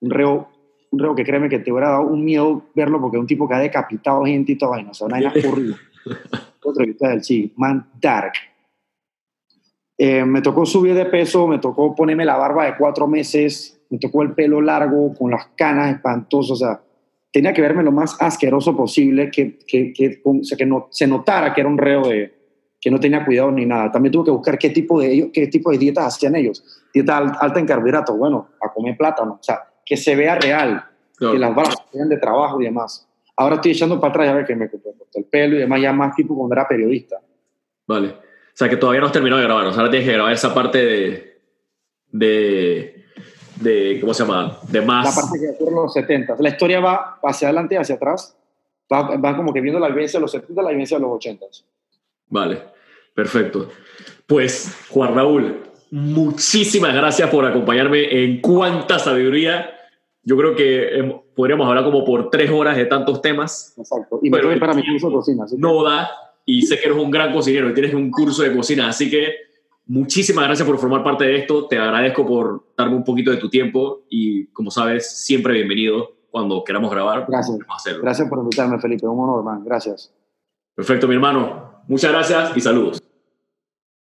Un 0.00 0.10
reo, 0.10 0.48
un 0.90 0.98
reo 0.98 1.14
que 1.14 1.22
créeme 1.22 1.50
que 1.50 1.58
te 1.58 1.70
hubiera 1.70 1.90
dado 1.90 2.06
un 2.06 2.24
miedo 2.24 2.62
verlo 2.74 2.98
porque 2.98 3.18
es 3.18 3.20
un 3.20 3.26
tipo 3.26 3.46
que 3.46 3.56
ha 3.56 3.60
decapitado 3.60 4.24
gente 4.24 4.52
y 4.52 4.56
toda 4.56 4.70
vaina. 4.70 4.92
O 4.92 4.94
sea, 4.94 5.06
una 5.06 5.16
vaina 5.16 5.34
horrible. 5.50 5.76
Otra 6.64 7.10
del 7.10 7.22
sí, 7.22 7.52
Man 7.56 7.90
Dark. 8.00 8.32
Eh, 9.98 10.24
me 10.24 10.40
tocó 10.40 10.64
subir 10.64 10.94
de 10.94 11.04
peso, 11.04 11.46
me 11.46 11.58
tocó 11.58 11.94
ponerme 11.94 12.24
la 12.24 12.38
barba 12.38 12.64
de 12.64 12.74
cuatro 12.78 13.06
meses, 13.06 13.84
me 13.90 13.98
tocó 13.98 14.22
el 14.22 14.32
pelo 14.32 14.62
largo, 14.62 15.12
con 15.12 15.30
las 15.30 15.48
canas 15.54 15.94
espantosas, 15.94 16.50
o 16.52 16.56
sea, 16.56 16.80
tenía 17.32 17.52
que 17.54 17.62
verme 17.62 17.82
lo 17.82 17.92
más 17.92 18.16
asqueroso 18.20 18.76
posible, 18.76 19.30
que, 19.30 19.58
que, 19.66 19.92
que, 19.92 20.20
o 20.22 20.44
sea, 20.44 20.56
que 20.56 20.66
no, 20.66 20.88
se 20.90 21.06
notara 21.06 21.54
que 21.54 21.62
era 21.62 21.70
un 21.70 21.78
reo 21.78 22.02
de, 22.02 22.32
que 22.80 22.90
no 22.90 23.00
tenía 23.00 23.24
cuidado 23.24 23.50
ni 23.50 23.64
nada. 23.64 23.90
También 23.90 24.12
tuve 24.12 24.26
que 24.26 24.30
buscar 24.32 24.58
qué 24.58 24.70
tipo 24.70 25.00
de, 25.00 25.30
qué 25.32 25.46
tipo 25.46 25.70
de 25.70 25.78
dietas 25.78 26.14
hacían 26.14 26.36
ellos. 26.36 26.62
Dieta 26.92 27.16
alta 27.16 27.58
en 27.58 27.66
carbohidratos, 27.66 28.18
bueno, 28.18 28.48
a 28.60 28.72
comer 28.72 28.96
plátano, 28.96 29.38
o 29.40 29.42
sea, 29.42 29.60
que 29.84 29.96
se 29.96 30.14
vea 30.14 30.34
real, 30.34 30.84
que 31.18 31.38
las 31.38 31.54
barras 31.54 31.76
sean 31.90 32.08
de 32.08 32.18
trabajo 32.18 32.60
y 32.60 32.64
demás. 32.64 33.08
Ahora 33.36 33.54
estoy 33.54 33.70
echando 33.70 33.98
para 33.98 34.10
atrás, 34.10 34.26
ya 34.26 34.34
ver 34.34 34.44
que 34.44 34.56
me 34.56 34.68
corté 34.68 34.90
el 35.14 35.24
pelo 35.24 35.56
y 35.56 35.60
demás, 35.60 35.80
ya 35.80 35.92
más 35.92 36.14
tipo 36.14 36.36
cuando 36.36 36.54
era 36.54 36.68
periodista. 36.68 37.16
Vale. 37.86 38.08
O 38.08 38.54
sea, 38.54 38.68
que 38.68 38.76
todavía 38.76 39.00
no 39.00 39.06
has 39.06 39.12
terminado 39.12 39.40
de 39.40 39.46
grabar, 39.46 39.66
o 39.66 39.70
sea, 39.70 39.80
ahora 39.80 39.90
tienes 39.90 40.06
que 40.06 40.14
grabar 40.14 40.32
esa 40.32 40.52
parte 40.52 40.84
de, 40.84 41.40
de 42.10 43.01
de, 43.62 43.98
¿cómo 44.00 44.14
se 44.14 44.24
llama? 44.24 44.58
De 44.68 44.80
más... 44.80 45.14
La 45.14 45.22
parte 45.22 45.40
que 45.40 45.50
ocurre 45.50 45.70
en 45.70 45.76
los 45.76 45.92
70. 45.92 46.36
La 46.38 46.48
historia 46.48 46.80
va 46.80 47.18
hacia 47.22 47.48
adelante 47.48 47.74
y 47.74 47.78
hacia 47.78 47.94
atrás. 47.94 48.36
Va, 48.92 49.16
va, 49.16 49.36
como 49.36 49.52
que 49.52 49.60
viendo 49.60 49.80
la 49.80 49.88
vivencia 49.88 50.18
de 50.18 50.22
los 50.22 50.32
70 50.32 50.60
y 50.60 50.64
la 50.64 50.70
vivencia 50.70 50.96
de 50.96 51.02
los 51.02 51.12
80. 51.12 51.46
Vale, 52.28 52.62
perfecto. 53.14 53.68
Pues, 54.26 54.86
Juan 54.90 55.14
Raúl, 55.14 55.62
muchísimas 55.90 56.94
gracias 56.94 57.30
por 57.30 57.44
acompañarme 57.44 58.24
en 58.24 58.40
Cuánta 58.40 58.98
Sabiduría. 58.98 59.70
Yo 60.22 60.36
creo 60.36 60.54
que 60.54 61.22
podríamos 61.34 61.68
hablar 61.68 61.84
como 61.84 62.04
por 62.04 62.30
tres 62.30 62.50
horas 62.50 62.76
de 62.76 62.86
tantos 62.86 63.20
temas. 63.20 63.74
Exacto. 63.76 64.20
Y 64.22 64.30
me 64.30 64.42
voy 64.42 64.58
para 64.58 64.74
mi 64.74 64.84
curso 64.84 65.08
de 65.08 65.14
cocina. 65.14 65.44
No 65.56 65.82
da, 65.82 66.10
y 66.44 66.62
sé 66.62 66.78
que 66.78 66.86
eres 66.86 66.98
un 66.98 67.10
gran 67.10 67.32
cocinero 67.32 67.70
y 67.70 67.74
tienes 67.74 67.94
un 67.94 68.10
curso 68.10 68.42
de 68.42 68.54
cocina, 68.54 68.88
así 68.88 69.10
que 69.10 69.34
Muchísimas 69.92 70.46
gracias 70.46 70.66
por 70.66 70.78
formar 70.78 71.04
parte 71.04 71.24
de 71.24 71.36
esto. 71.36 71.68
Te 71.68 71.78
agradezco 71.78 72.24
por 72.24 72.64
darme 72.78 72.96
un 72.96 73.04
poquito 73.04 73.30
de 73.30 73.36
tu 73.36 73.50
tiempo 73.50 74.04
y, 74.08 74.46
como 74.46 74.70
sabes, 74.70 75.18
siempre 75.22 75.52
bienvenido 75.52 76.12
cuando 76.30 76.64
queramos 76.64 76.90
grabar. 76.90 77.26
Gracias. 77.28 77.58
Gracias 78.00 78.26
por 78.26 78.38
invitarme, 78.38 78.78
Felipe. 78.78 79.06
Un 79.06 79.20
honor, 79.20 79.44
man. 79.44 79.62
Gracias. 79.62 80.10
Perfecto, 80.74 81.06
mi 81.06 81.16
hermano. 81.16 81.82
Muchas 81.88 82.10
gracias 82.10 82.56
y 82.56 82.62
saludos. 82.62 83.02